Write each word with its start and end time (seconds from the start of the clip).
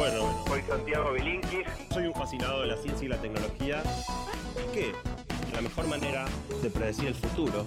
Bueno, 0.00 0.32
Soy 0.48 0.62
Santiago 0.66 1.12
Bilinkis. 1.12 1.66
soy 1.92 2.06
un 2.06 2.14
fascinado 2.14 2.62
de 2.62 2.68
la 2.68 2.76
ciencia 2.78 3.04
y 3.04 3.08
la 3.08 3.18
tecnología. 3.18 3.82
Que 4.72 4.94
la 5.52 5.60
mejor 5.60 5.88
manera 5.88 6.24
de 6.62 6.70
predecir 6.70 7.08
el 7.08 7.14
futuro 7.14 7.66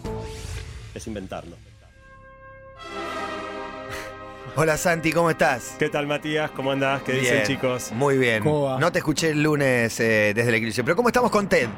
es 0.95 1.05
inventarlo. 1.05 1.55
Hola 4.55 4.77
Santi, 4.77 5.11
¿cómo 5.11 5.29
estás? 5.29 5.75
¿Qué 5.77 5.89
tal, 5.89 6.07
Matías? 6.07 6.49
¿Cómo 6.49 6.71
andás? 6.71 7.03
¿Qué 7.03 7.11
dicen, 7.11 7.35
Bien, 7.35 7.45
chicos? 7.45 7.91
Muy 7.91 8.17
bien. 8.17 8.41
¿Cómo 8.41 8.63
va? 8.63 8.79
No 8.79 8.91
te 8.91 8.97
escuché 8.97 9.29
el 9.29 9.43
lunes 9.43 9.99
eh, 9.99 10.33
desde 10.33 10.49
el 10.49 10.55
eclipse, 10.55 10.83
pero 10.83 10.95
¿cómo 10.95 11.09
estamos 11.09 11.29
con 11.29 11.47
Ted? 11.47 11.69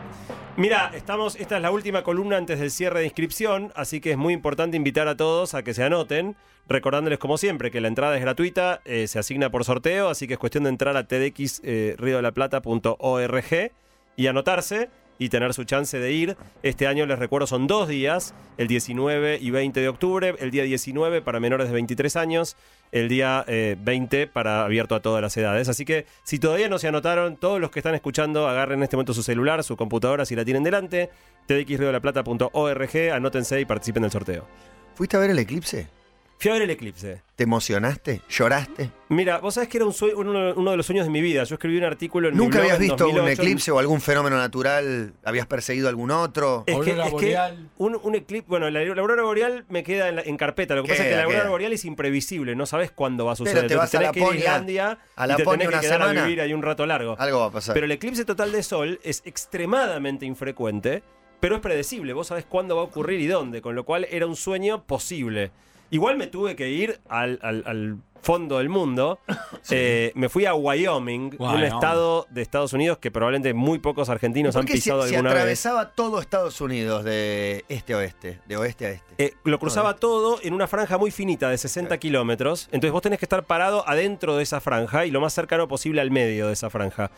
Mira, 0.58 0.90
estamos, 0.96 1.36
esta 1.36 1.58
es 1.58 1.62
la 1.62 1.70
última 1.70 2.02
columna 2.04 2.38
antes 2.38 2.62
del 2.62 2.72
cierre 2.72 3.00
de 3.00 3.06
inscripción, 3.08 3.74
así 3.76 4.00
que 4.00 4.12
es 4.12 4.18
muy 4.18 4.34
importante 4.34 4.78
invitar 4.78 5.10
a 5.10 5.18
todos 5.18 5.54
a 5.54 5.64
que 5.64 5.74
se 5.74 5.84
anoten, 5.84 6.38
recordándoles 6.70 7.20
como 7.20 7.38
siempre 7.38 7.72
que 7.72 7.82
la 7.82 7.90
entrada 7.90 8.16
es 8.16 8.22
gratuita, 8.22 8.80
eh, 8.86 9.08
se 9.08 9.20
asigna 9.20 9.50
por 9.50 9.66
sorteo, 9.66 10.08
así 10.08 10.28
que 10.28 10.36
es 10.36 10.40
cuestión 10.40 10.64
de 10.64 10.70
entrar 10.70 10.96
a 10.96 11.10
tdxriodelaplata.org 11.10 13.72
y 14.16 14.28
anotarse 14.28 14.90
y 15.20 15.28
tener 15.28 15.54
su 15.54 15.66
chance 15.66 16.00
de 16.00 16.14
ir. 16.14 16.38
Este 16.64 16.88
año, 16.88 17.06
les 17.06 17.20
recuerdo, 17.20 17.48
son 17.48 17.68
dos 17.68 17.90
días, 17.90 18.34
el 18.58 18.70
19 18.70 19.40
y 19.42 19.52
20 19.52 19.82
de 19.82 19.90
octubre, 19.90 20.36
el 20.40 20.52
día 20.52 20.64
19 20.64 21.22
para 21.22 21.42
menores 21.42 21.68
de 21.68 21.74
23 21.74 22.16
años, 22.16 22.56
el 22.96 23.10
día 23.10 23.44
eh, 23.48 23.76
20 23.78 24.28
para 24.28 24.64
abierto 24.64 24.96
a 24.96 25.02
todas 25.02 25.22
las 25.22 25.36
edades. 25.36 25.68
Así 25.68 25.84
que 25.84 26.06
si 26.24 26.40
todavía 26.40 26.70
no 26.70 26.80
se 26.80 26.88
anotaron, 26.88 27.36
todos 27.36 27.60
los 27.60 27.70
que 27.70 27.80
están 27.80 27.94
escuchando, 27.94 28.48
agarren 28.48 28.80
en 28.80 28.84
este 28.84 28.96
momento 28.96 29.14
su 29.14 29.22
celular, 29.22 29.66
su 29.66 29.76
computadora 29.76 30.26
si 30.26 30.34
la 30.34 30.46
tienen 30.46 30.64
delante, 30.64 31.10
tdxriodelaplata.org, 31.46 33.12
anótense 33.14 33.60
y 33.60 33.66
participen 33.66 34.04
del 34.04 34.12
sorteo. 34.12 34.48
¿Fuiste 34.96 35.18
a 35.18 35.20
ver 35.20 35.30
el 35.32 35.40
eclipse? 35.40 35.90
Fui 36.38 36.52
a 36.52 36.56
ver 36.56 36.64
el 36.64 36.70
eclipse. 36.70 37.22
¿Te 37.38 37.44
emocionaste? 37.46 38.22
¿Lloraste? 38.30 38.92
Mira, 39.10 39.40
vos 39.40 39.54
sabés 39.56 39.70
que 39.70 39.78
era 39.78 39.86
un 39.86 39.94
sue- 39.94 40.14
uno, 40.14 40.54
uno 40.56 40.72
de 40.72 40.78
los 40.78 40.86
sueños 40.86 41.06
de 41.06 41.10
mi 41.10 41.22
vida. 41.22 41.44
Yo 41.46 41.56
escribí 41.56 41.78
un 41.78 41.86
artículo 41.86 42.28
en 42.28 42.34
mi 42.36 42.38
¿Nunca 42.38 42.60
blog 42.60 42.72
habías 42.72 42.76
en 42.78 42.82
visto 42.82 43.08
un 43.08 43.16
2008. 43.16 43.42
eclipse 43.42 43.72
o 43.72 43.80
algún 43.80 44.02
fenómeno 44.02 44.38
natural? 44.38 45.14
¿Habías 45.24 45.48
perseguido 45.48 45.88
algún 45.90 46.12
otro? 46.12 46.64
Es 46.68 46.76
que, 46.76 46.92
Aurora 46.92 47.04
es 47.04 47.10
que 47.10 47.12
boreal. 47.16 47.70
un, 47.78 48.00
un 48.04 48.16
eclipse, 48.16 48.48
bueno, 48.50 48.70
la, 48.70 48.84
la 48.84 49.02
aurora 49.02 49.24
boreal 49.24 49.66
me 49.70 49.84
queda 49.84 50.10
en, 50.10 50.18
la- 50.18 50.22
en 50.24 50.38
carpeta. 50.38 50.76
Lo 50.76 50.84
que 50.84 50.90
pasa 50.90 51.04
es 51.04 51.10
que 51.10 51.16
la 51.16 51.24
aurora 51.24 51.42
queda. 51.44 51.50
boreal 51.50 51.74
es 51.74 51.86
imprevisible, 51.86 52.56
no 52.56 52.66
sabes 52.66 52.92
cuándo 52.92 53.26
va 53.26 53.32
a 53.32 53.36
Pero 53.36 53.50
suceder. 53.50 53.68
te 53.68 53.76
vas 53.76 53.96
a 53.96 53.98
tenés 54.00 54.12
que 54.12 54.20
ir 54.20 54.26
a 54.26 54.36
Islandia 54.36 55.00
a 55.16 55.26
y 55.26 55.36
te 55.36 55.44
tenés 55.46 55.68
que 55.70 55.80
quedar 55.80 55.84
semana. 56.02 56.22
a 56.22 56.26
vivir 56.26 56.42
ahí 56.42 56.54
un 56.54 56.62
rato 56.62 56.86
largo. 56.86 57.16
Algo 57.18 57.40
va 57.40 57.46
a 57.48 57.52
pasar. 57.52 57.74
Pero 57.74 57.86
el 57.86 57.92
eclipse 57.94 58.24
total 58.26 58.52
de 58.52 58.62
sol 58.62 59.00
es 59.04 59.24
extremadamente 59.26 60.26
infrecuente, 60.26 61.02
pero 61.40 61.56
es 61.56 61.62
predecible. 61.62 62.14
Vos 62.14 62.28
sabés 62.28 62.46
cuándo 62.46 62.76
va 62.76 62.82
a 62.82 62.86
ocurrir 62.86 63.20
y 63.22 63.28
dónde, 63.28 63.62
con 63.62 63.74
lo 63.74 63.84
cual 63.86 64.06
era 64.12 64.28
un 64.28 64.36
sueño 64.36 64.84
posible. 64.86 65.52
Igual 65.92 66.18
me 66.18 66.28
tuve 66.28 66.56
que 66.56 66.70
ir 66.70 67.00
al, 67.10 67.40
al- 67.42 67.64
al 67.66 67.98
fondo 68.22 68.58
del 68.58 68.70
mundo. 68.70 69.20
Eh, 69.72 70.12
me 70.14 70.30
fui 70.30 70.46
a 70.46 70.54
Wyoming, 70.54 71.38
un 71.40 71.64
estado 71.64 72.28
de 72.30 72.44
Estados 72.44 72.72
Unidos 72.74 73.00
que 73.00 73.10
probablemente 73.10 73.52
muy 73.56 73.80
pocos 73.80 74.10
argentinos 74.10 74.54
¿Por 74.54 74.62
han 74.62 74.68
pisado 74.68 75.02
si 75.08 75.16
alguna 75.16 75.32
vez. 75.32 75.40
atravesaba 75.40 75.92
todo 75.96 76.22
Estados 76.22 76.62
Unidos 76.62 77.04
de 77.04 77.66
este 77.68 77.94
a 77.96 77.98
oeste, 77.98 78.40
de 78.46 78.58
oeste 78.58 78.86
a 78.86 78.90
este? 78.92 79.14
Eh, 79.18 79.34
lo 79.44 79.58
cruzaba 79.58 79.96
todo 79.96 80.38
en 80.44 80.54
una 80.54 80.68
franja 80.68 81.00
muy 81.00 81.10
finita 81.10 81.50
de 81.50 81.58
60 81.58 81.98
kilómetros. 81.98 82.66
Entonces 82.72 82.92
vos 82.92 83.02
tenés 83.02 83.18
que 83.18 83.26
estar 83.26 83.44
parado 83.46 83.90
adentro 83.90 84.36
de 84.38 84.44
esa 84.44 84.62
franja 84.62 85.08
y 85.08 85.10
lo 85.12 85.20
más 85.20 85.34
cercano 85.34 85.68
posible 85.68 86.00
al 86.02 86.12
medio 86.12 86.46
de 86.46 86.54
esa 86.54 86.70
franja. 86.70 87.10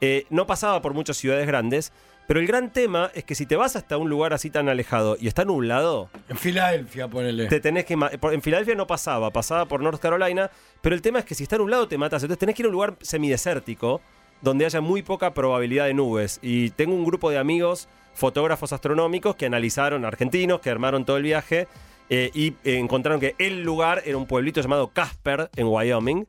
Eh, 0.00 0.26
no 0.28 0.44
pasaba 0.48 0.82
por 0.82 0.92
muchas 0.92 1.16
ciudades 1.18 1.46
grandes, 1.46 1.92
pero 2.26 2.40
el 2.40 2.46
gran 2.46 2.72
tema 2.72 3.10
es 3.14 3.24
que 3.24 3.34
si 3.34 3.46
te 3.46 3.56
vas 3.56 3.76
hasta 3.76 3.96
un 3.98 4.08
lugar 4.08 4.32
así 4.32 4.48
tan 4.50 4.68
alejado 4.68 5.16
y 5.20 5.28
está 5.28 5.44
nublado, 5.44 6.08
En 6.28 6.36
Filadelfia, 6.36 7.08
ponele. 7.08 7.46
te 7.46 7.60
tenés 7.60 7.84
que... 7.84 7.94
En 7.94 8.42
Filadelfia 8.42 8.74
no 8.74 8.86
pasaba, 8.86 9.30
pasaba 9.30 9.66
por 9.66 9.82
North 9.82 10.00
Carolina, 10.00 10.50
pero 10.80 10.94
el 10.94 11.02
tema 11.02 11.18
es 11.18 11.24
que 11.24 11.34
si 11.34 11.42
está 11.42 11.58
nublado 11.58 11.88
te 11.88 11.98
matas. 11.98 12.22
Entonces 12.22 12.38
tenés 12.38 12.54
que 12.54 12.62
ir 12.62 12.66
a 12.66 12.68
un 12.68 12.72
lugar 12.74 12.96
semidesértico 13.02 14.00
donde 14.40 14.64
haya 14.64 14.80
muy 14.80 15.02
poca 15.02 15.34
probabilidad 15.34 15.86
de 15.86 15.94
nubes. 15.94 16.38
Y 16.42 16.70
tengo 16.70 16.94
un 16.94 17.04
grupo 17.04 17.30
de 17.30 17.38
amigos, 17.38 17.88
fotógrafos 18.14 18.72
astronómicos, 18.72 19.36
que 19.36 19.46
analizaron, 19.46 20.04
argentinos, 20.04 20.60
que 20.60 20.70
armaron 20.70 21.04
todo 21.04 21.16
el 21.16 21.22
viaje 21.22 21.68
eh, 22.10 22.30
y 22.34 22.54
encontraron 22.64 23.20
que 23.20 23.34
el 23.38 23.62
lugar 23.62 24.02
era 24.04 24.16
un 24.16 24.26
pueblito 24.26 24.60
llamado 24.60 24.88
Casper, 24.88 25.48
en 25.56 25.66
Wyoming. 25.68 26.26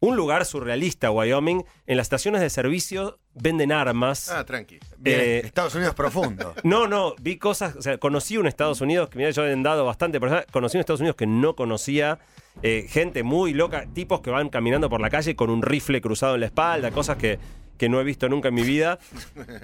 Un 0.00 0.14
lugar 0.14 0.44
surrealista, 0.44 1.10
Wyoming. 1.10 1.64
En 1.86 1.96
las 1.96 2.04
estaciones 2.04 2.42
de 2.42 2.50
servicio 2.50 3.18
venden 3.34 3.72
armas. 3.72 4.28
Ah, 4.30 4.44
tranqui. 4.44 4.78
Bien, 4.98 5.20
eh, 5.20 5.42
Estados 5.44 5.74
Unidos 5.74 5.94
profundo. 5.94 6.54
No, 6.64 6.86
no, 6.86 7.14
vi 7.20 7.38
cosas, 7.38 7.76
o 7.76 7.82
sea, 7.82 7.96
conocí 7.98 8.36
un 8.36 8.46
Estados 8.46 8.80
Unidos 8.80 9.08
que, 9.08 9.18
mira, 9.18 9.30
yo 9.30 9.46
he 9.46 9.52
andado 9.52 9.84
bastante, 9.84 10.20
pero 10.20 10.42
conocí 10.50 10.76
un 10.76 10.80
Estados 10.80 11.00
Unidos 11.00 11.16
que 11.16 11.26
no 11.26 11.54
conocía, 11.54 12.18
eh, 12.62 12.86
gente 12.88 13.22
muy 13.22 13.54
loca, 13.54 13.86
tipos 13.94 14.20
que 14.20 14.30
van 14.30 14.48
caminando 14.48 14.90
por 14.90 15.00
la 15.00 15.08
calle 15.08 15.36
con 15.36 15.48
un 15.48 15.62
rifle 15.62 16.00
cruzado 16.00 16.34
en 16.34 16.40
la 16.40 16.46
espalda, 16.46 16.90
cosas 16.90 17.16
que, 17.16 17.38
que 17.76 17.88
no 17.88 18.00
he 18.00 18.04
visto 18.04 18.28
nunca 18.28 18.48
en 18.48 18.54
mi 18.54 18.62
vida. 18.62 18.98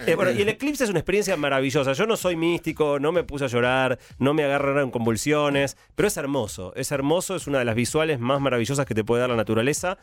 Eh, 0.07 0.15
bueno, 0.17 0.33
y 0.33 0.43
el 0.43 0.49
eclipse 0.49 0.85
es 0.85 0.91
una 0.91 0.99
experiencia 0.99 1.37
maravillosa. 1.37 1.93
Yo 1.93 2.07
no 2.07 2.17
soy 2.17 2.35
místico, 2.35 2.99
no 2.99 3.13
me 3.13 3.23
puse 3.23 3.45
a 3.45 3.49
llorar, 3.49 3.99
no 4.19 4.35
me 4.35 4.43
agarraron 4.43 4.91
convulsiones, 4.91 5.77
pero 5.95 6.09
es 6.09 6.17
hermoso, 6.17 6.73
es 6.75 6.91
hermoso, 6.91 7.37
es 7.37 7.47
una 7.47 7.59
de 7.59 7.65
las 7.65 7.75
visuales 7.75 8.19
más 8.19 8.41
maravillosas 8.41 8.85
que 8.87 8.95
te 8.95 9.05
puede 9.05 9.21
dar 9.21 9.31
la 9.31 9.37
naturaleza. 9.37 9.99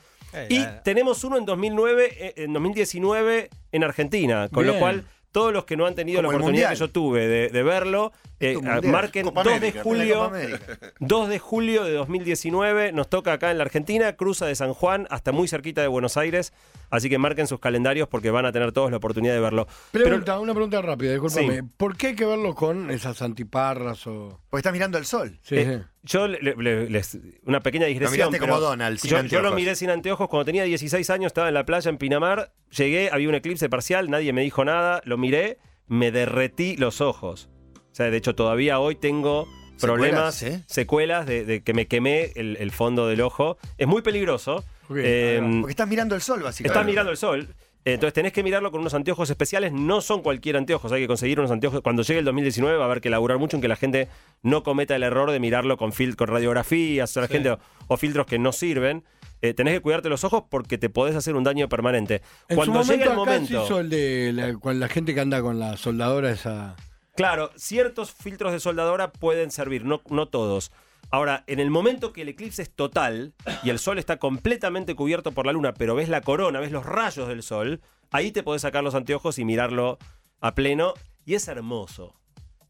Y 0.47 0.63
tenemos 0.83 1.23
uno 1.23 1.37
en 1.37 1.45
2009, 1.45 2.09
eh, 2.11 2.33
en 2.37 2.53
2019 2.53 3.49
en 3.71 3.83
Argentina, 3.83 4.47
con 4.49 4.65
lo 4.65 4.77
cual 4.79 5.05
todos 5.31 5.53
los 5.53 5.65
que 5.65 5.75
no 5.75 5.85
han 5.85 5.95
tenido 5.95 6.19
Como 6.19 6.31
la 6.31 6.37
oportunidad 6.37 6.69
que 6.69 6.75
yo 6.75 6.89
tuve 6.89 7.27
de, 7.27 7.49
de 7.49 7.63
verlo, 7.63 8.11
eh, 8.39 8.57
marquen 8.83 9.25
Copa 9.25 9.43
2 9.43 9.51
de 9.51 9.57
América, 9.57 9.83
julio. 9.83 10.15
Copa 10.23 10.37
América. 10.37 10.77
2 10.99 11.29
de 11.29 11.39
julio 11.39 11.83
de 11.83 11.91
2019 11.93 12.91
nos 12.91 13.09
toca 13.09 13.33
acá 13.33 13.51
en 13.51 13.57
la 13.57 13.63
Argentina, 13.63 14.13
cruza 14.15 14.45
de 14.45 14.55
San 14.55 14.73
Juan 14.73 15.07
hasta 15.09 15.31
muy 15.31 15.47
cerquita 15.47 15.81
de 15.81 15.87
Buenos 15.87 16.15
Aires, 16.17 16.53
así 16.89 17.09
que 17.09 17.17
marquen 17.17 17.47
sus 17.47 17.59
calendarios 17.59 18.07
porque 18.07 18.31
van 18.31 18.45
a 18.45 18.51
tener 18.51 18.71
todos 18.71 18.91
la 18.91 18.97
oportunidad 18.97 19.33
de 19.33 19.39
verlo. 19.39 19.67
Pregunta, 19.91 20.39
una 20.39 20.53
pregunta 20.53 20.81
rápida, 20.81 21.11
discúlpame. 21.11 21.55
Sí. 21.61 21.67
¿Por 21.77 21.97
qué 21.97 22.07
hay 22.07 22.15
que 22.15 22.25
verlo 22.25 22.55
con 22.55 22.91
esas 22.91 23.21
antiparras 23.21 24.07
o...? 24.07 24.39
Porque 24.49 24.59
estás 24.61 24.73
mirando 24.73 24.97
el 24.97 25.05
sol. 25.05 25.37
Sí, 25.41 25.55
Eh, 25.57 25.79
sí. 25.81 25.85
yo 26.03 26.27
le- 26.27 26.39
le- 26.55 26.89
les- 26.89 27.17
una 27.45 27.59
pequeña 27.59 27.85
digresión. 27.87 28.13
miraste 28.13 28.39
pero 28.39 28.53
como 28.53 28.59
Donald, 28.61 28.97
sin 28.99 29.27
yo, 29.27 29.41
lo 29.41 29.53
miré 29.53 29.75
sin 29.75 29.89
anteojos 29.89 30.27
cuando 30.29 30.45
tenía 30.45 30.63
16 30.63 31.09
años, 31.09 31.27
estaba 31.27 31.47
en 31.49 31.53
la 31.53 31.65
playa 31.65 31.89
en 31.89 31.97
Pinamar, 31.97 32.51
llegué, 32.75 33.09
había 33.11 33.29
un 33.29 33.35
eclipse 33.35 33.69
parcial, 33.69 34.09
nadie 34.09 34.33
me 34.33 34.41
dijo 34.41 34.63
nada, 34.65 35.01
lo 35.05 35.17
miré, 35.17 35.57
me 35.87 36.11
derretí 36.11 36.75
los 36.77 37.01
ojos. 37.01 37.49
O 37.99 38.01
sea, 38.01 38.09
de 38.11 38.15
hecho 38.15 38.33
todavía 38.33 38.79
hoy 38.79 38.95
tengo 38.95 39.45
problemas, 39.81 40.35
Secuelas, 40.35 40.61
¿eh? 40.61 40.63
secuelas 40.67 41.25
de, 41.25 41.43
de 41.43 41.63
que 41.63 41.73
me 41.73 41.85
quemé 41.87 42.31
el, 42.37 42.55
el 42.57 42.71
fondo 42.71 43.09
del 43.09 43.19
ojo. 43.19 43.57
Es 43.77 43.87
muy 43.87 44.01
peligroso. 44.01 44.63
Eh. 44.95 45.41
Porque 45.59 45.71
estás 45.71 45.89
mirando 45.89 46.15
el 46.15 46.21
sol, 46.21 46.41
básicamente. 46.41 46.67
Estás 46.79 46.85
mirando 46.85 47.11
el 47.11 47.17
sol. 47.17 47.49
Entonces 47.83 48.13
tenés 48.13 48.31
que 48.31 48.41
mirarlo 48.41 48.71
con 48.71 48.79
unos 48.79 48.93
anteojos 48.93 49.29
especiales. 49.29 49.73
No 49.73 49.99
son 49.99 50.21
cualquier 50.21 50.55
anteojos. 50.55 50.93
Hay 50.93 51.01
que 51.01 51.07
conseguir 51.07 51.39
unos 51.41 51.51
anteojos. 51.51 51.81
Cuando 51.81 52.03
llegue 52.03 52.19
el 52.19 52.25
2019 52.25 52.77
va 52.77 52.83
a 52.83 52.85
haber 52.85 53.01
que 53.01 53.09
laburar 53.09 53.37
mucho 53.37 53.57
en 53.57 53.61
que 53.61 53.67
la 53.67 53.75
gente 53.75 54.07
no 54.43 54.63
cometa 54.63 54.95
el 54.95 55.03
error 55.03 55.29
de 55.31 55.41
mirarlo 55.41 55.75
con, 55.75 55.91
fil 55.91 56.15
con 56.15 56.29
radiografías 56.29 57.17
o, 57.17 57.19
la 57.19 57.27
Sí. 57.27 57.33
gente, 57.33 57.49
o, 57.51 57.59
o 57.87 57.97
filtros 57.97 58.27
que 58.27 58.39
no 58.39 58.53
sirven. 58.53 59.03
Eh, 59.41 59.53
tenés 59.53 59.73
que 59.73 59.81
cuidarte 59.81 60.07
los 60.07 60.23
ojos 60.23 60.43
porque 60.49 60.77
te 60.77 60.89
podés 60.89 61.17
hacer 61.17 61.35
un 61.35 61.43
daño 61.43 61.67
permanente. 61.67 62.21
En 62.47 62.55
Cuando 62.55 62.81
su 62.81 62.93
llegue 62.93 63.03
momento 63.03 63.03
el 63.03 63.09
acá 63.11 63.15
momento. 63.17 63.59
se 63.59 63.65
hizo 63.65 63.79
el 63.81 63.89
de 63.89 64.31
la, 64.33 64.53
con 64.53 64.79
la 64.79 64.87
gente 64.87 65.13
que 65.13 65.19
anda 65.19 65.41
con 65.41 65.59
la 65.59 65.75
soldadora 65.75 66.31
esa... 66.31 66.77
Claro, 67.19 67.51
ciertos 67.57 68.13
filtros 68.13 68.53
de 68.53 68.61
soldadora 68.61 69.11
pueden 69.11 69.51
servir, 69.51 69.83
no, 69.83 69.99
todos. 70.29 70.71
Ahora, 71.11 71.43
en 71.47 71.59
el 71.59 71.69
momento 71.69 72.13
que 72.13 72.21
el 72.21 72.29
eclipse 72.29 72.61
es 72.61 72.73
total 72.73 73.33
y 73.61 73.71
el 73.71 73.77
sol 73.77 73.99
está 73.99 74.19
completamente 74.19 74.95
cubierto 74.95 75.33
por 75.33 75.45
la 75.45 75.51
luna, 75.51 75.73
pero 75.73 75.95
ves 75.95 76.07
la 76.07 76.21
corona, 76.21 76.61
ves 76.61 76.71
los 76.71 76.85
rayos 76.85 77.27
del 77.27 77.43
sol, 77.43 77.81
ahí 78.09 78.31
te 78.31 78.41
podés 78.41 78.61
sacar 78.61 78.85
los 78.85 78.95
anteojos 78.95 79.37
y 79.37 79.43
mirarlo 79.43 79.97
a 80.39 80.55
pleno. 80.55 80.93
Y 81.25 81.33
es 81.33 81.49
hermoso. 81.49 82.15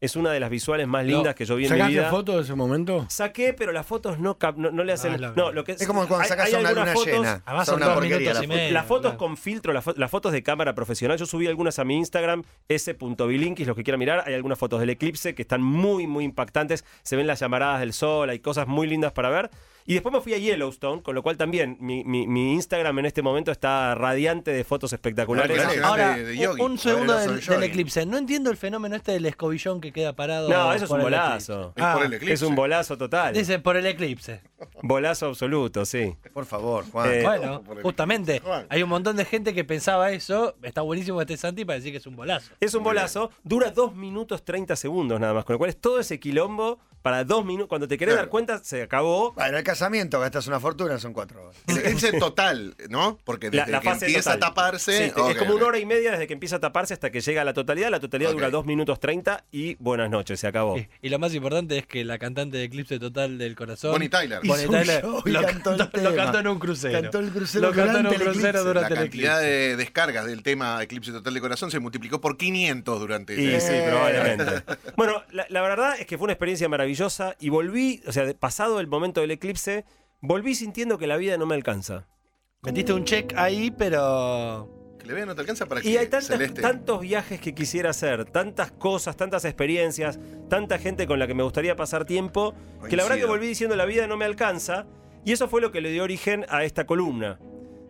Es 0.00 0.16
una 0.16 0.32
de 0.32 0.40
las 0.40 0.48
visuales 0.48 0.88
más 0.88 1.04
lindas 1.04 1.34
que 1.34 1.44
yo 1.44 1.56
vi 1.56 1.66
en 1.66 1.72
mi 1.72 1.78
¿Sacaste 1.78 1.92
vida. 1.92 2.10
fotos 2.10 2.36
de 2.36 2.42
ese 2.42 2.54
momento? 2.54 3.04
Saqué, 3.10 3.52
pero 3.52 3.70
las 3.70 3.84
fotos 3.86 4.18
no, 4.18 4.38
cap- 4.38 4.56
no, 4.56 4.70
no 4.70 4.82
le 4.82 4.92
hacen. 4.94 5.22
Ah, 5.22 5.34
no, 5.36 5.52
lo 5.52 5.62
que 5.62 5.72
Es 5.72 5.86
como 5.86 6.06
cuando 6.08 6.26
sacas 6.26 6.46
hay 6.46 6.54
una 6.58 6.72
luna 6.72 6.92
fotos- 6.94 7.06
llena. 7.06 7.42
Además 7.44 7.66
Son 7.66 7.74
son 7.78 7.82
una 7.86 7.94
porquería 7.94 8.40
medio. 8.48 8.72
las 8.72 8.86
fotos 8.86 9.02
claro. 9.12 9.18
con 9.18 9.36
filtro, 9.36 9.74
las, 9.74 9.84
fo- 9.84 9.94
las 9.96 10.10
fotos 10.10 10.32
de 10.32 10.42
cámara 10.42 10.74
profesional, 10.74 11.18
yo 11.18 11.26
subí 11.26 11.46
algunas 11.48 11.78
a 11.78 11.84
mi 11.84 11.96
Instagram, 11.98 12.44
s.bilinkis, 12.68 13.66
los 13.66 13.76
que 13.76 13.84
quieran 13.84 13.98
mirar, 13.98 14.24
hay 14.26 14.32
algunas 14.34 14.58
fotos 14.58 14.80
del 14.80 14.90
eclipse 14.90 15.34
que 15.34 15.42
están 15.42 15.62
muy, 15.62 16.06
muy 16.06 16.24
impactantes, 16.24 16.84
se 17.02 17.16
ven 17.16 17.26
las 17.26 17.40
llamaradas 17.40 17.80
del 17.80 17.92
sol, 17.92 18.30
hay 18.30 18.38
cosas 18.40 18.66
muy 18.66 18.86
lindas 18.86 19.12
para 19.12 19.28
ver. 19.28 19.50
Y 19.86 19.94
después 19.94 20.12
me 20.14 20.20
fui 20.20 20.34
a 20.34 20.38
Yellowstone, 20.38 21.02
con 21.02 21.14
lo 21.14 21.22
cual 21.22 21.36
también 21.36 21.76
mi, 21.80 22.04
mi- 22.04 22.26
mi 22.26 22.52
Instagram 22.52 22.98
en 23.00 23.06
este 23.06 23.22
momento 23.22 23.50
está 23.50 23.94
radiante 23.94 24.52
de 24.52 24.62
fotos 24.62 24.92
espectaculares. 24.92 25.56
Claro, 25.56 25.72
claro. 25.72 25.86
Ahora, 25.86 26.16
de- 26.16 26.24
de 26.24 26.32
un- 26.32 26.38
yogi. 26.38 26.62
un 26.62 26.78
segundo 26.78 27.16
del, 27.18 27.62
eclipse. 27.64 28.06
No 28.06 28.16
entiendo 28.18 28.50
el 28.50 28.56
fenómeno 28.56 28.94
este 28.94 29.12
del 29.12 29.26
escobillón 29.26 29.80
que 29.80 29.89
queda 29.92 30.14
parado. 30.14 30.48
No, 30.48 30.72
eso 30.72 30.84
es 30.84 30.90
un 30.90 31.00
bolazo. 31.00 31.72
Es 31.76 31.82
Ah, 31.82 31.94
por 31.96 32.06
el 32.06 32.12
eclipse. 32.14 32.34
Es 32.34 32.42
un 32.42 32.54
bolazo 32.54 32.96
total. 32.98 33.34
Dice 33.34 33.58
por 33.58 33.76
el 33.76 33.86
eclipse. 33.86 34.40
Bolazo 34.82 35.26
absoluto, 35.26 35.84
sí. 35.84 36.16
Por 36.32 36.46
favor, 36.46 36.84
Juan. 36.90 37.10
Eh, 37.12 37.22
Bueno, 37.22 37.62
justamente. 37.82 38.40
Juan. 38.40 38.66
hay 38.68 38.82
un 38.82 38.88
montón 38.88 39.16
de 39.16 39.24
gente 39.24 39.54
que 39.54 39.64
pensaba 39.64 40.10
eso. 40.12 40.56
Está 40.62 40.82
buenísimo 40.82 41.18
que 41.18 41.22
esté 41.24 41.36
Santi 41.36 41.64
para 41.64 41.76
decir 41.78 41.92
que 41.92 41.98
es 41.98 42.06
un 42.06 42.16
bolazo. 42.16 42.52
Es 42.60 42.74
un 42.74 42.82
bolazo, 42.82 43.30
dura 43.44 43.70
2 43.70 43.94
minutos 43.94 44.44
30 44.44 44.76
segundos 44.76 45.20
nada 45.20 45.34
más, 45.34 45.44
con 45.44 45.54
lo 45.54 45.58
cual 45.58 45.70
es 45.70 45.76
todo 45.80 46.00
ese 46.00 46.18
quilombo 46.20 46.78
para 47.02 47.24
dos 47.24 47.46
minutos. 47.46 47.68
Cuando 47.68 47.88
te 47.88 47.96
querés 47.96 48.12
Claro. 48.14 48.26
dar 48.26 48.30
cuenta, 48.30 48.58
se 48.62 48.82
acabó. 48.82 49.32
Bueno, 49.32 49.56
el 49.56 49.64
casamiento 49.64 50.20
gastas 50.20 50.46
una 50.46 50.60
fortuna, 50.60 50.98
son 50.98 51.14
cuatro 51.14 51.42
horas. 51.42 51.56
El 51.68 51.78
eclipse 51.78 52.12
total, 52.18 52.74
¿no? 52.90 53.18
Porque 53.24 53.46
La, 53.50 53.62
desde 53.62 53.72
la 53.72 53.80
que 53.80 53.88
fase 53.88 54.06
empieza 54.06 54.32
total. 54.34 54.42
a 54.50 54.54
taparse. 54.54 54.96
Sí, 54.98 55.04
es 55.30 55.36
como 55.38 55.54
una 55.54 55.64
hora 55.66 55.78
y 55.78 55.86
media 55.86 56.10
desde 56.12 56.26
que 56.26 56.34
empieza 56.34 56.56
a 56.56 56.60
taparse 56.60 56.92
hasta 56.92 57.10
que 57.10 57.20
llega 57.22 57.40
a 57.40 57.44
la 57.46 57.54
totalidad. 57.54 57.88
La 57.90 58.00
totalidad 58.00 58.32
dura 58.32 58.50
2 58.50 58.66
minutos 58.66 59.00
30 59.00 59.44
y 59.50 59.76
buenas 59.80 60.08
noches, 60.10 60.38
se 60.38 60.46
acabó. 60.46 60.78
Y, 60.78 60.88
y 61.02 61.08
lo 61.08 61.18
más 61.18 61.34
importante 61.34 61.76
es 61.78 61.86
que 61.86 62.04
la 62.04 62.18
cantante 62.18 62.56
de 62.58 62.64
Eclipse 62.64 62.98
Total 63.00 63.36
del 63.38 63.56
Corazón. 63.56 63.90
Bonnie 63.92 64.08
Tyler. 64.08 64.38
Bonnie 64.44 64.66
Tyler 64.68 65.04
lo, 65.04 65.42
cantó 65.42 65.72
el 65.72 65.78
cantó, 65.78 65.96
lo 66.00 66.10
tema. 66.10 66.14
cantó 66.14 66.38
en 66.38 66.46
un 66.48 66.58
crucero. 66.58 67.00
Cantó 67.02 67.18
el 67.18 67.30
crucero 67.30 67.68
Lo 67.68 67.74
cantó 67.74 67.82
en 67.82 67.96
un 67.96 68.02
durante 68.12 68.16
el 68.16 68.22
crucero 68.30 68.48
eclipse. 68.60 68.68
durante 68.68 68.94
La 68.94 69.00
el 69.00 69.08
cantidad 69.08 69.42
eclipse. 69.42 69.68
de 69.68 69.76
descargas 69.76 70.26
del 70.26 70.42
tema 70.42 70.82
Eclipse 70.82 71.10
Total 71.12 71.34
de 71.34 71.40
Corazón 71.40 71.70
se 71.70 71.80
multiplicó 71.80 72.20
por 72.20 72.36
500 72.36 73.00
durante 73.00 73.40
Y 73.42 73.48
ese- 73.48 73.66
sí, 73.66 73.74
Eh. 73.74 73.86
probablemente. 73.88 74.62
Bueno, 74.96 75.22
la, 75.32 75.46
la 75.48 75.62
verdad 75.62 75.94
es 75.98 76.06
que 76.06 76.16
fue 76.18 76.24
una 76.26 76.34
experiencia 76.34 76.68
maravillosa 76.68 77.34
y 77.40 77.48
volví, 77.48 78.02
o 78.06 78.12
sea, 78.12 78.32
pasado 78.34 78.80
el 78.80 78.86
momento 78.86 79.20
del 79.22 79.30
eclipse, 79.32 79.84
volví 80.20 80.54
sintiendo 80.54 80.98
que 80.98 81.06
la 81.06 81.16
vida 81.16 81.36
no 81.38 81.46
me 81.46 81.54
alcanza. 81.54 82.06
Metiste 82.62 82.92
un 82.92 83.04
check 83.04 83.32
ahí, 83.36 83.70
pero. 83.70 84.79
Que 85.00 85.06
le 85.14 85.26
no 85.26 85.34
te 85.34 85.40
alcanza 85.40 85.66
para 85.66 85.80
que 85.80 85.88
Y 85.88 85.96
hay 85.96 86.06
tantos 86.08 87.00
viajes 87.00 87.40
que 87.40 87.54
quisiera 87.54 87.90
hacer, 87.90 88.26
tantas 88.26 88.70
cosas, 88.70 89.16
tantas 89.16 89.44
experiencias, 89.44 90.18
tanta 90.48 90.78
gente 90.78 91.06
con 91.06 91.18
la 91.18 91.26
que 91.26 91.34
me 91.34 91.42
gustaría 91.42 91.74
pasar 91.76 92.04
tiempo, 92.04 92.54
que 92.88 92.96
la 92.96 93.02
verdad 93.04 93.18
que 93.18 93.24
volví 93.26 93.46
diciendo 93.46 93.76
la 93.76 93.86
vida 93.86 94.06
no 94.06 94.16
me 94.16 94.24
alcanza. 94.24 94.86
Y 95.24 95.32
eso 95.32 95.48
fue 95.48 95.60
lo 95.60 95.70
que 95.72 95.80
le 95.80 95.90
dio 95.90 96.02
origen 96.04 96.46
a 96.48 96.64
esta 96.64 96.86
columna, 96.86 97.38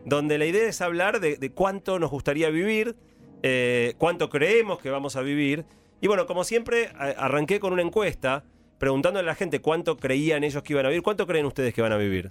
donde 0.05 0.39
la 0.39 0.47
idea 0.47 0.69
es 0.69 0.81
hablar 0.81 1.21
de, 1.21 1.37
de 1.37 1.53
cuánto 1.53 1.99
nos 1.99 2.11
gustaría 2.11 2.51
vivir, 2.51 2.97
eh, 3.43 3.95
cuánto 3.99 4.31
creemos 4.31 4.81
que 4.81 4.91
vamos 4.91 5.17
a 5.17 5.23
vivir. 5.23 5.65
Y 6.01 6.07
bueno, 6.09 6.27
como 6.27 6.45
siempre, 6.45 6.89
a- 6.99 7.11
arranqué 7.27 7.61
con 7.61 7.73
una 7.73 7.83
encuesta 7.83 8.45
preguntándole 8.79 9.29
a 9.29 9.33
la 9.33 9.35
gente 9.35 9.61
cuánto 9.61 9.97
creían 9.97 10.43
ellos 10.43 10.63
que 10.63 10.73
iban 10.73 10.87
a 10.87 10.89
vivir. 10.89 11.03
¿Cuánto 11.03 11.27
creen 11.27 11.45
ustedes 11.47 11.75
que 11.75 11.83
van 11.83 11.93
a 11.93 11.97
vivir? 11.99 12.31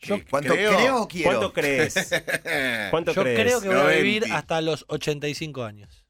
Sí, 0.00 0.22
¿Cuánto 0.30 0.52
creo, 0.54 1.02
o 1.02 1.08
quiero? 1.08 1.30
¿Cuánto 1.30 1.52
crees? 1.52 1.94
¿Cuánto 2.90 3.12
Yo 3.12 3.22
crees? 3.22 3.40
creo 3.40 3.60
que 3.60 3.68
voy 3.68 3.76
a 3.76 3.82
90. 3.82 4.02
vivir 4.02 4.24
hasta 4.32 4.60
los 4.60 4.84
85 4.88 5.64
años. 5.64 6.04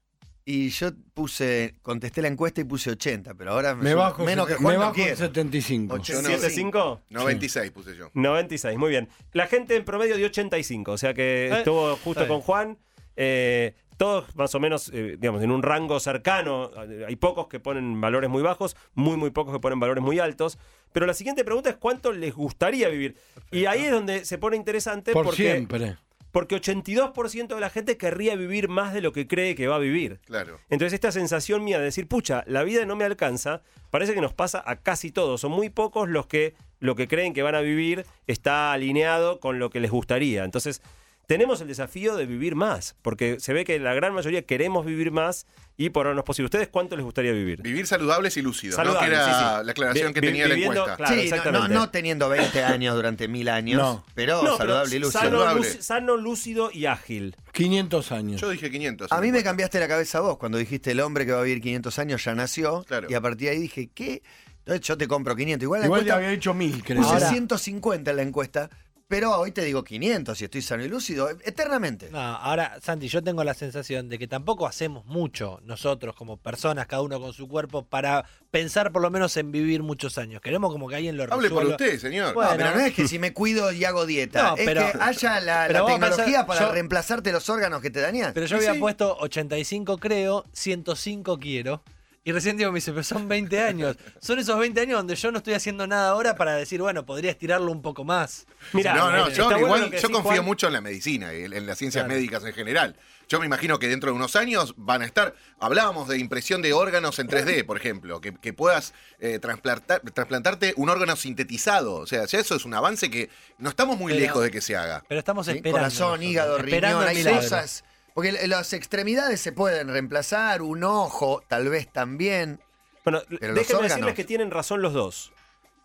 Y 0.45 0.69
yo 0.69 0.89
puse, 1.13 1.75
contesté 1.83 2.21
la 2.23 2.27
encuesta 2.27 2.61
y 2.61 2.63
puse 2.63 2.89
80, 2.89 3.35
pero 3.35 3.51
ahora 3.51 3.75
me, 3.75 3.83
Me 3.83 3.93
bajo, 3.93 4.23
menos 4.23 4.47
que 4.47 4.53
me 4.53 4.59
Juan 4.61 4.73
no 4.75 4.79
bajo 4.81 4.93
quiero. 4.93 5.15
75. 5.15 5.93
Ocho- 5.95 6.13
Yo 6.13 6.21
no- 6.23 6.29
7-5? 6.29 6.99
96 7.09 7.71
puse 7.71 7.95
yo. 7.95 8.09
96, 8.15 8.77
muy 8.77 8.89
bien. 8.89 9.09
La 9.33 9.45
gente 9.47 9.75
en 9.75 9.85
promedio 9.85 10.17
de 10.17 10.25
85, 10.25 10.91
o 10.93 10.97
sea 10.97 11.13
que 11.13 11.49
Eh, 11.49 11.57
estuvo 11.59 11.95
justo 11.97 12.27
con. 12.27 12.41
Juan. 12.41 12.77
eh, 13.15 13.75
todos 13.99 14.33
más 14.37 14.55
o 14.55 14.61
menos, 14.61 14.89
eh, 14.93 15.17
digamos, 15.19 15.43
en 15.43 15.51
un 15.51 15.61
rango 15.61 15.99
cercano. 15.99 16.71
Hay 17.05 17.17
pocos 17.17 17.47
que 17.47 17.59
ponen 17.59 17.99
valores 17.99 18.29
muy 18.29 18.41
bajos, 18.41 18.77
muy, 18.93 19.17
muy 19.17 19.29
pocos 19.29 19.53
que 19.53 19.59
ponen 19.59 19.77
valores 19.77 20.01
muy 20.01 20.19
altos. 20.19 20.57
Pero 20.93 21.05
la 21.05 21.13
siguiente 21.13 21.43
pregunta 21.43 21.69
es 21.69 21.75
cuánto 21.75 22.13
les 22.13 22.33
gustaría 22.33 22.87
vivir. 22.87 23.17
Y 23.51 23.65
ahí 23.65 23.83
es 23.83 23.91
donde 23.91 24.23
se 24.23 24.37
pone 24.37 24.55
interesante 24.55 25.11
Por 25.11 25.25
porque, 25.25 25.51
siempre. 25.51 25.97
porque 26.31 26.55
82% 26.55 27.47
de 27.53 27.59
la 27.59 27.69
gente 27.69 27.97
querría 27.97 28.37
vivir 28.37 28.69
más 28.69 28.93
de 28.93 29.01
lo 29.01 29.11
que 29.11 29.27
cree 29.27 29.53
que 29.53 29.67
va 29.67 29.75
a 29.75 29.79
vivir. 29.79 30.21
Claro. 30.25 30.57
Entonces 30.69 30.93
esta 30.93 31.11
sensación 31.11 31.65
mía 31.65 31.77
de 31.77 31.83
decir, 31.83 32.07
pucha, 32.07 32.45
la 32.47 32.63
vida 32.63 32.85
no 32.85 32.95
me 32.95 33.03
alcanza, 33.03 33.63
parece 33.89 34.13
que 34.13 34.21
nos 34.21 34.33
pasa 34.33 34.63
a 34.65 34.77
casi 34.77 35.11
todos. 35.11 35.41
Son 35.41 35.51
muy 35.51 35.69
pocos 35.69 36.07
los 36.07 36.25
que 36.25 36.55
lo 36.79 36.95
que 36.95 37.09
creen 37.09 37.33
que 37.33 37.43
van 37.43 37.55
a 37.55 37.59
vivir 37.59 38.05
está 38.27 38.71
alineado 38.71 39.41
con 39.41 39.59
lo 39.59 39.69
que 39.69 39.81
les 39.81 39.91
gustaría. 39.91 40.45
Entonces 40.45 40.81
tenemos 41.29 41.61
el 41.61 41.67
desafío 41.67 42.15
de 42.15 42.25
vivir 42.25 42.55
más, 42.55 42.95
porque 43.03 43.39
se 43.39 43.53
ve 43.53 43.63
que 43.63 43.77
la 43.77 43.93
gran 43.93 44.15
mayoría 44.15 44.41
queremos 44.41 44.83
vivir 44.83 45.11
más 45.11 45.45
y 45.77 45.91
por 45.91 46.07
ahora 46.07 46.15
no 46.15 46.21
es 46.21 46.25
posible. 46.25 46.45
¿Ustedes 46.47 46.69
cuánto 46.69 46.95
les 46.95 47.05
gustaría 47.05 47.31
vivir? 47.31 47.61
Vivir 47.61 47.85
saludables 47.85 48.35
y 48.37 48.41
lúcidos, 48.41 48.83
¿no? 48.83 48.97
Que 48.97 49.05
era 49.05 49.25
sí, 49.25 49.31
sí. 49.31 49.65
la 49.65 49.71
aclaración 49.71 50.07
Vi- 50.07 50.13
que 50.15 50.21
vi- 50.21 50.27
tenía 50.27 50.47
la 50.47 50.55
encuesta. 50.55 50.95
claro. 50.97 51.13
sí, 51.13 51.13
no- 51.13 51.15
no, 51.15 51.21
exactamente. 51.21 51.73
no 51.75 51.89
teniendo 51.91 52.29
20 52.29 52.63
años 52.63 52.95
durante 52.95 53.27
mil 53.27 53.47
años, 53.47 53.79
No. 53.79 54.05
pero 54.15 54.37
No, 54.37 54.41
pero 54.41 54.57
saludable 54.57 54.95
y 54.95 54.99
lúcido. 54.99 55.21
sano, 55.21 55.37
Saludable. 55.37 55.61
lúci- 55.69 55.81
sano, 55.81 56.17
lúcido 56.17 56.71
y 56.73 56.85
ágil. 56.87 57.35
500 57.51 58.11
años. 58.11 58.41
Yo 58.41 58.49
dije 58.49 58.71
500. 58.71 59.11
A 59.11 59.21
mí 59.21 59.31
me 59.31 59.43
cambiaste 59.43 59.79
la 59.79 59.87
cabeza 59.87 60.21
vos 60.21 60.39
cuando 60.39 60.57
dijiste 60.57 60.89
el 60.89 60.99
hombre 60.99 61.27
que 61.27 61.31
va 61.33 61.41
a 61.41 61.43
vivir 61.43 61.61
500 61.61 61.99
años 61.99 62.25
ya 62.25 62.33
nació. 62.33 62.83
Claro. 62.85 63.05
Y 63.07 63.13
a 63.13 63.21
partir 63.21 63.49
de 63.49 63.55
ahí 63.55 63.61
dije, 63.61 63.91
¿qué? 63.93 64.23
Entonces 64.65 64.81
yo 64.87 64.97
te 64.97 65.07
compro 65.07 65.35
500. 65.35 65.63
Igual 65.63 65.81
la 65.81 65.85
Igual 65.85 65.99
te 66.01 66.05
encuesta 66.07 66.17
había 66.17 66.29
dicho 66.31 66.53
1000, 66.55 66.83
creo. 66.83 66.97
puse 67.03 67.13
Ahora- 67.13 67.29
150 67.29 68.09
en 68.11 68.17
la 68.17 68.23
encuesta, 68.23 68.69
pero 69.09 69.35
hoy 69.39 69.51
te 69.51 69.63
digo 69.63 69.83
500 69.83 70.39
y 70.39 70.45
estoy 70.45 70.61
sano 70.61 70.83
y 70.83 70.87
lúcido 70.87 71.31
eternamente. 71.31 72.09
No, 72.11 72.19
ahora, 72.19 72.77
Santi, 72.79 73.07
yo 73.07 73.23
tengo 73.23 73.43
la 73.43 73.55
sensación 73.55 74.07
de 74.07 74.19
que 74.19 74.27
tampoco 74.27 74.67
hacemos 74.67 75.03
mucho 75.07 75.59
nosotros 75.65 76.15
como 76.15 76.37
personas, 76.37 76.85
cada 76.85 77.01
uno 77.01 77.19
con 77.19 77.33
su 77.33 77.47
cuerpo, 77.47 77.83
para 77.83 78.23
pensar 78.51 78.91
por 78.91 79.01
lo 79.01 79.09
menos 79.09 79.35
en 79.37 79.51
vivir 79.51 79.81
muchos 79.81 80.19
años. 80.19 80.41
Queremos 80.43 80.71
como 80.71 80.87
que 80.87 80.95
alguien 80.97 81.17
lo 81.17 81.23
Hable 81.23 81.49
por 81.49 81.65
usted, 81.65 81.97
señor. 81.99 82.35
Bueno, 82.35 82.51
no, 82.51 82.57
pero 82.57 82.75
no 82.75 82.81
es 82.81 82.93
que 82.93 83.07
si 83.07 83.17
me 83.17 83.33
cuido 83.33 83.71
y 83.71 83.83
hago 83.83 84.05
dieta, 84.05 84.43
No, 84.51 84.55
es 84.57 84.63
pero- 84.65 84.91
que 84.91 84.97
haya 85.01 85.39
la, 85.41 85.63
pero 85.67 85.79
la 85.87 85.93
tecnología 85.93 86.25
pensás- 86.25 86.45
para 86.45 86.59
yo- 86.67 86.71
reemplazarte 86.73 87.31
los 87.31 87.49
órganos 87.49 87.81
que 87.81 87.89
te 87.89 88.01
dañan. 88.01 88.31
Pero 88.35 88.45
yo 88.45 88.57
había 88.57 88.73
sí. 88.73 88.79
puesto 88.79 89.17
85 89.21 89.97
creo, 89.97 90.45
105 90.53 91.39
quiero. 91.39 91.81
Y 92.25 92.31
recién 92.33 92.57
Diego 92.57 92.71
me 92.71 92.77
dice, 92.77 92.91
pero 92.91 93.03
son 93.03 93.27
20 93.27 93.61
años. 93.61 93.95
Son 94.19 94.37
esos 94.37 94.59
20 94.59 94.81
años 94.81 94.97
donde 94.97 95.15
yo 95.15 95.31
no 95.31 95.37
estoy 95.37 95.53
haciendo 95.53 95.87
nada 95.87 96.09
ahora 96.09 96.35
para 96.35 96.53
decir, 96.55 96.81
bueno, 96.81 97.05
podría 97.05 97.31
estirarlo 97.31 97.71
un 97.71 97.81
poco 97.81 98.03
más. 98.03 98.45
Mira, 98.73 98.93
no, 98.93 99.09
no, 99.09 99.29
yo 99.29 99.45
bueno 99.45 99.59
igual 99.59 99.91
yo 99.91 100.11
confío 100.11 100.31
Juan. 100.33 100.45
mucho 100.45 100.67
en 100.67 100.73
la 100.73 100.81
medicina 100.81 101.33
y 101.33 101.45
en 101.45 101.53
en 101.53 101.65
las 101.65 101.77
ciencias 101.77 102.03
Claro. 102.03 102.15
médicas 102.15 102.43
en 102.43 102.53
general. 102.53 102.95
Yo 103.29 103.39
me 103.39 103.45
imagino 103.45 103.79
que 103.79 103.87
dentro 103.87 104.09
de 104.11 104.15
unos 104.17 104.35
años 104.35 104.73
van 104.75 105.01
a 105.01 105.05
estar. 105.05 105.33
Hablábamos 105.59 106.07
de 106.07 106.17
impresión 106.17 106.61
de 106.61 106.73
órganos 106.73 107.19
en 107.19 107.27
3D, 107.27 107.63
por 107.65 107.77
ejemplo, 107.77 108.19
que, 108.21 108.33
que 108.33 108.53
puedas 108.53 108.93
eh, 109.19 109.39
trasplantar- 109.39 110.01
trasplantarte 110.13 110.73
un 110.77 110.89
órgano 110.89 111.15
sintetizado. 111.15 111.93
O 111.95 112.07
sea, 112.07 112.25
ya 112.25 112.39
eso 112.39 112.55
es 112.55 112.65
un 112.65 112.73
avance 112.73 113.09
que 113.09 113.29
no 113.59 113.69
estamos 113.69 113.97
muy 113.97 114.11
Pero- 114.13 114.25
lejos 114.25 114.43
de 114.43 114.51
que 114.51 114.61
se 114.61 114.75
haga. 114.75 115.03
Pero 115.07 115.19
estamos 115.19 115.45
Sí, 115.45 115.53
esperando. 115.53 115.77
Corazón, 115.79 116.07
nosotros, 116.07 116.29
hígado, 116.31 116.57
riñón, 116.57 117.03
hay 117.07 117.15
milagro. 117.17 117.41
cosas. 117.41 117.83
Porque 118.19 118.47
las 118.49 118.73
extremidades 118.73 119.39
se 119.39 119.53
pueden 119.53 119.87
reemplazar, 119.87 120.61
un 120.61 120.83
ojo 120.83 121.41
tal 121.47 121.69
vez 121.69 121.89
también. 121.89 122.59
Bueno, 123.05 123.21
déjenme 123.29 123.49
órganos. 123.61 123.81
decirles 123.83 124.13
que 124.15 124.25
tienen 124.25 124.51
razón 124.51 124.81
los 124.81 124.91
dos. 124.93 125.31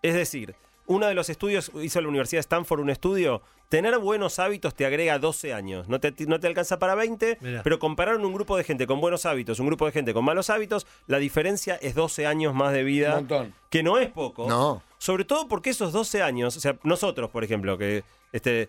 Es 0.02 0.14
decir, 0.14 0.56
uno 0.86 1.06
de 1.06 1.14
los 1.14 1.28
estudios, 1.30 1.70
hizo 1.80 2.00
la 2.00 2.08
Universidad 2.08 2.38
de 2.38 2.40
Stanford 2.40 2.80
un 2.80 2.90
estudio, 2.90 3.40
tener 3.68 3.96
buenos 3.98 4.40
hábitos 4.40 4.74
te 4.74 4.84
agrega 4.84 5.18
12 5.20 5.54
años. 5.54 5.88
No 5.88 6.00
te, 6.00 6.12
no 6.26 6.40
te 6.40 6.48
alcanza 6.48 6.80
para 6.80 6.96
20, 6.96 7.38
Mirá. 7.40 7.62
pero 7.62 7.78
compararon 7.78 8.24
un 8.24 8.34
grupo 8.34 8.56
de 8.56 8.64
gente 8.64 8.88
con 8.88 9.00
buenos 9.00 9.26
hábitos, 9.26 9.60
un 9.60 9.66
grupo 9.68 9.86
de 9.86 9.92
gente 9.92 10.12
con 10.12 10.24
malos 10.24 10.50
hábitos, 10.50 10.88
la 11.06 11.18
diferencia 11.18 11.76
es 11.76 11.94
12 11.94 12.26
años 12.26 12.52
más 12.52 12.72
de 12.72 12.82
vida. 12.82 13.10
Un 13.10 13.14
montón. 13.14 13.54
Que 13.70 13.84
no 13.84 13.96
es 13.98 14.10
poco. 14.10 14.48
No. 14.48 14.82
Sobre 14.98 15.24
todo 15.24 15.46
porque 15.46 15.70
esos 15.70 15.92
12 15.92 16.20
años, 16.20 16.56
o 16.56 16.60
sea, 16.60 16.76
nosotros, 16.82 17.30
por 17.30 17.44
ejemplo, 17.44 17.78
que 17.78 18.02
este, 18.32 18.68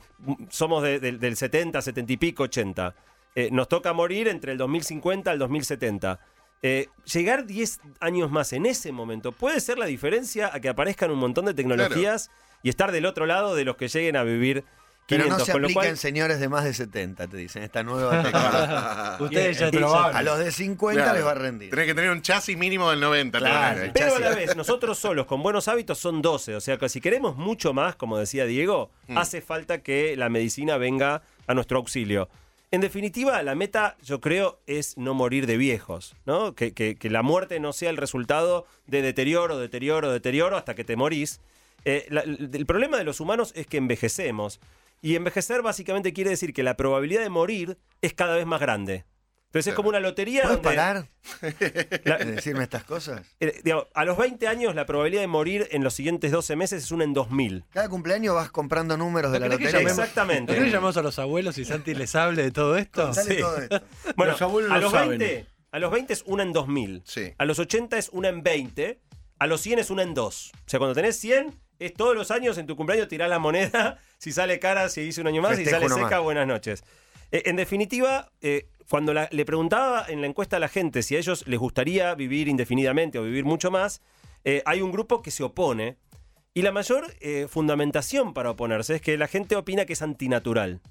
somos 0.51 0.83
de- 0.83 0.99
de- 0.99 1.13
del 1.13 1.35
70, 1.35 1.81
70 1.81 2.13
y 2.13 2.17
pico, 2.17 2.43
80, 2.43 2.93
eh, 3.35 3.49
nos 3.51 3.67
toca 3.67 3.93
morir 3.93 4.27
entre 4.27 4.51
el 4.53 4.57
2050 4.57 5.29
al 5.31 5.39
2070. 5.39 6.19
Eh, 6.61 6.87
llegar 7.11 7.45
10 7.45 7.79
años 7.99 8.31
más 8.31 8.53
en 8.53 8.65
ese 8.65 8.91
momento 8.91 9.31
puede 9.31 9.59
ser 9.59 9.77
la 9.77 9.85
diferencia 9.85 10.49
a 10.53 10.59
que 10.59 10.69
aparezcan 10.69 11.11
un 11.11 11.19
montón 11.19 11.45
de 11.45 11.53
tecnologías 11.53 12.31
y 12.63 12.69
estar 12.69 12.91
del 12.91 13.05
otro 13.05 13.25
lado 13.25 13.53
de 13.55 13.65
los 13.65 13.75
que 13.75 13.87
lleguen 13.87 14.15
a 14.15 14.23
vivir 14.23 14.63
500. 15.07 15.07
Pero 15.07 15.37
no 15.37 15.45
se 15.45 15.51
con 15.51 15.61
lo 15.61 15.67
aplica 15.67 15.81
cual- 15.81 15.87
en 15.89 15.97
señores 15.97 16.39
de 16.39 16.49
más 16.49 16.63
de 16.63 16.73
70, 16.73 17.27
te 17.27 17.37
dicen, 17.37 17.61
esta 17.61 17.83
nueva 17.83 18.09
tecnología. 18.23 19.17
Ustedes 19.19 19.59
ya, 19.59 19.65
Es 19.67 19.71
probable. 19.75 20.17
A 20.17 20.21
los 20.23 20.39
de 20.39 20.51
50 20.51 21.03
Claro. 21.03 21.17
les 21.17 21.25
va 21.27 21.31
a 21.31 21.35
rendir. 21.35 21.69
Tenés 21.69 21.85
que 21.85 21.93
tener 21.93 22.09
un 22.09 22.21
chasis 22.23 22.57
mínimo 22.57 22.89
del 22.89 22.99
90. 23.01 23.37
Claro. 23.37 23.75
tenés. 23.81 23.91
Pero 23.93 24.15
a 24.15 24.19
la 24.19 24.29
vez, 24.35 24.55
nosotros 24.55 24.97
solos 24.97 25.27
con 25.27 25.43
buenos 25.43 25.67
hábitos 25.67 25.99
son 25.99 26.23
12. 26.23 26.55
O 26.55 26.61
sea 26.61 26.77
que 26.77 26.89
si 26.89 27.01
queremos 27.01 27.35
mucho 27.35 27.73
más, 27.73 27.95
como 27.95 28.17
decía 28.17 28.45
Diego, 28.45 28.89
Mm. 29.07 29.17
hace 29.19 29.41
falta 29.41 29.83
que 29.83 30.15
la 30.17 30.29
medicina 30.29 30.77
venga 30.77 31.21
a 31.45 31.53
nuestro 31.53 31.77
auxilio. 31.77 32.27
En 32.75 32.81
definitiva, 32.81 33.41
la 33.41 33.55
meta, 33.55 33.95
yo 34.03 34.19
creo, 34.19 34.59
es 34.67 34.97
no 34.97 35.13
morir 35.13 35.47
de 35.47 35.55
viejos. 35.55 36.13
Que, 36.57 36.97
la 37.03 37.21
muerte 37.21 37.61
no 37.61 37.71
sea 37.71 37.89
el 37.89 37.95
resultado 37.95 38.65
de 38.85 39.01
deterioro, 39.01 39.57
deterioro, 39.57 40.11
deterioro 40.11 40.57
hasta 40.57 40.75
que 40.75 40.83
te 40.83 40.97
morís. 40.97 41.39
Eh, 41.85 42.05
el 42.09 42.65
problema 42.65 42.97
de 42.97 43.05
los 43.05 43.21
humanos 43.21 43.53
es 43.55 43.65
que 43.65 43.77
envejecemos. 43.77 44.59
Y 45.01 45.15
envejecer 45.15 45.61
básicamente 45.61 46.11
quiere 46.11 46.31
decir 46.31 46.53
que 46.53 46.63
la 46.63 46.75
probabilidad 46.75 47.21
de 47.21 47.29
morir 47.29 47.77
es 48.01 48.13
cada 48.13 48.35
vez 48.35 48.45
más 48.45 48.59
grande. 48.59 49.05
Entonces 49.55 49.71
es 49.71 49.75
como 49.75 49.89
una 49.89 49.99
lotería 50.01 50.41
¿Puedes 50.43 50.61
donde... 50.61 50.75
parar 50.75 51.07
la- 52.03 52.17
de 52.17 52.25
decirme 52.33 52.63
estas 52.63 52.83
cosas? 52.83 53.21
eh, 53.39 53.61
digamos, 53.63 53.87
a 53.93 54.03
los 54.05 54.17
20 54.17 54.47
años 54.47 54.75
la 54.75 54.85
probabilidad 54.85 55.21
de 55.21 55.27
morir 55.27 55.67
en 55.71 55.83
los 55.83 55.93
siguientes 55.93 56.31
12 56.31 56.55
meses 56.55 56.83
es 56.83 56.91
una 56.91 57.03
en 57.05 57.13
2000. 57.13 57.63
Cada 57.71 57.87
cumpleaños 57.89 58.35
vas 58.35 58.51
comprando 58.51 58.97
números 58.97 59.31
de 59.31 59.39
la 59.39 59.47
¿No 59.47 59.57
querés 59.57 59.71
que 59.73 59.77
lotería. 59.79 59.89
llamemos- 59.89 59.97
¿No 59.97 60.03
Exactamente. 60.03 60.53
querés 60.53 60.65
que 60.65 60.71
llamemos 60.71 60.97
a 60.97 61.01
los 61.01 61.19
abuelos 61.19 61.57
y 61.57 61.65
Santi 61.65 61.95
les 61.95 62.15
hable 62.15 62.43
de 62.43 62.51
todo 62.51 62.75
esto? 62.77 63.13
Sale 63.13 63.35
Sí. 63.35 63.41
todo 63.41 63.57
esto. 63.57 63.81
Bueno, 64.15 64.33
Los 64.33 64.41
abuelos 64.41 64.71
a 64.71 64.75
lo 64.75 64.81
los 64.81 64.91
saben. 64.91 65.19
20, 65.19 65.45
a 65.71 65.79
los 65.79 65.91
20 65.91 66.13
es 66.13 66.23
una 66.25 66.43
en 66.43 66.53
2000. 66.53 67.01
Sí. 67.05 67.33
A 67.37 67.45
los 67.45 67.57
80 67.59 67.97
es 67.97 68.09
una 68.11 68.29
en 68.29 68.43
20. 68.43 68.99
A 69.39 69.47
los 69.47 69.61
100 69.61 69.79
es 69.79 69.89
una 69.89 70.03
en 70.03 70.13
2. 70.13 70.51
O 70.53 70.57
sea, 70.69 70.79
cuando 70.79 70.93
tenés 70.95 71.17
100, 71.17 71.53
es 71.79 71.93
todos 71.93 72.15
los 72.15 72.31
años 72.31 72.57
en 72.57 72.67
tu 72.67 72.75
cumpleaños 72.75 73.07
tirás 73.07 73.29
la 73.29 73.39
moneda. 73.39 73.99
Si 74.17 74.31
sale 74.31 74.59
cara, 74.59 74.87
si 74.89 75.01
hice 75.01 75.21
un 75.21 75.27
año 75.27 75.41
más. 75.41 75.51
Si 75.51 75.57
Festejo 75.65 75.75
sale 75.81 75.85
uno 75.93 75.95
seca, 76.05 76.15
más. 76.17 76.23
buenas 76.23 76.47
noches. 76.47 76.83
Eh, 77.31 77.43
en 77.45 77.55
definitiva, 77.55 78.31
eh, 78.41 78.67
cuando 78.89 79.13
la- 79.13 79.29
le 79.31 79.45
preguntaba 79.45 80.05
en 80.07 80.21
la 80.21 80.27
encuesta 80.27 80.57
a 80.57 80.59
la 80.59 80.67
gente 80.67 81.01
si 81.03 81.15
a 81.15 81.19
ellos 81.19 81.45
les 81.47 81.59
gustaría 81.59 82.13
vivir 82.15 82.47
indefinidamente 82.47 83.17
o 83.19 83.23
vivir 83.23 83.45
mucho 83.45 83.71
más, 83.71 84.01
eh, 84.43 84.61
hay 84.65 84.81
un 84.81 84.91
grupo 84.91 85.21
que 85.21 85.31
se 85.31 85.43
opone. 85.43 85.97
Y 86.53 86.61
la 86.61 86.71
mayor 86.71 87.13
eh, 87.19 87.47
fundamentación 87.49 88.33
para 88.33 88.51
oponerse 88.51 88.95
es 88.95 89.01
que 89.01 89.17
la 89.17 89.27
gente 89.27 89.55
opina 89.55 89.85
que 89.85 89.93
es 89.93 90.01
antinatural. 90.01 90.81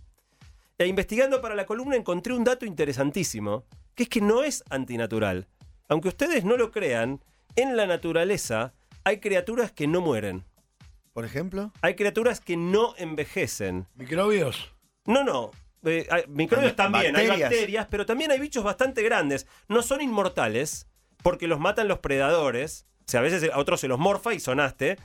E 0.77 0.87
investigando 0.87 1.41
para 1.41 1.55
la 1.55 1.67
columna 1.67 1.97
encontré 1.97 2.35
un 2.35 2.45
dato 2.45 2.67
interesantísimo, 2.67 3.65
que 3.95 4.03
es 4.03 4.09
que 4.09 4.21
no 4.21 4.43
es 4.43 4.65
antinatural. 4.71 5.47
Aunque 5.89 6.09
ustedes 6.09 6.45
no 6.45 6.57
lo 6.57 6.71
crean, 6.73 7.23
en 7.57 7.77
la 7.77 7.87
naturaleza 7.87 8.75
hay 9.05 9.21
criaturas 9.21 9.71
que 9.71 9.87
no 9.87 10.01
mueren. 10.01 10.45
Por 11.13 11.25
ejemplo. 11.25 11.71
Hay 11.81 11.95
criaturas 11.95 12.41
que 12.41 12.57
no 12.57 12.95
envejecen. 12.99 13.87
Microbios. 13.95 14.73
No, 15.07 15.23
no. 15.23 15.53
Eh, 15.87 16.07
hay- 16.11 16.25
microbios 16.29 16.75
también, 16.77 17.15
hay 17.17 17.27
bacterias. 17.29 17.87
pero 17.91 18.07
también 18.07 18.31
hay 18.31 18.39
bichos 18.41 18.65
bastante 18.65 19.03
grandes. 19.03 19.47
No 19.69 19.83
son 19.83 20.01
inmortales 20.01 20.87
porque 21.23 21.47
los 21.47 21.61
matan 21.61 21.89
los 21.89 21.99
predadores. 21.99 22.87
O 23.07 23.11
sea, 23.11 23.21
a 23.21 23.23
veces 23.23 23.51
a 23.53 23.59
otros 23.59 23.81
se 23.81 23.89
los 23.89 23.99
morfa 23.99 24.33
y 24.35 24.41
sonaste. 24.41 24.97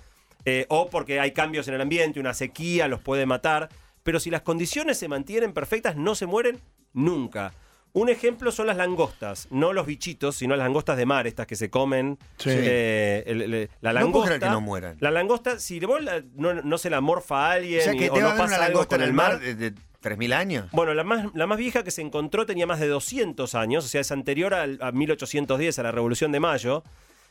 eh, 0.46 0.66
o 0.70 0.90
porque 0.90 1.20
hay 1.20 1.32
cambios 1.34 1.68
en 1.68 1.74
el 1.74 1.82
ambiente, 1.82 2.18
una 2.18 2.34
sequía 2.34 2.88
los 2.88 3.02
puede 3.02 3.26
matar. 3.26 3.68
Pero 4.04 4.22
si 4.22 4.30
las 4.32 4.42
condiciones 4.42 4.98
se 4.98 5.10
mantienen 5.10 5.52
perfectas, 5.52 5.98
no 5.98 6.16
se 6.16 6.26
mueren 6.28 6.60
nunca. 6.94 7.52
Un 7.92 8.08
ejemplo 8.08 8.52
son 8.54 8.68
las 8.68 8.78
langostas, 8.78 9.48
no 9.52 9.74
los 9.74 9.86
bichitos, 9.86 10.36
sino 10.38 10.56
las 10.56 10.64
langostas 10.66 10.96
de 10.96 11.06
mar, 11.06 11.28
estas 11.28 11.46
que 11.46 11.56
se 11.58 11.70
comen. 11.70 12.18
Sí. 12.38 12.52
Eh, 12.54 13.24
el- 13.28 13.42
el- 13.42 13.70
la 13.82 13.90
No 13.92 14.00
langosta. 14.00 14.12
puedo 14.14 14.26
creer 14.28 14.40
que 14.42 14.50
no 14.50 14.62
mueran. 14.62 14.98
La 15.02 15.12
langosta, 15.12 15.60
si 15.60 15.80
vos 15.82 16.02
la- 16.02 16.24
no, 16.36 16.54
no 16.54 16.78
se 16.78 16.90
la 16.90 17.02
morfa 17.02 17.48
a 17.50 17.52
alguien 17.54 17.82
O 17.82 17.84
sea 17.84 17.94
que 17.94 18.10
o 18.10 18.14
te 18.14 18.22
no 18.22 18.28
a 18.28 18.32
pasa 18.32 18.44
una 18.46 18.56
algo 18.56 18.66
langosta 18.68 18.96
con 18.96 19.02
en 19.04 19.08
el 19.10 19.14
mar 19.14 19.40
de, 19.40 19.56
de 19.56 19.74
3.000 20.02 20.34
años. 20.34 20.68
bueno, 20.72 20.94
la 20.94 21.04
más, 21.04 21.28
la 21.34 21.46
más 21.48 21.58
vieja 21.58 21.84
que 21.84 21.92
se 21.92 22.02
encontró 22.02 22.46
tenía 22.46 22.66
más 22.68 22.80
de 22.80 22.88
200 22.88 23.54
años, 23.56 23.86
o 23.86 23.88
sea, 23.88 24.02
es 24.02 24.12
anterior 24.12 24.54
al- 24.54 24.80
a, 24.82 24.92
1810, 24.92 25.78
a 25.80 25.84
la 25.84 25.92
Revolución 25.92 26.32
de 26.32 26.40
Mayo. 26.40 26.84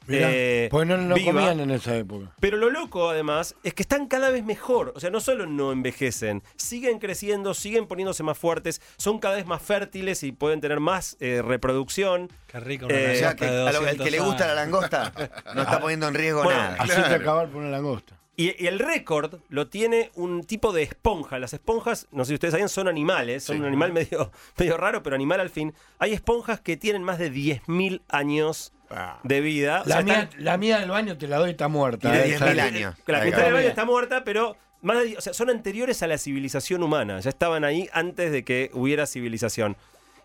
Mirá, 0.07 0.29
Eh, 0.33 0.69
pues 0.71 0.87
no, 0.87 0.97
no 0.97 1.15
viva. 1.17 1.33
comían 1.33 1.61
en 1.61 1.71
esa 1.71 1.95
época. 1.97 2.33
Pero 2.41 2.57
lo 2.57 2.71
loco, 2.71 3.11
además, 3.11 3.55
es 3.63 3.75
que 3.75 3.83
están 3.83 4.07
cada 4.07 4.31
vez 4.31 4.43
mejor. 4.43 4.93
O 4.97 5.01
sea, 5.01 5.11
no 5.11 5.21
solo 5.21 5.45
no 5.45 5.71
envejecen, 5.71 6.43
siguen 6.57 6.99
creciendo, 6.99 7.53
siguen 7.53 7.87
poniéndose 7.87 8.23
más 8.23 8.39
fuertes, 8.39 8.81
son 8.97 9.19
cada 9.19 9.35
vez 9.37 9.45
más 9.45 9.61
fértiles 9.61 10.23
y 10.23 10.33
pueden 10.33 10.63
tener 10.63 10.81
más 10.81 11.19
eh, 11.21 11.43
reproducción. 11.45 12.31
Qué 12.47 12.59
rico 12.61 12.87
una 12.87 12.95
Eh, 12.95 13.13
o 13.13 13.19
sea 13.19 13.29
langosta 13.35 13.37
que 13.37 13.45
a 13.47 13.51
lo- 13.51 13.67
el 13.69 13.75
200 13.75 14.05
que 14.07 14.11
le 14.11 14.21
gusta 14.21 14.47
la 14.47 14.55
langosta 14.55 15.13
no 15.55 15.63
está 15.63 15.81
poniendo 15.81 16.09
en 16.09 16.15
riesgo 16.15 16.43
Bueno, 16.43 16.59
nada. 16.63 16.77
Hacerte 16.79 17.15
acabar 17.15 17.49
por 17.49 17.61
una 17.61 17.71
langosta. 17.71 18.18
Y, 18.39 18.55
y 18.63 18.69
el 18.69 18.79
récord 18.79 19.41
lo 19.49 19.67
tiene 19.67 20.13
un 20.15 20.45
tipo 20.45 20.73
de 20.73 20.83
esponja. 20.85 21.39
Las 21.41 21.53
esponjas, 21.53 22.07
no 22.13 22.25
sé 22.25 22.29
si 22.29 22.35
ustedes 22.35 22.53
saben, 22.53 22.69
son 22.69 22.87
animales. 22.87 23.43
Son 23.43 23.59
un 23.59 23.65
animal 23.67 23.93
medio, 23.93 24.31
medio 24.57 24.77
raro, 24.77 25.03
pero 25.03 25.17
animal 25.17 25.41
al 25.41 25.51
fin. 25.51 25.75
Hay 25.99 26.13
esponjas 26.13 26.61
que 26.61 26.77
tienen 26.77 27.03
más 27.03 27.19
de 27.19 27.33
10.000 27.33 28.01
años 28.09 28.73
Ah. 28.91 29.19
de 29.23 29.43
vida. 29.43 29.83
O 29.85 29.89
La, 29.89 29.97
sea, 29.97 30.03
mía, 30.03 30.31
la 30.39 30.57
mía 30.57 30.79
del 30.79 30.89
baño 30.91 31.19
te 31.19 31.29
la 31.29 31.37
doy, 31.37 31.51
está 31.51 31.69
muerta. 31.69 32.09
Y 32.09 32.17
de 32.17 32.25
eh, 32.25 32.39
10.000 32.39 32.53
esa- 32.53 32.65
años. 32.65 32.95
La 33.07 33.19
Ahí 33.19 33.27
mitad 33.27 33.43
del 33.45 33.53
baño 33.53 33.69
está 33.69 33.85
muerta, 33.85 34.25
pero 34.25 34.57
más 34.81 35.03
de- 35.03 35.19
o 35.19 35.21
sea, 35.21 35.35
son 35.35 35.51
anteriores 35.51 36.03
a 36.03 36.07
la 36.07 36.17
civilización 36.17 36.83
humana. 36.83 37.21
Ya 37.21 37.29
estaban 37.29 37.65
ahí 37.65 37.89
antes 37.93 38.33
de 38.33 38.45
que 38.45 38.71
hubiera 38.73 39.05
civilización. 39.07 39.77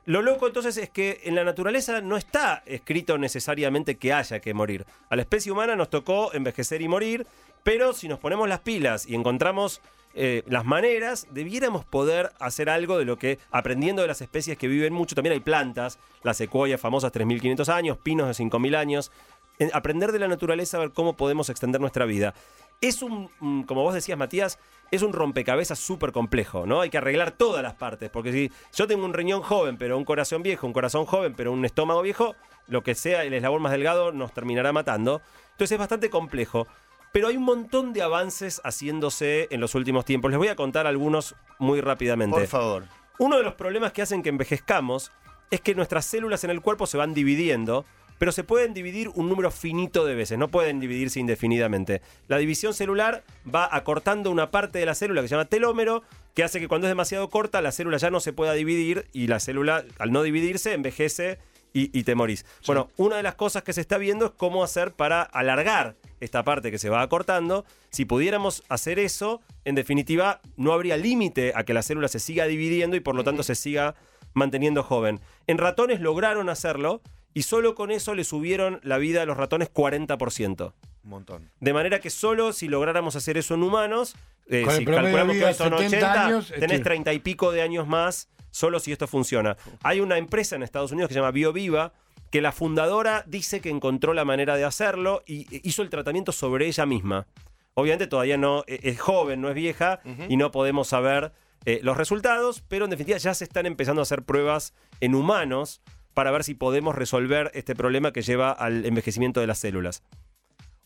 Lo 0.05 0.21
loco 0.21 0.47
entonces 0.47 0.77
es 0.77 0.89
que 0.89 1.19
en 1.25 1.35
la 1.35 1.43
naturaleza 1.43 1.99
no 1.99 2.15
está 2.15 2.61
escrito 2.65 3.17
necesariamente 3.17 3.95
que 3.95 4.13
haya 4.13 4.39
que 4.39 4.53
morir. 4.53 4.85
A 5.09 5.15
la 5.17 5.23
especie 5.23 5.51
humana 5.51 5.75
nos 5.75 5.89
tocó 5.89 6.33
envejecer 6.33 6.81
y 6.81 6.87
morir, 6.87 7.25
pero 7.63 7.93
si 7.93 8.07
nos 8.07 8.19
ponemos 8.19 8.47
las 8.49 8.59
pilas 8.59 9.07
y 9.07 9.15
encontramos 9.15 9.81
eh, 10.15 10.43
las 10.47 10.63
maneras, 10.65 11.27
debiéramos 11.31 11.85
poder 11.85 12.31
hacer 12.39 12.69
algo 12.69 12.97
de 12.99 13.05
lo 13.05 13.17
que, 13.17 13.39
aprendiendo 13.51 14.01
de 14.03 14.07
las 14.07 14.21
especies 14.21 14.57
que 14.57 14.67
viven 14.67 14.93
mucho, 14.93 15.15
también 15.15 15.33
hay 15.33 15.39
plantas, 15.39 15.97
las 16.21 16.37
secuoyas 16.37 16.79
famosas 16.79 17.11
3.500 17.11 17.69
años, 17.69 17.97
pinos 17.97 18.27
de 18.27 18.33
5.000 18.35 18.75
años, 18.75 19.11
en- 19.59 19.71
aprender 19.73 20.11
de 20.11 20.19
la 20.19 20.27
naturaleza, 20.27 20.77
a 20.77 20.81
ver 20.81 20.91
cómo 20.91 21.15
podemos 21.15 21.49
extender 21.49 21.81
nuestra 21.81 22.05
vida. 22.05 22.33
Es 22.81 23.01
un, 23.01 23.29
mm, 23.39 23.63
como 23.63 23.81
vos 23.83 23.93
decías, 23.93 24.17
Matías, 24.17 24.59
es 24.91 25.01
un 25.03 25.13
rompecabezas 25.13 25.79
súper 25.79 26.11
complejo, 26.11 26.65
¿no? 26.67 26.81
Hay 26.81 26.89
que 26.89 26.97
arreglar 26.97 27.31
todas 27.31 27.63
las 27.63 27.73
partes, 27.73 28.09
porque 28.11 28.31
si 28.31 28.51
yo 28.75 28.85
tengo 28.87 29.05
un 29.05 29.13
riñón 29.13 29.41
joven, 29.41 29.77
pero 29.77 29.97
un 29.97 30.05
corazón 30.05 30.43
viejo, 30.43 30.67
un 30.67 30.73
corazón 30.73 31.05
joven, 31.05 31.33
pero 31.35 31.51
un 31.51 31.65
estómago 31.65 32.01
viejo, 32.01 32.35
lo 32.67 32.83
que 32.83 32.93
sea 32.93 33.23
el 33.23 33.33
eslabón 33.33 33.61
más 33.61 33.71
delgado 33.71 34.11
nos 34.11 34.33
terminará 34.33 34.71
matando. 34.73 35.21
Entonces 35.51 35.71
es 35.73 35.79
bastante 35.79 36.09
complejo. 36.09 36.67
Pero 37.13 37.27
hay 37.27 37.37
un 37.37 37.43
montón 37.43 37.93
de 37.93 38.01
avances 38.01 38.59
haciéndose 38.63 39.47
en 39.51 39.61
los 39.61 39.75
últimos 39.75 40.03
tiempos. 40.03 40.31
Les 40.31 40.37
voy 40.39 40.47
a 40.47 40.55
contar 40.55 40.87
algunos 40.87 41.35
muy 41.59 41.79
rápidamente. 41.79 42.39
Por 42.39 42.47
favor. 42.47 42.83
Uno 43.19 43.37
de 43.37 43.43
los 43.43 43.53
problemas 43.53 43.93
que 43.93 44.01
hacen 44.01 44.23
que 44.23 44.29
envejezcamos 44.29 45.11
es 45.51 45.61
que 45.61 45.75
nuestras 45.75 46.05
células 46.05 46.43
en 46.43 46.49
el 46.49 46.61
cuerpo 46.61 46.87
se 46.87 46.97
van 46.97 47.13
dividiendo, 47.13 47.85
pero 48.17 48.31
se 48.31 48.43
pueden 48.43 48.73
dividir 48.73 49.09
un 49.09 49.29
número 49.29 49.51
finito 49.51 50.05
de 50.05 50.15
veces, 50.15 50.39
no 50.39 50.47
pueden 50.47 50.79
dividirse 50.79 51.19
indefinidamente. 51.19 52.01
La 52.27 52.37
división 52.37 52.73
celular 52.73 53.23
va 53.53 53.69
acortando 53.71 54.31
una 54.31 54.49
parte 54.49 54.79
de 54.79 54.87
la 54.87 54.95
célula 54.95 55.21
que 55.21 55.27
se 55.27 55.35
llama 55.35 55.45
telómero, 55.45 56.01
que 56.33 56.43
hace 56.43 56.59
que 56.59 56.67
cuando 56.67 56.87
es 56.87 56.91
demasiado 56.91 57.29
corta 57.29 57.61
la 57.61 57.71
célula 57.71 57.97
ya 57.97 58.09
no 58.09 58.19
se 58.19 58.33
pueda 58.33 58.53
dividir 58.53 59.07
y 59.13 59.27
la 59.27 59.39
célula 59.39 59.85
al 59.99 60.11
no 60.11 60.23
dividirse 60.23 60.73
envejece 60.73 61.37
y, 61.73 61.97
y 61.97 62.03
te 62.03 62.15
morís. 62.15 62.45
Bueno, 62.67 62.89
una 62.97 63.17
de 63.17 63.23
las 63.23 63.35
cosas 63.35 63.63
que 63.63 63.73
se 63.73 63.81
está 63.81 63.97
viendo 63.97 64.27
es 64.27 64.31
cómo 64.31 64.63
hacer 64.63 64.91
para 64.93 65.23
alargar 65.23 65.95
esta 66.19 66.43
parte 66.43 66.71
que 66.71 66.77
se 66.77 66.89
va 66.89 67.01
acortando. 67.01 67.65
Si 67.89 68.05
pudiéramos 68.05 68.63
hacer 68.69 68.99
eso, 68.99 69.41
en 69.65 69.75
definitiva, 69.75 70.39
no 70.55 70.71
habría 70.73 70.95
límite 70.97 71.51
a 71.55 71.63
que 71.63 71.73
la 71.73 71.81
célula 71.83 72.07
se 72.07 72.19
siga 72.19 72.45
dividiendo 72.45 72.95
y 72.95 72.99
por 72.99 73.15
lo 73.15 73.23
tanto 73.23 73.43
se 73.43 73.55
siga 73.55 73.95
manteniendo 74.33 74.83
joven. 74.83 75.19
En 75.47 75.57
ratones 75.57 75.99
lograron 75.99 76.49
hacerlo 76.49 77.01
y 77.33 77.43
solo 77.43 77.75
con 77.75 77.91
eso 77.91 78.13
le 78.15 78.23
subieron 78.23 78.79
la 78.83 78.97
vida 78.99 79.23
a 79.23 79.25
los 79.25 79.37
ratones 79.37 79.71
40%. 79.73 80.73
Un 81.03 81.09
montón. 81.09 81.49
De 81.59 81.73
manera 81.73 81.99
que 81.99 82.09
solo 82.09 82.53
si 82.53 82.67
lográramos 82.67 83.15
hacer 83.15 83.37
eso 83.37 83.55
en 83.55 83.63
humanos, 83.63 84.15
eh, 84.47 84.61
Con 84.63 84.73
el 84.73 84.79
si 84.79 84.85
promedio 84.85 85.07
de 85.07 85.13
calculamos 85.13 85.35
que 85.37 85.45
hoy 85.45 85.53
son 85.53 85.77
70 85.77 85.85
80, 85.97 86.25
años, 86.25 86.47
tenés 86.47 86.71
este- 86.71 86.83
30 86.83 87.13
y 87.13 87.19
pico 87.19 87.51
de 87.51 87.61
años 87.61 87.87
más, 87.87 88.29
solo 88.53 88.79
si 88.79 88.91
esto 88.91 89.07
funciona. 89.07 89.57
Hay 89.81 89.99
una 89.99 90.17
empresa 90.17 90.55
en 90.55 90.63
Estados 90.63 90.91
Unidos 90.91 91.09
que 91.09 91.15
se 91.15 91.19
llama 91.19 91.31
BioViva, 91.31 91.91
que 92.29 92.39
la 92.39 92.51
fundadora 92.51 93.23
dice 93.27 93.59
que 93.61 93.69
encontró 93.69 94.13
la 94.13 94.25
manera 94.25 94.55
de 94.55 94.63
hacerlo 94.63 95.23
y 95.25 95.47
hizo 95.67 95.81
el 95.81 95.89
tratamiento 95.89 96.31
sobre 96.31 96.67
ella 96.67 96.85
misma. 96.85 97.27
Obviamente 97.73 98.07
todavía 98.07 98.37
no 98.37 98.63
e- 98.67 98.79
es 98.83 98.99
joven, 98.99 99.41
no 99.41 99.49
es 99.49 99.55
vieja 99.55 99.99
y 100.29 100.37
no 100.37 100.51
podemos 100.51 100.87
saber 100.87 101.31
eh, 101.65 101.79
los 101.81 101.97
resultados, 101.97 102.63
pero 102.67 102.85
en 102.85 102.91
definitiva 102.91 103.17
ya 103.17 103.33
se 103.33 103.43
están 103.43 103.65
empezando 103.65 104.01
a 104.01 104.03
hacer 104.03 104.23
pruebas 104.23 104.73
en 104.99 105.15
humanos 105.15 105.81
para 106.13 106.29
ver 106.29 106.43
si 106.43 106.53
podemos 106.53 106.93
resolver 106.93 107.49
este 107.55 107.75
problema 107.75 108.13
que 108.13 108.21
lleva 108.21 108.51
al 108.51 108.85
envejecimiento 108.85 109.39
de 109.39 109.47
las 109.47 109.57
células. 109.59 110.03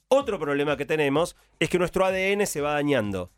Otro 0.07 0.39
problema 0.39 0.77
que 0.77 0.85
tenemos 0.85 1.35
es 1.59 1.69
que 1.69 1.79
nuestro 1.79 2.05
ADN 2.05 2.47
se 2.47 2.61
va 2.61 2.73
dañando. 2.73 3.29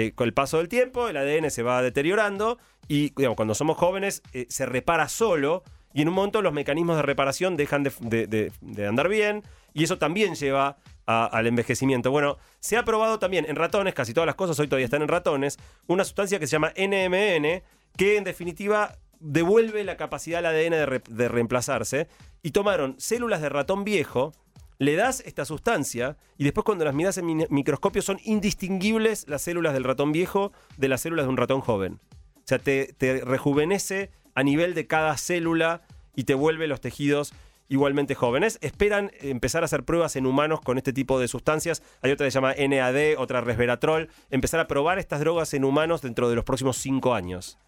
Eh, 0.00 0.12
con 0.14 0.28
el 0.28 0.32
paso 0.32 0.58
del 0.58 0.68
tiempo, 0.68 1.08
el 1.08 1.16
ADN 1.16 1.50
se 1.50 1.64
va 1.64 1.82
deteriorando 1.82 2.56
y 2.86 3.10
cuando 3.10 3.56
somos 3.56 3.76
jóvenes 3.76 4.22
eh, 4.32 4.46
se 4.48 4.64
repara 4.64 5.08
solo 5.08 5.64
y 5.92 6.02
en 6.02 6.08
un 6.08 6.14
momento 6.14 6.40
los 6.40 6.52
mecanismos 6.52 6.94
de 6.94 7.02
reparación 7.02 7.56
dejan 7.56 7.82
de, 7.82 8.52
de- 8.60 8.86
andar 8.86 9.08
bien 9.08 9.42
y 9.74 9.82
eso 9.82 9.98
también 9.98 10.36
lleva 10.36 10.76
al 11.06 11.48
envejecimiento. 11.48 12.12
Bueno, 12.12 12.36
se 12.60 12.76
ha 12.76 12.84
probado 12.84 13.18
también 13.18 13.44
en 13.48 13.56
ratones, 13.56 13.92
casi 13.92 14.14
todas 14.14 14.26
las 14.26 14.36
cosas 14.36 14.56
hoy 14.60 14.68
todavía 14.68 14.84
están 14.84 15.02
en 15.02 15.08
ratones, 15.08 15.58
una 15.88 16.04
sustancia 16.04 16.38
que 16.38 16.46
se 16.46 16.52
llama 16.52 16.72
NMN 16.76 17.62
que 17.96 18.18
en 18.18 18.22
definitiva 18.22 18.98
devuelve 19.18 19.82
la 19.82 19.96
capacidad 19.96 20.46
al 20.46 20.54
ADN 20.54 21.02
de 21.08 21.28
reemplazarse 21.28 22.06
y 22.40 22.52
tomaron 22.52 22.94
células 23.00 23.40
de 23.40 23.48
ratón 23.48 23.82
viejo 23.82 24.32
le 24.78 24.94
das 24.96 25.20
esta 25.26 25.44
sustancia 25.44 26.16
y 26.36 26.44
después 26.44 26.64
cuando 26.64 26.84
las 26.84 26.94
miras 26.94 27.18
en 27.18 27.26
mi- 27.26 27.46
microscopio 27.50 28.00
son 28.02 28.18
indistinguibles 28.24 29.26
las 29.28 29.42
células 29.42 29.74
del 29.74 29.84
ratón 29.84 30.12
viejo 30.12 30.52
de 30.76 30.88
las 30.88 31.00
células 31.00 31.26
de 31.26 31.30
un 31.30 31.36
ratón 31.36 31.60
joven. 31.60 32.00
O 32.36 32.42
sea, 32.44 32.58
te, 32.58 32.94
te 32.96 33.20
rejuvenece 33.24 34.10
a 34.34 34.42
nivel 34.42 34.74
de 34.74 34.86
cada 34.86 35.16
célula 35.16 35.82
y 36.14 36.24
te 36.24 36.34
vuelve 36.34 36.66
los 36.68 36.80
tejidos 36.80 37.32
igualmente 37.68 38.14
jóvenes. 38.14 38.58
Esperan 38.62 39.10
empezar 39.20 39.62
a 39.62 39.66
hacer 39.66 39.84
pruebas 39.84 40.16
en 40.16 40.24
humanos 40.26 40.60
con 40.62 40.78
este 40.78 40.92
tipo 40.92 41.18
de 41.20 41.28
sustancias. 41.28 41.82
Hay 42.00 42.10
otra 42.12 42.26
que 42.26 42.30
se 42.30 42.36
llama 42.36 42.54
NAD, 42.54 43.18
otra 43.18 43.40
resveratrol. 43.42 44.08
Empezar 44.30 44.60
a 44.60 44.66
probar 44.68 44.98
estas 44.98 45.20
drogas 45.20 45.52
en 45.54 45.64
humanos 45.64 46.00
dentro 46.00 46.30
de 46.30 46.36
los 46.36 46.44
próximos 46.44 46.76
cinco 46.78 47.14
años. 47.14 47.58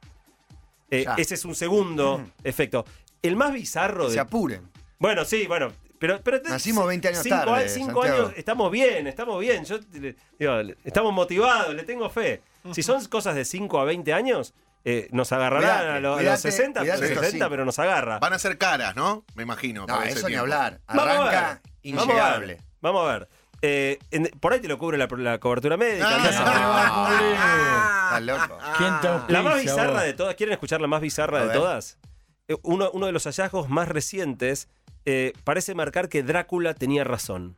Eh, 0.90 1.04
ese 1.18 1.34
es 1.34 1.44
un 1.44 1.54
segundo 1.54 2.24
efecto. 2.44 2.84
El 3.22 3.36
más 3.36 3.52
bizarro 3.52 4.04
Que 4.04 4.08
de 4.10 4.14
se 4.14 4.20
apuren. 4.20 4.62
bueno, 4.98 5.24
sí, 5.24 5.46
bueno. 5.46 5.70
Pero, 6.00 6.20
pero 6.24 6.40
Nacimos 6.48 6.86
20 6.88 7.08
años 7.08 7.22
cinco, 7.22 7.36
tarde, 7.36 7.64
a- 7.64 7.68
cinco 7.68 8.02
Santiago. 8.02 8.22
años, 8.26 8.38
estamos 8.38 8.70
bien, 8.72 9.06
estamos 9.06 9.38
bien. 9.40 9.64
Yo, 9.64 9.78
digo, 9.78 10.74
estamos 10.82 11.12
motivados, 11.12 11.72
le 11.74 11.84
tengo 11.84 12.10
fe. 12.10 12.40
Si 12.72 12.82
son 12.82 13.04
cosas 13.06 13.34
de 13.36 13.44
5 13.44 13.78
a 13.80 13.84
20 13.84 14.12
años, 14.14 14.54
eh, 14.84 15.08
nos 15.12 15.30
agarrarán 15.30 15.62
Cuidate, 15.78 15.88
a, 15.88 16.00
lo- 16.00 16.12
a 16.14 16.16
cuidate, 16.16 16.30
los 16.32 16.40
60, 16.40 16.80
cuidate 16.80 17.00
los 17.02 17.10
estos 17.10 17.24
60, 17.26 17.44
cinco. 17.44 17.50
pero 17.50 17.64
nos 17.66 17.78
agarra. 17.78 18.18
Van 18.18 18.32
a 18.32 18.38
ser 18.38 18.56
caras, 18.58 18.96
¿no? 18.96 19.24
Me 19.34 19.42
imagino. 19.42 19.86
No, 19.86 20.02
eso 20.02 20.26
ni 20.28 20.34
hablar. 20.36 20.80
Vamos 20.88 21.02
a 21.04 21.06
ver. 21.06 21.34
Arranca 21.34 21.62
Vamos 21.84 22.16
a 22.18 22.38
ver. 22.38 22.58
Vamos 22.80 23.06
a 23.08 23.12
ver. 23.12 23.28
Eh, 23.62 23.98
en- 24.10 24.30
por 24.40 24.54
ahí 24.54 24.60
te 24.60 24.68
lo 24.68 24.78
cubre 24.78 24.96
la, 24.96 25.06
la 25.06 25.38
cobertura 25.38 25.76
médica. 25.76 26.08
Ah. 26.08 26.28
a. 26.88 27.20
Ah, 27.36 28.18
Estás 28.18 28.22
loco. 28.22 28.58
¿Quién 28.78 28.92
te 29.26 29.32
La 29.32 29.42
más 29.42 29.60
bizarra 29.62 29.92
vos? 29.92 30.02
de 30.02 30.12
todas, 30.14 30.34
¿quieren 30.34 30.54
escuchar 30.54 30.80
la 30.80 30.86
más 30.86 31.00
bizarra 31.02 31.38
A 31.38 31.40
de 31.42 31.46
ver. 31.48 31.56
todas? 31.56 31.98
Eh, 32.48 32.56
Uno, 32.62 32.90
uno 32.92 33.06
de 33.06 33.12
los 33.12 33.24
hallazgos 33.24 33.68
más 33.68 33.86
recientes 33.88 34.68
eh, 35.06 35.32
parece 35.44 35.74
marcar 35.74 36.08
que 36.08 36.22
Drácula 36.22 36.74
tenía 36.74 37.04
razón. 37.04 37.56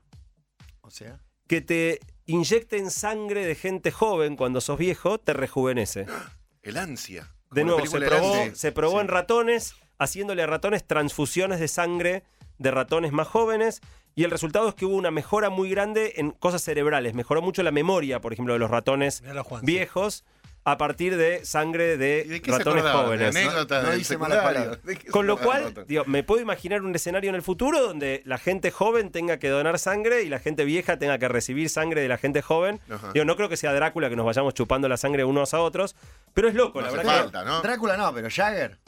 O 0.81 0.91
sea. 0.91 1.21
que 1.47 1.61
te 1.61 2.01
inyecten 2.27 2.91
sangre 2.91 3.45
de 3.47 3.55
gente 3.55 3.91
joven 3.91 4.37
cuando 4.37 4.61
sos 4.61 4.79
viejo, 4.79 5.19
te 5.19 5.33
rejuvenece. 5.33 6.07
El 6.63 6.77
ansia. 6.77 7.35
De 7.51 7.65
nuevo, 7.65 7.85
se 7.87 8.01
probó, 8.01 8.35
se 8.55 8.73
probó 8.73 8.95
Sí. 8.95 9.01
en 9.03 9.09
ratones, 9.09 9.75
haciéndole 9.99 10.43
a 10.43 10.47
ratones 10.47 10.87
transfusiones 10.87 11.61
de 11.61 11.69
sangre 11.69 12.23
de 12.59 12.71
ratones 12.71 13.13
más 13.13 13.29
jóvenes. 13.29 13.81
Y 14.15 14.25
el 14.25 14.31
resultado 14.31 14.69
es 14.69 14.75
que 14.75 14.85
hubo 14.87 14.97
una 14.97 15.11
mejora 15.11 15.51
muy 15.51 15.69
grande 15.71 16.15
en 16.17 16.31
cosas 16.31 16.63
cerebrales. 16.63 17.15
Mejoró 17.15 17.43
mucho 17.43 17.63
la 17.63 17.71
memoria, 17.73 18.21
por 18.21 18.33
ejemplo, 18.33 18.53
de 18.55 18.59
los 18.61 18.71
ratones 18.71 19.23
viejos 19.63 20.25
a 20.65 20.79
partir 20.79 21.17
de 21.17 21.45
sangre 21.45 21.95
¿Y 21.95 21.97
de, 21.97 22.43
ratones 22.47 22.85
jóvenes. 22.85 23.35
anécdotas 23.35 23.83
No- 23.83 23.87
no 23.87 23.91
del 23.91 23.99
dice 23.99 24.17
mala 24.17 24.35
secundario? 24.37 24.61
palabra. 24.61 24.81
¿De 24.85 24.97
qué 24.97 25.03
se 25.07 25.11
Con 25.11 25.27
lo 25.27 25.37
cual, 25.39 25.75
digo, 25.89 26.05
me 26.07 26.23
puedo 26.23 26.41
imaginar 26.41 26.83
un 26.83 26.95
escenario 26.95 27.31
en 27.31 27.35
el 27.37 27.43
futuro 27.43 27.81
donde 27.81 28.23
la 28.27 28.39
gente 28.39 28.71
joven 28.71 29.11
tenga 29.11 29.39
que 29.39 29.49
donar 29.49 29.79
sangre 29.81 30.23
y 30.23 30.29
la 30.29 30.39
gente 30.39 30.65
vieja 30.65 30.99
tenga 30.99 31.19
que 31.19 31.27
recibir 31.29 31.69
sangre 31.69 32.01
de 32.03 32.09
la 32.09 32.17
gente 32.17 32.43
joven. 32.43 32.81
Digo, 33.13 33.25
no 33.25 33.35
creo 33.37 33.49
que 33.49 33.57
sea 33.57 33.73
Drácula 33.73 34.09
que 34.09 34.15
nos 34.17 34.25
vayamos 34.27 34.55
chupando 34.55 34.89
la 34.89 34.97
sangre 34.97 35.25
unos 35.25 35.53
a 35.53 35.61
otros, 35.61 35.97
pero 36.35 36.49
es 36.49 36.55
loco, 36.55 36.81
No 36.81 36.87
la 36.87 36.93
verdad. 36.93 37.13
que- 37.17 37.21
falta, 37.23 37.45
¿no? 37.45 37.61
Drácula 37.63 37.97
no, 37.97 38.15
pero 38.15 38.29
Jagger. 38.31 38.79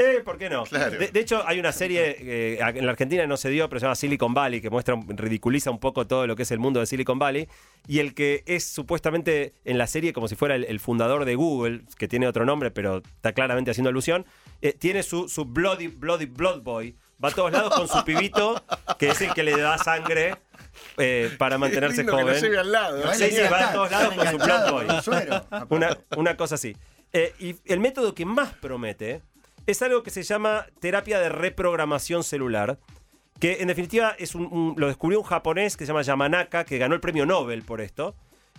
Eh, 0.00 0.22
¿por 0.24 0.38
qué 0.38 0.48
no? 0.48 0.64
Claro. 0.64 0.98
De, 0.98 1.08
de 1.08 1.20
hecho, 1.20 1.42
hay 1.46 1.60
una 1.60 1.72
serie 1.72 2.16
eh, 2.18 2.58
en 2.58 2.86
la 2.86 2.92
Argentina 2.92 3.26
no 3.26 3.36
se 3.36 3.50
dio, 3.50 3.68
pero 3.68 3.80
se 3.80 3.84
llama 3.84 3.94
Silicon 3.94 4.32
Valley, 4.32 4.62
que 4.62 4.70
muestra, 4.70 4.98
ridiculiza 5.08 5.70
un 5.70 5.78
poco 5.78 6.06
todo 6.06 6.26
lo 6.26 6.36
que 6.36 6.44
es 6.44 6.50
el 6.52 6.58
mundo 6.58 6.80
de 6.80 6.86
Silicon 6.86 7.18
Valley. 7.18 7.48
Y 7.86 7.98
el 7.98 8.14
que 8.14 8.42
es 8.46 8.64
supuestamente 8.64 9.52
en 9.66 9.76
la 9.76 9.86
serie 9.86 10.14
como 10.14 10.26
si 10.26 10.36
fuera 10.36 10.54
el, 10.54 10.64
el 10.64 10.80
fundador 10.80 11.26
de 11.26 11.34
Google, 11.34 11.82
que 11.98 12.08
tiene 12.08 12.26
otro 12.26 12.46
nombre, 12.46 12.70
pero 12.70 13.02
está 13.16 13.32
claramente 13.32 13.72
haciendo 13.72 13.90
alusión, 13.90 14.24
eh, 14.62 14.72
tiene 14.72 15.02
su, 15.02 15.28
su 15.28 15.44
Bloody, 15.44 15.88
Bloody 15.88 16.24
Blood 16.24 16.62
Boy. 16.62 16.96
Va 17.22 17.28
a 17.28 17.32
todos 17.32 17.52
lados 17.52 17.74
con 17.74 17.86
su 17.86 18.02
pibito, 18.06 18.62
que 18.98 19.10
es 19.10 19.20
el 19.20 19.34
que 19.34 19.42
le 19.42 19.60
da 19.60 19.76
sangre 19.76 20.36
eh, 20.96 21.30
para 21.36 21.58
mantenerse 21.58 22.06
que 22.06 22.10
lo 22.10 22.20
joven. 22.20 22.40
lleve 22.40 22.58
al 22.58 22.72
lado. 22.72 23.12
Sí, 23.12 23.30
sí, 23.30 23.42
va 23.52 23.68
a 23.68 23.72
todos 23.74 23.90
lados 23.90 24.14
con 24.14 24.26
su 24.28 24.38
Blood 24.38 24.70
Boy. 24.70 24.86
con 24.86 24.96
el 24.96 25.02
suero. 25.02 25.46
Una, 25.68 25.98
una 26.16 26.36
cosa 26.38 26.54
así. 26.54 26.74
Eh, 27.12 27.34
y 27.38 27.56
el 27.66 27.80
método 27.80 28.14
que 28.14 28.24
más 28.24 28.54
promete 28.54 29.20
es 29.70 29.82
algo 29.82 30.02
que 30.02 30.10
se 30.10 30.22
llama 30.22 30.66
terapia 30.80 31.18
de 31.20 31.28
reprogramación 31.28 32.24
celular, 32.24 32.78
que 33.38 33.58
en 33.60 33.68
definitiva 33.68 34.14
es 34.18 34.34
un, 34.34 34.46
un- 34.46 34.74
lo 34.76 34.86
descubrió 34.88 35.20
un 35.20 35.26
japonés 35.26 35.76
que 35.76 35.84
se 35.84 35.88
llama 35.88 36.02
Yamanaka, 36.02 36.64
que 36.64 36.78
ganó 36.78 36.94
el 36.94 37.00
premio 37.00 37.26
Nobel 37.26 37.62
por 37.62 37.80
esto. 37.80 38.14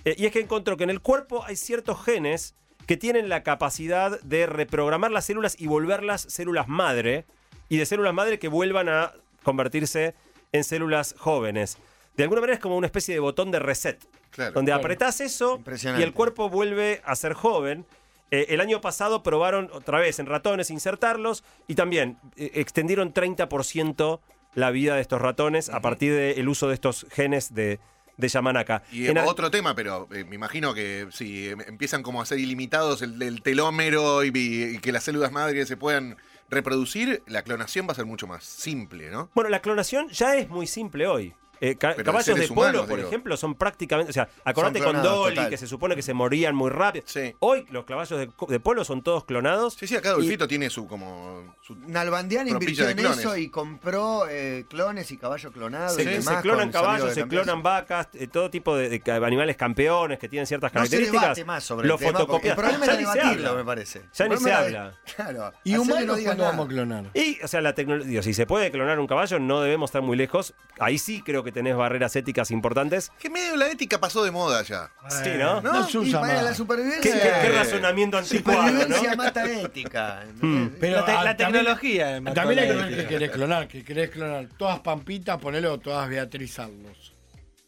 Eh, 0.06 0.16
y 0.18 0.26
es 0.26 0.32
que 0.32 0.40
encontró 0.40 0.78
que 0.78 0.84
en 0.84 0.90
el 0.90 1.02
cuerpo 1.02 1.44
hay 1.46 1.56
ciertos 1.56 2.04
genes 2.04 2.56
que 2.88 2.98
tienen 2.98 3.30
la 3.30 3.44
capacidad 3.44 4.20
de 4.22 4.48
reprogramar 4.48 5.12
las 5.12 5.26
células 5.26 5.56
y 5.60 5.68
volverlas 5.68 6.22
células 6.24 6.68
madre, 6.68 7.26
y 7.70 7.78
de 7.78 7.86
células 7.86 8.14
madre 8.14 8.40
que 8.40 8.48
vuelvan 8.48 8.90
a 8.90 9.14
convertirse 9.44 10.16
en 10.52 10.64
células 10.64 11.16
jóvenes. 11.18 11.78
De 12.18 12.24
alguna 12.24 12.42
manera 12.42 12.56
es 12.56 12.60
como 12.62 12.76
una 12.76 12.88
especie 12.88 13.14
de 13.14 13.20
botón 13.20 13.52
de 13.52 13.60
reset, 13.60 13.98
Claro. 14.32 14.54
donde 14.54 14.72
Claro. 14.72 14.82
apretás 14.82 15.22
eso 15.22 15.62
y 15.98 16.02
el 16.02 16.14
cuerpo 16.14 16.50
vuelve 16.50 17.02
a 17.06 17.16
ser 17.16 17.34
joven. 17.34 17.86
Eh, 18.32 18.48
el 18.50 18.62
año 18.62 18.82
pasado 18.82 19.24
probaron 19.24 19.70
otra 19.74 20.00
vez 20.00 20.20
en 20.20 20.26
ratones 20.26 20.70
insertarlos 20.72 21.44
y 21.68 21.76
también 21.76 22.18
eh, 22.38 22.52
extendieron 22.56 23.14
30% 23.14 24.20
la 24.56 24.72
vida 24.72 24.96
de 24.96 25.02
estos 25.02 25.22
ratones 25.22 25.70
a 25.70 25.82
partir 25.82 26.14
del 26.14 26.48
uso 26.50 26.68
de 26.68 26.74
estos 26.74 27.06
genes 27.12 27.54
de, 27.54 27.80
de 28.18 28.28
Yamanaka. 28.28 28.84
Y 28.92 29.08
En 29.08 29.18
otro 29.18 29.52
tema, 29.52 29.76
pero 29.76 30.08
eh, 30.12 30.24
me 30.24 30.36
imagino 30.36 30.74
que 30.74 31.08
si 31.12 31.48
eh, 31.48 31.58
empiezan 31.68 32.04
como 32.04 32.22
a 32.22 32.26
ser 32.26 32.40
ilimitados 32.40 33.02
el, 33.02 33.22
el 33.22 33.42
telómero 33.42 34.24
y, 34.24 34.32
y 34.34 34.78
que 34.80 34.92
las 34.92 35.04
células 35.04 35.32
madres 35.32 35.68
se 35.68 35.78
puedan 35.78 36.18
reproducir, 36.50 37.24
la 37.28 37.44
clonación 37.44 37.88
va 37.88 37.94
a 37.94 37.96
ser 37.96 38.06
mucho 38.06 38.28
más 38.28 38.44
simple, 38.44 39.10
¿no? 39.10 39.30
Bueno, 39.34 39.50
la 39.50 39.62
clonación 39.62 40.10
ya 40.10 40.36
es 40.36 40.50
muy 40.50 40.68
simple 40.68 41.08
hoy. 41.08 41.34
Eh, 41.62 41.76
ca- 41.76 41.90
Pero 41.90 41.98
de 41.98 42.04
caballos 42.04 42.40
de 42.40 42.48
polo, 42.48 42.62
humanos, 42.62 42.86
por 42.88 42.98
digo. 42.98 43.08
ejemplo, 43.08 43.38
son 43.38 43.56
prácticamente. 43.56 44.10
O 44.10 44.14
sea, 44.14 44.28
acordate 44.44 44.80
con 44.84 45.02
Dolly, 45.02 45.36
total. 45.36 45.50
que 45.52 45.58
se 45.58 45.68
supone 45.68 45.96
que 45.96 46.02
se 46.02 46.14
morían 46.14 46.56
muy 46.56 46.72
rápido. 46.72 47.06
Sí. 47.08 47.36
Hoy 47.40 47.66
los 47.70 47.86
caballos 47.86 48.20
de, 48.20 48.30
de 48.50 48.60
polo 48.60 48.84
son 48.84 49.04
todos 49.04 49.26
clonados. 49.26 49.76
Sí, 49.76 49.86
sí, 49.88 49.96
acá 49.96 50.10
Adolfito 50.10 50.48
tiene 50.48 50.70
su 50.70 50.88
como. 50.88 51.56
su- 51.62 51.76
Nalbandián 51.76 52.48
Tropilla 52.48 52.72
invirtió 52.72 52.90
en 52.90 52.98
clones. 52.98 53.18
eso 53.20 53.38
y 53.38 53.50
compró 53.50 54.28
eh, 54.28 54.66
clones 54.70 55.12
y 55.12 55.18
caballos 55.18 55.52
clonados. 55.54 55.94
Se, 55.94 56.02
y 56.02 56.06
se 56.06 56.12
demás 56.12 56.42
clonan 56.42 56.72
caballos, 56.72 57.14
se 57.14 57.28
clonan 57.28 57.62
vacas, 57.64 58.10
eh, 58.14 58.28
todo 58.28 58.50
tipo 58.50 58.76
de, 58.76 59.02
animales 59.24 59.56
campeones 59.56 60.18
que 60.18 60.28
tienen 60.28 60.48
ciertas 60.48 60.74
No 60.74 60.82
se 60.84 60.90
características. 60.90 61.22
debate 61.22 61.46
más 61.46 61.64
sobre 61.64 61.88
lo 61.88 61.94
el 61.94 62.00
tema, 62.00 62.26
porque 62.26 62.50
el 62.50 62.56
fotocopias. 62.56 62.56
problema 62.56 62.86
Ya 62.88 62.92
era 62.94 63.02
ni 63.02 63.06
se 63.08 63.14
debatirlo, 63.20 63.50
habla. 63.50 63.60
me 63.62 63.66
parece. 63.66 64.02
Ya 64.14 64.28
ni 64.28 64.38
se 64.38 64.52
habla. 64.52 64.94
Claro. 65.16 65.54
¿Y 65.64 65.76
humanos 65.78 66.20
nada. 66.24 66.36
vamos 66.50 66.66
a 66.66 66.70
clonar? 66.70 67.06
Y, 67.14 67.40
o 67.44 67.48
sea, 67.48 67.62
la 67.62 67.76
tecnología, 67.76 68.24
si 68.24 68.34
se 68.34 68.46
puede 68.48 68.72
clonar 68.72 69.00
un 69.00 69.06
caballo, 69.08 69.38
no 69.40 69.62
debemos 69.62 69.90
estar 69.90 70.02
muy 70.02 70.18
lejos. 70.18 70.54
Ahí 70.80 70.98
sí 70.98 71.22
creo 71.22 71.44
que 71.44 71.51
tenés 71.52 71.76
barreras 71.76 72.16
éticas 72.16 72.50
importantes. 72.52 73.12
Que 73.20 73.30
medio 73.30 73.56
la 73.56 73.68
ética 73.68 74.00
pasó 74.00 74.24
de 74.24 74.32
moda 74.32 74.64
ya. 74.64 74.92
Sí, 75.10 75.30
¿no? 75.38 75.62
No, 75.62 75.74
No 75.74 75.88
se 75.88 75.98
usa 76.00 76.20
más. 76.22 76.44
la 76.44 76.50
¿Qué, 76.50 76.56
supervivencia. 76.56 77.14
qué- 77.14 77.20
qué 77.20 77.48
Eh, 77.48 77.52
razonamiento 77.60 78.18
anticuado, 78.18 78.62
supervivencia 78.68 79.12
¿no? 79.12 79.18
mata 79.18 79.46
ética. 79.52 80.24
Pero 80.80 80.98
la, 80.98 81.06
te- 81.06 81.12
ah, 81.12 81.24
la 81.24 81.38
tecnología. 81.38 82.22
También 82.34 82.60
hay 82.60 82.70
la 82.76 82.88
que 82.88 82.96
que 82.96 83.08
querés 83.08 83.32
clonar, 83.32 83.68
que 83.68 83.84
querés 83.84 84.10
clonar 84.10 84.48
todas 84.58 84.80
Pampitas, 84.80 85.38
ponele 85.38 85.68
o 85.68 85.78
todas 85.80 86.08
Beatriz 86.10 86.58
Arlos. 86.60 87.14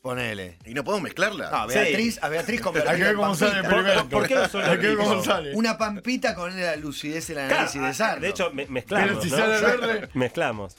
Ponele. 0.02 0.58
Y 0.65 0.74
no 0.74 0.84
podemos 0.84 1.04
mezclarla. 1.04 1.50
No, 1.50 1.56
a 1.56 1.65
Beatriz, 1.65 2.19
a 2.22 2.28
Beatriz 2.28 2.60
convertida 2.62 2.91
Hay 2.91 2.98
que 2.98 3.04
ver 3.06 3.15
cómo 3.15 3.36
sale 3.36 3.63
primero. 3.63 4.10
¿Por 4.10 4.28
qué 4.28 4.36
no 4.36 4.41
Hay 4.60 4.78
que 4.80 4.88
ver 4.88 4.98
cómo 4.98 5.24
sale. 5.24 5.56
Una 5.56 5.78
pampita 5.78 6.36
con 6.36 6.60
la 6.60 6.76
lucidez 6.76 7.30
y 7.30 7.34
Claro, 7.34 7.54
análisis 7.56 7.82
de 7.82 7.93
Sarlo. 7.93 8.22
de 8.22 8.28
hecho, 8.30 8.52
me- 8.52 8.65
mezclamos. 8.67 9.08
Pero 9.10 9.22
si 9.22 9.30
¿no? 9.30 9.38
sale 9.38 9.62
verde. 9.62 10.10
Mezclamos. 10.13 10.76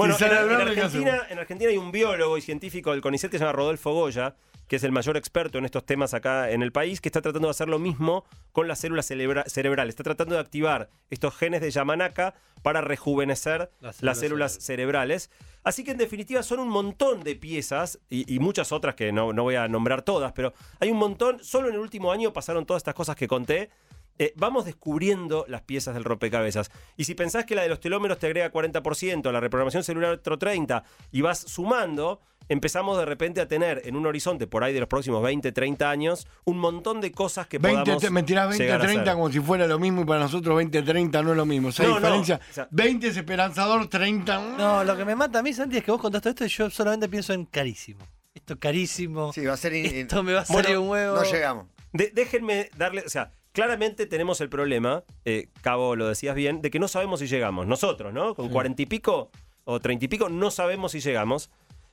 Bueno, 0.00 0.16
en, 0.18 0.24
en 0.24 0.30
verde, 0.48 0.74
¿qué 0.74 0.80
Argentina, 0.80 1.10
hacemos? 1.12 1.30
en 1.30 1.38
Argentina 1.38 1.70
hay 1.70 1.76
un 1.76 1.92
biólogo 1.92 2.38
y 2.38 2.40
científico 2.40 2.92
del 2.92 3.00
CONICET 3.00 3.30
que 3.30 3.38
se 3.38 3.44
llama 3.44 3.52
Rodolfo 3.52 3.92
Goya, 3.92 4.34
que 4.66 4.76
es 4.76 4.84
el 4.84 4.92
mayor 4.92 5.16
experto 5.16 5.58
en 5.58 5.64
estos 5.64 5.84
temas 5.84 6.14
acá 6.14 6.50
en 6.50 6.62
el 6.62 6.72
país, 6.72 7.00
que 7.00 7.08
está 7.08 7.20
tratando 7.20 7.48
de 7.48 7.50
hacer 7.50 7.68
lo 7.68 7.78
mismo 7.78 8.24
con 8.52 8.68
las 8.68 8.78
células 8.78 9.06
cerebrales. 9.06 9.92
Está 9.92 10.04
tratando 10.04 10.36
de 10.36 10.40
activar 10.40 10.90
estos 11.10 11.34
genes 11.36 11.60
de 11.60 11.70
Yamanaka 11.70 12.34
para 12.62 12.80
rejuvenecer 12.80 13.70
Las 13.80 14.02
las 14.02 14.18
células 14.18 14.52
cerebrales. 14.60 15.30
Así 15.64 15.84
que 15.84 15.90
en 15.90 15.98
definitiva 15.98 16.42
son 16.42 16.60
un 16.60 16.68
montón 16.68 17.22
de 17.22 17.36
piezas 17.36 17.98
y, 18.08 18.32
y 18.32 18.38
muchas 18.38 18.72
otras 18.72 18.94
que 18.94 19.12
no, 19.12 19.32
no 19.32 19.42
voy 19.42 19.56
a 19.56 19.68
nombrar 19.68 20.02
todas, 20.02 20.32
pero 20.32 20.54
hay 20.78 20.90
un 20.90 20.98
montón. 20.98 21.42
Solo 21.42 21.68
en 21.68 21.74
el 21.74 21.80
último 21.80 22.12
año 22.12 22.32
pasaron 22.32 22.64
todas 22.64 22.80
estas 22.80 22.94
cosas 22.94 23.16
que 23.16 23.28
conté. 23.28 23.70
Eh, 24.18 24.32
vamos 24.36 24.66
descubriendo 24.66 25.44
las 25.48 25.62
piezas 25.62 25.94
del 25.94 26.04
rompecabezas. 26.04 26.70
Y 26.96 27.04
si 27.04 27.14
pensás 27.14 27.44
que 27.46 27.54
la 27.54 27.62
de 27.62 27.68
los 27.68 27.80
telómeros 27.80 28.18
te 28.18 28.26
agrega 28.26 28.52
40%, 28.52 29.32
la 29.32 29.40
reprogramación 29.40 29.82
celular 29.82 30.10
otro 30.12 30.38
30%, 30.38 30.82
y 31.10 31.22
vas 31.22 31.38
sumando, 31.40 32.20
empezamos 32.50 32.98
de 32.98 33.06
repente 33.06 33.40
a 33.40 33.48
tener 33.48 33.80
en 33.86 33.96
un 33.96 34.04
horizonte 34.06 34.46
por 34.46 34.62
ahí 34.62 34.74
de 34.74 34.80
los 34.80 34.88
próximos 34.88 35.22
20, 35.22 35.52
30 35.52 35.88
años, 35.88 36.26
un 36.44 36.58
montón 36.58 37.00
de 37.00 37.12
cosas 37.12 37.46
que 37.46 37.58
20, 37.58 37.80
podamos 37.82 38.10
me 38.10 38.22
tirás 38.24 38.48
20, 38.48 38.62
llegar 38.64 38.80
a 38.80 38.84
30 38.84 39.02
hacer. 39.02 39.14
como 39.14 39.32
si 39.32 39.40
fuera 39.40 39.66
lo 39.66 39.78
mismo 39.78 40.02
y 40.02 40.04
para 40.04 40.20
nosotros 40.20 40.54
20, 40.56 40.82
30 40.82 41.22
no 41.22 41.30
es 41.30 41.36
lo 41.38 41.46
mismo. 41.46 41.70
No, 41.78 41.94
diferencia. 41.94 42.40
o 42.50 42.52
sea- 42.52 42.68
20 42.70 43.06
es 43.08 43.16
esperanzador, 43.16 43.88
30. 43.88 44.38
No, 44.58 44.84
lo 44.84 44.96
que 44.98 45.04
me 45.06 45.14
mata 45.16 45.38
a 45.38 45.42
mí, 45.42 45.54
Santi, 45.54 45.78
es 45.78 45.84
que 45.84 45.92
vos 45.92 46.00
contaste 46.00 46.28
esto 46.30 46.44
y 46.44 46.48
yo 46.48 46.68
solamente 46.68 47.08
pienso 47.08 47.32
en 47.32 47.46
carísimo. 47.46 48.00
Esto 48.34 48.58
carísimo. 48.58 49.32
Sí, 49.32 49.44
va 49.46 49.54
a 49.54 49.56
ser. 49.56 49.72
in- 49.74 49.86
Esto 49.86 50.22
me 50.22 50.34
va 50.34 50.40
a 50.42 50.44
Bueno, 50.48 50.62
salir 50.64 50.78
un 50.78 50.88
huevo. 50.88 51.16
No 51.16 51.22
llegamos. 51.24 51.66
De- 51.92 52.10
déjenme 52.14 52.68
darle, 52.76 53.02
o 53.04 53.08
sea, 53.08 53.32
claramente 53.52 54.06
tenemos 54.06 54.40
el 54.40 54.48
problema, 54.48 55.04
eh, 55.24 55.48
Cabo 55.62 55.96
lo 55.96 56.08
decías 56.08 56.34
bien, 56.34 56.62
de 56.62 56.70
que 56.70 56.78
no 56.78 56.88
sabemos 56.88 57.20
si 57.20 57.26
llegamos. 57.26 57.66
Nosotros, 57.66 58.12
¿no? 58.12 58.34
Con 58.34 58.46
cuarenta 58.50 58.82
y 58.82 58.86
pico 58.86 59.30
o 59.64 59.80
treinta 59.80 60.04
y 60.04 60.08
pico 60.08 60.28
no 60.28 60.50
sabemos 60.50 60.92
si 60.92 61.00
llegamos. 61.00 61.50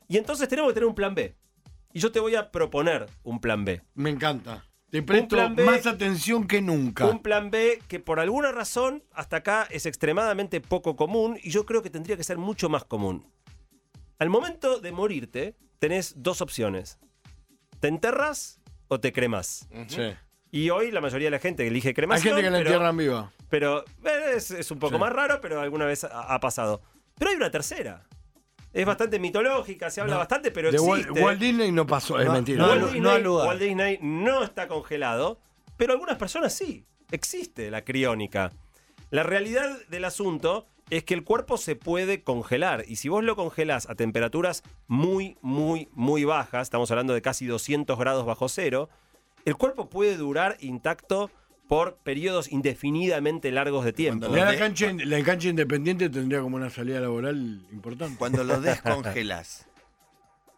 Y 0.08 0.18
entonces 0.18 0.48
tenemos 0.48 0.70
que 0.72 0.76
tener 0.76 0.88
un 0.88 0.96
plan 0.96 1.16
B. 1.16 1.36
Y 1.94 2.00
yo 2.00 2.12
te 2.12 2.20
voy 2.20 2.36
a 2.36 2.52
proponer 2.52 3.08
un 3.24 3.40
plan 3.40 3.66
B. 3.66 3.82
Me 3.96 4.10
encanta. 4.10 4.66
Te 4.90 5.02
presto 5.04 5.36
plan 5.36 5.54
B- 5.56 5.66
más 5.66 5.86
atención 5.86 6.48
que 6.48 6.62
nunca. 6.62 7.06
Un 7.08 7.22
plan 7.22 7.52
B 7.52 7.82
que 7.90 8.00
por 8.00 8.20
alguna 8.22 8.54
razón 8.54 9.04
hasta 9.12 9.38
acá 9.38 9.68
es 9.70 9.86
extremadamente 9.86 10.62
poco 10.62 10.96
común 10.96 11.38
y 11.44 11.50
yo 11.50 11.66
creo 11.66 11.82
que 11.82 11.90
tendría 11.90 12.16
que 12.16 12.24
ser 12.24 12.38
mucho 12.38 12.70
más 12.70 12.86
común. 12.86 13.26
Al 14.18 14.30
momento 14.30 14.80
de 14.80 14.92
morirte, 14.94 15.56
tenés 15.80 16.14
dos 16.18 16.40
opciones. 16.42 17.00
¿Te 17.82 17.90
enterras 17.90 18.62
o 18.88 19.00
te 19.00 19.12
cremas? 19.12 19.68
Sí. 19.88 20.02
Y 20.58 20.72
hoy 20.72 20.90
la 20.90 21.02
mayoría 21.02 21.28
de 21.28 21.32
la 21.32 21.40
gente 21.40 21.68
elige 21.68 21.90
Hay 21.90 21.94
cremación. 21.94 22.36
gente 22.36 22.42
que 22.42 22.50
la 22.50 22.58
pero- 22.58 22.70
entierran 22.70 22.98
viva. 22.98 23.32
Pero 23.48 23.86
eh, 24.04 24.34
es, 24.36 24.50
es 24.50 24.72
un 24.72 24.80
poco 24.80 24.96
Sí. 24.96 25.00
más 25.00 25.14
raro, 25.14 25.40
pero 25.40 25.62
alguna 25.62 25.86
vez 25.86 26.04
ha, 26.04 26.34
ha 26.34 26.40
pasado. 26.40 26.82
Pero 27.20 27.30
hay 27.30 27.38
una 27.38 27.52
tercera. 27.52 28.08
Es 28.74 28.84
bastante 28.86 29.20
mitológica, 29.20 29.92
se 29.92 30.02
habla 30.02 30.14
No. 30.14 30.20
bastante, 30.20 30.50
pero 30.50 30.72
De 30.72 30.78
existe. 30.78 31.22
Walt 31.22 31.40
Disney 31.40 31.72
no 31.72 31.86
pasó, 31.86 32.20
es 32.20 32.26
No, 32.26 32.34
mentira. 32.34 32.58
no, 32.64 32.70
Walt, 32.70 32.92
Disney. 32.92 33.02
Walt 33.24 33.60
Disney 33.62 34.00
no 34.02 34.44
está 34.44 34.68
congelado, 34.68 35.40
pero 35.78 35.94
algunas 35.94 36.18
personas 36.18 36.54
sí. 36.54 36.86
Existe 37.12 37.70
la 37.70 37.84
criónica. 37.84 38.52
La 39.12 39.22
realidad 39.24 39.78
del 39.90 40.06
asunto 40.06 40.66
es 40.90 41.04
que 41.04 41.14
el 41.14 41.24
cuerpo 41.24 41.58
se 41.58 41.76
puede 41.76 42.24
congelar 42.24 42.84
y 42.88 42.96
si 42.96 43.10
vos 43.10 43.24
lo 43.24 43.36
congelás 43.36 43.88
a 43.90 43.94
temperaturas 43.96 44.64
muy, 44.88 45.38
muy, 45.42 45.88
muy 45.94 46.24
bajas, 46.24 46.64
estamos 46.68 46.90
hablando 46.90 47.14
de 47.14 47.22
casi 47.22 47.46
200 47.46 47.98
grados 48.00 48.26
bajo 48.26 48.50
cero, 48.50 48.90
el 49.48 49.56
cuerpo 49.56 49.90
puede 49.90 50.18
durar 50.18 50.58
intacto 50.60 51.32
por 51.68 51.98
periodos 51.98 52.52
indefinidamente 52.52 53.52
largos 53.52 53.84
de 53.86 53.94
tiempo. 53.94 54.28
La, 54.28 54.52
de- 54.52 54.58
cancha, 54.58 54.88
la 54.94 55.24
cancha 55.24 55.48
independiente 55.50 56.10
tendría 56.10 56.42
como 56.42 56.56
una 56.58 56.70
salida 56.70 57.00
laboral 57.00 57.66
importante. 57.72 58.18
Cuando 58.18 58.44
lo 58.44 58.60
descongelas. 58.62 59.66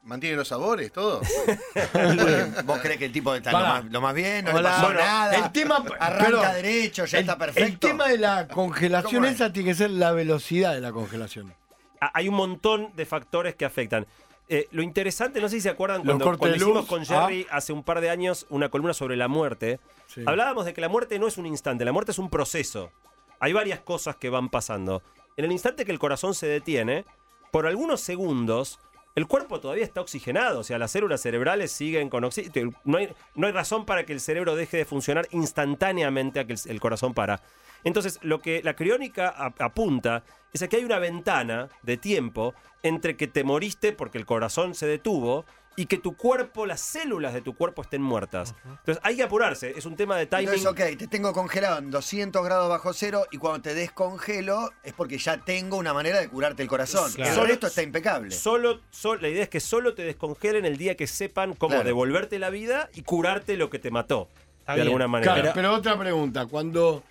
¿Mantiene 0.04 0.38
los 0.38 0.48
sabores, 0.48 0.92
todo? 0.92 1.22
¿Vos 2.66 2.80
crees 2.80 2.98
que 2.98 3.06
el 3.06 3.12
tipo 3.12 3.34
está 3.36 3.52
lo 3.52 3.60
más, 3.60 3.86
lo 3.86 4.02
más 4.02 4.14
bien? 4.16 4.46
No 4.46 4.52
Hola. 4.52 4.62
le 4.62 4.68
pasó 4.70 4.86
Bueno, 4.86 5.00
nada. 5.02 5.36
el 5.36 5.52
tema- 5.52 5.84
Arranca 6.00 6.54
derecho, 6.54 7.06
ya 7.06 7.18
el, 7.20 7.24
está 7.26 7.38
perfecto. 7.38 7.68
El 7.68 7.80
tema 7.94 8.08
de 8.08 8.18
la 8.18 8.48
congelación 8.48 9.26
esa 9.26 9.52
tiene 9.54 9.70
que 9.70 9.76
ser 9.76 9.92
la 9.92 10.12
velocidad 10.12 10.74
de 10.74 10.82
la 10.82 10.92
congelación. 10.92 11.54
Hay 12.00 12.30
un 12.30 12.36
montón 12.36 12.90
de 12.96 13.06
factores 13.06 13.56
que 13.56 13.66
afectan. 13.66 14.08
Eh, 14.52 14.68
lo 14.72 14.82
interesante, 14.82 15.40
no 15.40 15.48
sé 15.48 15.58
si 15.58 15.62
se 15.62 15.70
acuerdan, 15.70 16.02
Los 16.04 16.18
cuando, 16.22 16.56
hicimos 16.56 16.88
con 16.88 17.06
Jerry 17.06 17.46
hace 17.52 17.72
un 17.72 17.84
par 17.84 18.02
de 18.02 18.10
años 18.10 18.48
una 18.50 18.70
columna 18.70 18.96
sobre 18.96 19.16
la 19.16 19.28
muerte, 19.28 19.80
Sí. 20.08 20.24
hablábamos 20.26 20.66
de 20.66 20.74
que 20.74 20.82
la 20.82 20.90
muerte 20.90 21.20
no 21.20 21.28
es 21.28 21.38
un 21.38 21.46
instante, 21.46 21.86
la 21.86 21.92
muerte 21.92 22.12
es 22.12 22.18
un 22.18 22.32
proceso. 22.32 22.92
Hay 23.40 23.54
varias 23.54 23.80
cosas 23.80 24.16
que 24.16 24.30
van 24.32 24.50
pasando. 24.50 25.04
En 25.38 25.46
el 25.46 25.52
instante 25.52 25.86
que 25.86 25.92
el 25.92 26.00
corazón 26.00 26.34
se 26.34 26.48
detiene, 26.48 27.06
por 27.52 27.68
algunos 27.68 28.02
segundos, 28.02 28.80
el 29.16 29.28
cuerpo 29.28 29.60
todavía 29.60 29.84
está 29.84 30.02
oxigenado, 30.02 30.60
o 30.60 30.64
sea, 30.64 30.80
las 30.80 30.92
células 30.92 31.22
cerebrales 31.22 31.72
siguen 31.72 32.10
con 32.10 32.24
oxígeno. 32.24 32.74
No 32.86 32.98
hay, 32.98 33.10
no 33.36 33.46
hay 33.46 33.54
razón 33.54 33.86
para 33.86 34.04
que 34.06 34.14
el 34.14 34.20
cerebro 34.20 34.56
deje 34.56 34.78
de 34.78 34.86
funcionar 34.86 35.28
instantáneamente 35.30 36.40
a 36.40 36.48
que 36.48 36.54
el, 36.54 36.60
el 36.66 36.80
corazón 36.80 37.14
para. 37.14 37.42
Entonces, 37.84 38.20
lo 38.22 38.42
que 38.42 38.62
la 38.64 38.76
criónica 38.76 39.30
ap- 39.30 39.62
apunta 39.62 40.24
es 40.54 40.62
a 40.62 40.68
que 40.68 40.78
hay 40.78 40.84
una 40.84 41.00
ventana 41.00 41.70
de 41.84 41.98
tiempo 41.98 42.54
entre 42.84 43.16
que 43.18 43.28
te 43.28 43.44
moriste 43.44 43.92
porque 43.94 44.18
el 44.18 44.26
corazón 44.26 44.74
se 44.76 44.88
detuvo 44.88 45.46
y 45.76 45.86
que 45.86 45.98
tu 45.98 46.18
cuerpo, 46.18 46.66
las 46.66 46.82
células 46.82 47.34
de 47.34 47.42
tu 47.42 47.56
cuerpo 47.56 47.84
estén 47.84 48.02
muertas. 48.02 48.54
Entonces, 48.66 49.00
hay 49.02 49.16
que 49.16 49.24
apurarse, 49.24 49.74
es 49.78 49.86
un 49.86 49.96
tema 49.96 50.18
de 50.18 50.26
timing. 50.26 50.50
Entonces, 50.54 50.66
ok, 50.94 50.98
te 50.98 51.08
tengo 51.08 51.32
congelado 51.32 51.78
en 51.78 51.90
200 51.90 52.44
grados 52.44 52.68
bajo 52.68 52.92
cero 52.92 53.26
y 53.32 53.38
cuando 53.38 53.62
te 53.62 53.74
descongelo 53.74 54.72
es 54.84 54.92
porque 54.92 55.18
ya 55.18 55.38
tengo 55.38 55.78
una 55.78 55.94
manera 55.94 56.20
de 56.20 56.28
curarte 56.28 56.64
el 56.64 56.68
corazón. 56.68 57.10
Claro. 57.14 57.44
El 57.44 57.48
resto 57.48 57.68
está 57.68 57.82
impecable. 57.82 58.32
Solo, 58.32 58.82
sol- 58.92 59.20
la 59.22 59.30
idea 59.30 59.44
es 59.44 59.50
que 59.50 59.62
solo 59.62 59.94
te 59.94 60.04
descongelen 60.04 60.66
el 60.66 60.76
día 60.78 60.96
que 60.98 61.08
sepan 61.08 61.54
cómo 61.54 61.76
Claro. 61.76 61.86
devolverte 61.86 62.40
la 62.40 62.50
vida 62.50 62.90
y 62.94 63.04
curarte 63.04 63.56
lo 63.56 63.70
que 63.70 63.80
te 63.80 63.90
mató. 63.92 64.28
Está 64.60 64.74
de 64.74 64.78
bien. 64.80 64.88
alguna 64.88 65.08
manera. 65.08 65.34
Claro, 65.34 65.52
pero 65.54 65.74
otra 65.74 65.98
pregunta, 65.98 66.46
cuando 66.48 67.04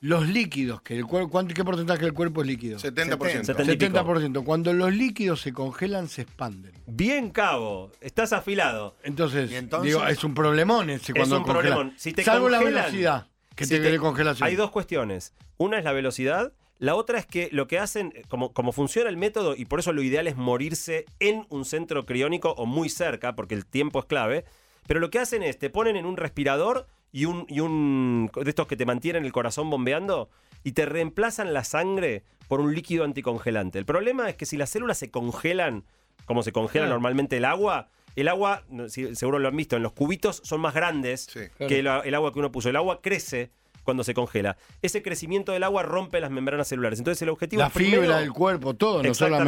los 0.00 0.28
líquidos, 0.28 0.82
que 0.82 0.96
el 0.96 1.06
cuerpo, 1.06 1.30
¿cuánto, 1.30 1.54
¿qué 1.54 1.64
porcentaje 1.64 2.02
del 2.04 2.12
cuerpo 2.12 2.42
es 2.42 2.46
líquido? 2.46 2.78
70%. 2.78 3.44
70 3.44 3.72
y 3.72 3.76
pico. 3.76 3.92
70%. 3.98 4.44
Cuando 4.44 4.72
los 4.72 4.92
líquidos 4.94 5.40
se 5.40 5.52
congelan, 5.52 6.08
se 6.08 6.22
expanden. 6.22 6.72
Bien, 6.86 7.30
cabo. 7.30 7.92
Estás 8.00 8.32
afilado. 8.32 8.96
Entonces, 9.02 9.50
¿Y 9.50 9.56
entonces? 9.56 9.92
digo, 9.92 10.06
es 10.06 10.22
un 10.24 10.34
problemón 10.34 10.90
ese 10.90 11.12
cuando 11.14 11.38
un 11.38 11.42
congelan. 11.44 11.68
problemón. 11.72 11.94
Si 11.98 12.12
te 12.12 12.22
Salvo 12.24 12.48
la 12.48 12.60
velocidad 12.62 13.26
que 13.54 13.64
Si 13.64 13.74
te, 13.78 13.90
te- 13.90 13.98
congelación. 13.98 14.46
Hay 14.46 14.54
dos 14.56 14.70
cuestiones. 14.70 15.32
Una 15.56 15.78
es 15.78 15.84
la 15.84 15.92
velocidad. 15.92 16.52
La 16.78 16.94
otra 16.94 17.18
es 17.18 17.24
que 17.24 17.48
lo 17.52 17.66
que 17.66 17.78
hacen, 17.78 18.12
eh, 18.14 18.22
como, 18.28 18.52
como 18.52 18.70
funciona 18.72 19.08
el 19.08 19.16
método, 19.16 19.56
y 19.56 19.64
por 19.64 19.80
eso 19.80 19.94
lo 19.94 20.02
ideal 20.02 20.26
es 20.26 20.36
morirse 20.36 21.06
en 21.20 21.46
un 21.48 21.64
centro 21.64 22.04
criónico 22.04 22.50
o 22.50 22.66
muy 22.66 22.90
cerca, 22.90 23.34
porque 23.34 23.54
el 23.54 23.64
tiempo 23.64 23.98
es 24.00 24.04
clave. 24.04 24.44
Pero 24.86 25.00
lo 25.00 25.08
que 25.10 25.18
hacen 25.18 25.42
es, 25.42 25.58
te 25.58 25.70
ponen 25.70 25.96
en 25.96 26.04
un 26.04 26.18
respirador 26.18 26.86
y 27.12 27.24
un, 27.24 27.46
y 27.48 27.60
un 27.60 28.30
de 28.34 28.48
estos 28.50 28.66
que 28.66 28.76
te 28.76 28.84
mantienen 28.86 29.24
el 29.24 29.32
corazón 29.32 29.70
bombeando 29.70 30.28
y 30.64 30.72
te 30.72 30.84
reemplazan 30.86 31.52
la 31.54 31.64
sangre 31.64 32.24
por 32.48 32.60
un 32.60 32.74
líquido 32.74 33.04
anticongelante. 33.04 33.78
El 33.78 33.84
problema 33.86 34.28
es 34.28 34.36
que 34.36 34.46
si 34.46 34.56
las 34.56 34.70
células 34.70 34.98
se 34.98 35.10
congelan, 35.10 35.84
como 36.26 36.42
se 36.42 36.52
congela 36.52 36.86
normalmente 36.86 37.36
el 37.36 37.44
agua, 37.44 37.88
el 38.16 38.28
agua, 38.28 38.64
si- 38.88 39.14
seguro 39.14 39.38
lo 39.38 39.48
han 39.48 39.56
visto, 39.56 39.76
en 39.76 39.82
los 39.82 39.92
cubitos 39.92 40.40
son 40.44 40.60
más 40.60 40.74
grandes 40.74 41.22
Sí. 41.30 41.40
que 41.58 41.78
el, 41.80 41.86
el 41.86 42.14
agua 42.14 42.32
que 42.32 42.38
uno 42.38 42.50
puso. 42.52 42.68
El 42.68 42.76
agua 42.76 43.00
crece 43.02 43.50
cuando 43.84 44.02
se 44.02 44.14
congela. 44.14 44.56
Ese 44.82 45.00
crecimiento 45.02 45.52
del 45.52 45.62
agua 45.62 45.84
rompe 45.84 46.18
las 46.20 46.30
membranas 46.32 46.66
celulares. 46.66 46.98
Entonces 46.98 47.22
el 47.22 47.28
objetivo 47.28 47.60
La 47.60 47.68
es 47.68 47.72
primero- 47.72 48.02
fibra 48.02 48.18
del 48.18 48.32
cuerpo, 48.32 48.74
todo, 48.74 49.02
no 49.02 49.14
solo 49.14 49.36
sí. 49.36 49.44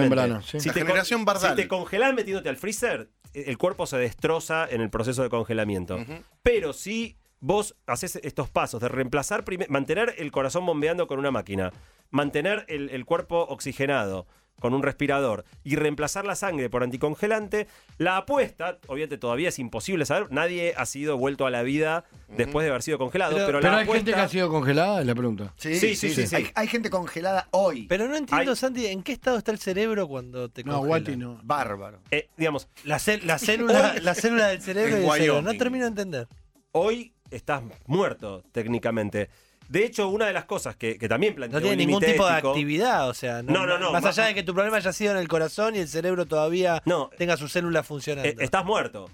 La 0.66 0.72
generación 0.72 1.24
Bardal. 1.24 1.50
Si 1.56 1.56
te 1.62 1.66
congelas 1.68 2.14
metiéndote 2.14 2.48
al 2.48 2.56
freezer, 2.56 3.08
el 3.34 3.58
cuerpo 3.58 3.86
se 3.86 3.96
destroza 3.98 4.66
en 4.70 4.80
el 4.80 4.90
proceso 4.90 5.22
de 5.24 5.28
congelamiento. 5.30 5.98
Pero 6.42 6.72
si 6.72 7.16
vos 7.40 7.76
haces 7.86 8.16
estos 8.22 8.48
pasos 8.50 8.80
de 8.80 8.88
reemplazar, 8.88 9.44
mantener 9.68 10.14
el 10.18 10.30
corazón 10.32 10.66
bombeando 10.66 11.06
con 11.06 11.18
una 11.18 11.30
máquina, 11.30 11.72
mantener 12.10 12.64
el, 12.68 12.90
el 12.90 13.04
cuerpo 13.04 13.46
oxigenado 13.48 14.26
con 14.60 14.74
un 14.74 14.82
respirador 14.82 15.44
y 15.62 15.76
reemplazar 15.76 16.24
la 16.24 16.34
sangre 16.34 16.68
por 16.68 16.82
anticongelante, 16.82 17.68
la 17.96 18.16
apuesta, 18.16 18.78
obviamente 18.88 19.16
todavía 19.16 19.50
es 19.50 19.58
imposible 19.60 20.04
saber, 20.04 20.32
nadie 20.32 20.74
ha 20.76 20.84
sido 20.84 21.16
vuelto 21.16 21.46
a 21.46 21.50
la 21.50 21.62
vida 21.62 22.02
después 22.36 22.64
de 22.64 22.70
haber 22.70 22.82
sido 22.82 22.98
congelado, 22.98 23.34
Pero- 23.36 23.46
pero, 23.46 23.60
Pero 23.60 23.72
la 23.72 23.78
hay 23.78 23.86
gente 23.86 24.12
que 24.12 24.18
ha 24.18 24.28
sido 24.28 24.48
congelada, 24.48 25.00
es 25.00 25.06
la 25.06 25.14
pregunta. 25.14 25.54
Sí, 25.58 25.76
Sí, 25.76 25.94
sí, 25.94 26.10
sí, 26.12 26.26
sí. 26.26 26.34
Hay, 26.34 26.50
hay 26.56 26.66
gente 26.66 26.90
congelada 26.90 27.46
hoy. 27.52 27.86
Pero 27.86 28.08
no 28.08 28.16
entiendo, 28.16 28.50
Hay- 28.50 28.56
Santi, 28.56 28.86
¿en 28.88 29.04
qué 29.04 29.12
estado 29.12 29.38
está 29.38 29.52
el 29.52 29.60
cerebro 29.60 30.08
cuando 30.08 30.48
te 30.48 30.64
No, 30.64 30.78
congelan? 30.78 30.88
Guati 31.04 31.16
no. 31.16 31.38
Bárbaro. 31.44 32.00
eh, 32.10 32.28
digamos, 32.36 32.66
La, 32.82 33.00
la 33.22 33.38
célula, 33.38 33.94
la 34.02 34.14
célula 34.16 34.48
del 34.48 34.60
cerebro 34.60 34.98
y 34.98 35.04
el 35.04 35.10
cerebro. 35.12 35.42
No 35.42 35.56
termino 35.56 35.84
de 35.84 35.88
entender. 35.90 36.26
hoy 36.72 37.12
estás 37.30 37.62
muerto 37.86 38.42
técnicamente. 38.52 39.28
De 39.68 39.84
hecho, 39.84 40.08
una 40.08 40.26
de 40.26 40.32
las 40.32 40.46
cosas 40.46 40.76
que, 40.76 40.96
que 40.98 41.08
también 41.08 41.34
planteó 41.34 41.60
No 41.60 41.66
tiene 41.66 41.84
ningún 41.84 42.02
tipo 42.02 42.26
de 42.26 42.32
actividad, 42.32 43.08
o 43.08 43.14
sea, 43.14 43.42
No, 43.42 43.66
no, 43.66 43.78
no, 43.78 43.92
Más 43.92 44.04
allá 44.04 44.24
de 44.24 44.34
que 44.34 44.42
tu 44.42 44.54
problema 44.54 44.78
haya 44.78 44.92
sido 44.94 45.12
en 45.12 45.18
el 45.18 45.28
corazón 45.28 45.76
y 45.76 45.78
el 45.80 45.88
cerebro 45.88 46.24
todavía 46.26 46.82
No. 46.86 47.10
tenga 47.18 47.36
sus 47.36 47.52
células 47.52 47.86
funcionando. 47.86 48.28
Eh, 48.28 48.36
estás 48.40 48.64
muerto. 48.64 49.10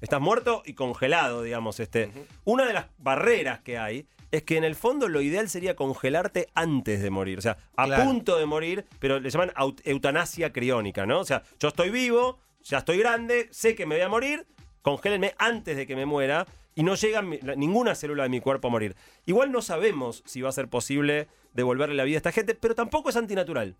Estás 0.00 0.20
muerto 0.20 0.62
y 0.64 0.74
congelado, 0.74 1.42
digamos. 1.42 1.78
Este. 1.80 2.10
Una 2.44 2.64
de 2.66 2.72
las 2.72 2.86
barreras 2.98 3.60
que 3.60 3.76
hay 3.78 4.06
es 4.30 4.44
que 4.44 4.56
en 4.56 4.64
el 4.64 4.76
fondo 4.76 5.08
lo 5.08 5.20
ideal 5.20 5.48
sería 5.50 5.74
congelarte 5.76 6.48
antes 6.54 7.02
de 7.02 7.10
morir. 7.10 7.38
O 7.38 7.42
sea, 7.42 7.58
a 7.76 7.84
Claro. 7.86 8.04
punto 8.04 8.38
de 8.38 8.46
morir, 8.46 8.86
pero 9.00 9.18
le 9.20 9.28
llaman 9.28 9.52
eutanasia 9.84 10.52
criónica, 10.52 11.04
¿no? 11.06 11.18
O 11.20 11.24
sea, 11.24 11.42
yo 11.58 11.68
estoy 11.68 11.90
vivo, 11.90 12.38
ya 12.62 12.78
estoy 12.78 12.98
grande, 12.98 13.48
sé 13.50 13.74
que 13.74 13.86
me 13.86 13.96
voy 13.96 14.04
a 14.04 14.08
morir, 14.08 14.46
congélenme 14.82 15.34
antes 15.38 15.76
de 15.76 15.86
que 15.86 15.96
me 15.96 16.06
muera 16.06 16.46
y 16.78 16.84
no 16.84 16.94
llega 16.94 17.22
ninguna 17.56 17.96
célula 17.96 18.22
de 18.22 18.28
mi 18.28 18.40
cuerpo 18.40 18.68
a 18.68 18.70
morir. 18.70 18.94
Igual 19.26 19.50
no 19.50 19.62
sabemos 19.62 20.22
si 20.26 20.42
va 20.42 20.50
a 20.50 20.52
ser 20.52 20.68
posible 20.68 21.26
devolverle 21.52 21.96
la 21.96 22.04
vida 22.04 22.18
a 22.18 22.18
esta 22.18 22.30
gente, 22.30 22.54
pero 22.54 22.76
tampoco 22.76 23.08
es 23.08 23.16
antinatural. 23.16 23.74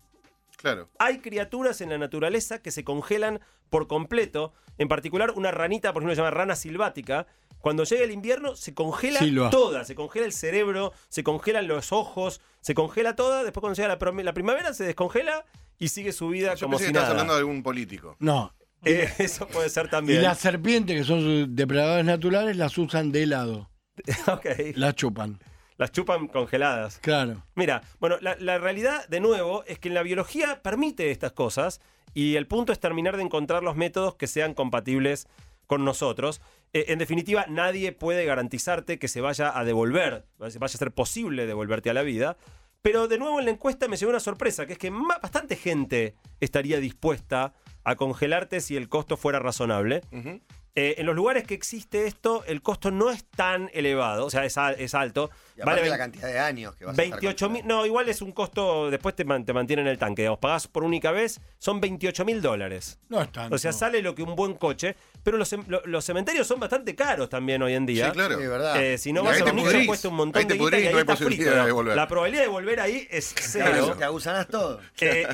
Claro. 0.57 0.89
Hay 0.99 1.19
criaturas 1.19 1.79
en 1.79 1.91
la 1.91 1.97
naturaleza 1.97 2.61
que 2.61 2.71
se 2.71 2.83
congelan 2.83 3.39
por 3.69 3.87
completo. 3.87 4.51
En 4.77 4.89
particular, 4.89 5.31
una 5.31 5.49
ranita, 5.51 5.93
por 5.93 6.01
ejemplo, 6.01 6.13
se 6.13 6.19
llama 6.19 6.31
rana 6.31 6.57
silvática. 6.57 7.25
Cuando 7.61 7.85
llega 7.85 8.03
el 8.03 8.11
invierno, 8.11 8.57
se 8.57 8.73
congela 8.73 9.19
Silva. 9.19 9.49
toda. 9.49 9.85
Se 9.85 9.95
congela 9.95 10.25
el 10.25 10.33
cerebro, 10.33 10.91
se 11.07 11.23
congelan 11.23 11.69
los 11.69 11.93
ojos, 11.93 12.41
se 12.59 12.73
congela 12.73 13.15
toda. 13.15 13.45
Después, 13.45 13.61
cuando 13.61 13.77
llega 13.77 13.87
la, 14.23 14.33
primavera, 14.33 14.73
se 14.73 14.83
descongela 14.83 15.45
y 15.77 15.87
sigue 15.87 16.11
su 16.11 16.27
vida 16.27 16.55
Yo 16.55 16.65
como 16.65 16.75
pensé 16.75 16.87
si 16.87 16.91
que 16.93 16.99
nada. 16.99 17.11
hablando 17.11 17.31
de 17.31 17.39
algún 17.39 17.63
político. 17.63 18.17
No. 18.19 18.53
Eh, 18.85 19.09
eso 19.19 19.47
puede 19.47 19.69
ser 19.69 19.87
Y 19.87 19.89
también. 19.89 20.23
las 20.23 20.39
serpientes, 20.39 20.97
que 20.97 21.03
son 21.03 21.21
sus 21.21 21.55
depredadores 21.55 22.05
naturales, 22.05 22.57
las 22.57 22.77
usan 22.77 23.11
de 23.11 23.23
helado. 23.23 23.69
Ok. 24.27 24.45
Las 24.75 24.95
chupan. 24.95 25.39
Las 25.77 25.91
chupan 25.91 26.27
congeladas. 26.27 26.99
Claro. 26.99 27.45
Mira, 27.55 27.81
bueno, 27.99 28.17
la, 28.21 28.35
la 28.39 28.57
realidad, 28.57 29.07
de 29.07 29.19
nuevo, 29.21 29.63
es 29.65 29.79
que 29.79 29.89
la 29.89 30.03
biología 30.03 30.61
permite 30.61 31.11
estas 31.11 31.31
cosas 31.31 31.79
y 32.13 32.35
el 32.35 32.47
punto 32.47 32.73
es 32.73 32.79
terminar 32.79 33.15
de 33.17 33.23
encontrar 33.23 33.63
los 33.63 33.75
métodos 33.77 34.15
que 34.15 34.27
sean 34.27 34.53
compatibles 34.53 35.27
con 35.67 35.85
nosotros. 35.85 36.41
Eh, 36.73 36.85
en 36.89 36.99
definitiva, 36.99 37.45
nadie 37.47 37.91
puede 37.93 38.25
garantizarte 38.25 38.99
que 38.99 39.07
se 39.07 39.21
vaya 39.21 39.57
a 39.57 39.63
devolver, 39.63 40.25
vaya 40.37 40.59
a 40.61 40.67
ser 40.67 40.91
posible 40.91 41.45
devolverte 41.45 41.89
a 41.89 41.93
la 41.93 42.01
vida. 42.01 42.35
Pero 42.81 43.07
de 43.07 43.17
nuevo 43.17 43.39
en 43.39 43.45
la 43.45 43.51
encuesta 43.51 43.87
me 43.87 43.95
llegó 43.97 44.09
una 44.09 44.19
sorpresa, 44.19 44.65
que 44.65 44.73
es 44.73 44.79
que 44.79 44.91
ma- 44.91 45.19
bastante 45.21 45.55
gente 45.55 46.15
estaría 46.39 46.79
dispuesta 46.79 47.53
a 47.89 47.95
congelarte 47.95 48.61
si 48.61 48.75
el 48.77 48.89
costo 48.89 49.17
fuera 49.17 49.39
razonable. 49.39 50.01
Eh, 50.75 50.95
en 50.99 51.07
los 51.07 51.15
lugares 51.15 51.43
que 51.43 51.55
existe 51.55 52.05
esto, 52.07 52.43
el 52.45 52.61
costo 52.61 52.89
no 52.91 53.09
es 53.09 53.25
tan 53.25 53.69
elevado, 53.73 54.25
o 54.27 54.29
sea, 54.29 54.45
es, 54.45 54.55
es 54.77 54.93
alto. 54.93 55.29
Y 55.57 55.61
Vale 55.61 55.89
la 55.89 55.97
cantidad 55.97 56.27
de 56.27 56.39
años 56.39 56.75
que 56.75 56.85
vas 56.85 56.97
a 56.97 57.01
estar 57.01 57.19
28 57.19 57.49
mil, 57.49 57.61
congelado. 57.63 57.81
no, 57.81 57.85
igual 57.87 58.07
es 58.07 58.21
un 58.21 58.31
costo, 58.31 58.89
después 58.89 59.13
te, 59.15 59.25
man- 59.25 59.43
te 59.45 59.51
mantienen 59.51 59.87
el 59.87 59.97
tanque, 59.97 60.21
digamos, 60.21 60.39
pagás 60.39 60.67
por 60.67 60.83
única 60.85 61.11
vez, 61.11 61.41
son 61.57 61.81
28 61.81 62.23
mil 62.23 62.41
dólares. 62.41 62.97
No 63.09 63.19
es 63.21 63.29
tanto. 63.31 63.55
O 63.55 63.57
sea, 63.57 63.73
sale 63.73 64.01
lo 64.01 64.15
que 64.15 64.21
un 64.23 64.35
buen 64.35 64.53
coche, 64.53 64.95
pero 65.23 65.37
los, 65.37 65.53
los 65.85 66.05
cementerios 66.05 66.47
son 66.47 66.59
bastante 66.61 66.95
caros 66.95 67.27
también 67.29 67.61
hoy 67.63 67.73
en 67.73 67.85
día. 67.87 68.05
Sí, 68.05 68.11
claro. 68.13 68.39
Sí, 68.39 68.45
verdad. 68.47 68.81
Eh, 68.81 68.97
si 68.99 69.11
no 69.11 69.23
Y 69.23 69.25
vas 69.25 69.41
a 69.41 69.45
un 69.45 69.55
nicho 69.55 69.77
cuesta 69.85 70.07
un 70.07 70.15
montón 70.15 70.39
Ahí 70.39 70.45
te 70.47 70.53
de 70.53 70.59
guita 70.59 70.79
y 70.79 70.85
ahí 70.85 70.91
no 70.93 70.97
hay 70.97 71.01
está 71.01 71.13
posibilidad 71.13 71.43
frito, 71.51 71.59
de 71.61 71.65
devolver. 71.65 71.95
La 71.97 72.07
probabilidad 72.07 72.43
de 72.43 72.47
volver 72.49 72.79
ahí 72.79 73.07
es 73.09 73.33
Claro, 73.33 73.71
cero. 73.85 73.95
te 73.97 74.03
agusanás 74.05 74.47
todo. 74.47 74.79
Eh, 75.01 75.27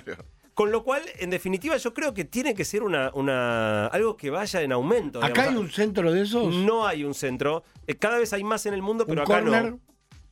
con 0.55 0.71
lo 0.71 0.83
cual, 0.83 1.03
en 1.19 1.29
definitiva, 1.29 1.77
yo 1.77 1.93
creo 1.93 2.13
que 2.15 2.25
tiene 2.25 2.55
que 2.55 2.65
ser 2.65 2.81
una, 2.81 3.11
una 3.13 3.85
algo 3.87 4.17
que 4.17 4.31
vaya 4.31 4.61
en 4.63 4.71
aumento. 4.71 5.23
¿Acá 5.23 5.43
hay 5.49 5.55
un 5.55 5.69
centro 5.69 6.11
de 6.11 6.23
esos? 6.23 6.55
No 6.55 6.87
hay 6.87 7.03
un 7.03 7.13
centro. 7.13 7.63
Eh, 7.85 7.95
Cada 7.95 8.17
vez 8.17 8.33
hay 8.33 8.43
más 8.43 8.65
en 8.65 8.73
el 8.73 8.81
mundo, 8.81 9.03
¿Un 9.03 9.09
pero 9.09 9.21
acá 9.23 9.41
corner? 9.41 9.71
no. 9.73 9.79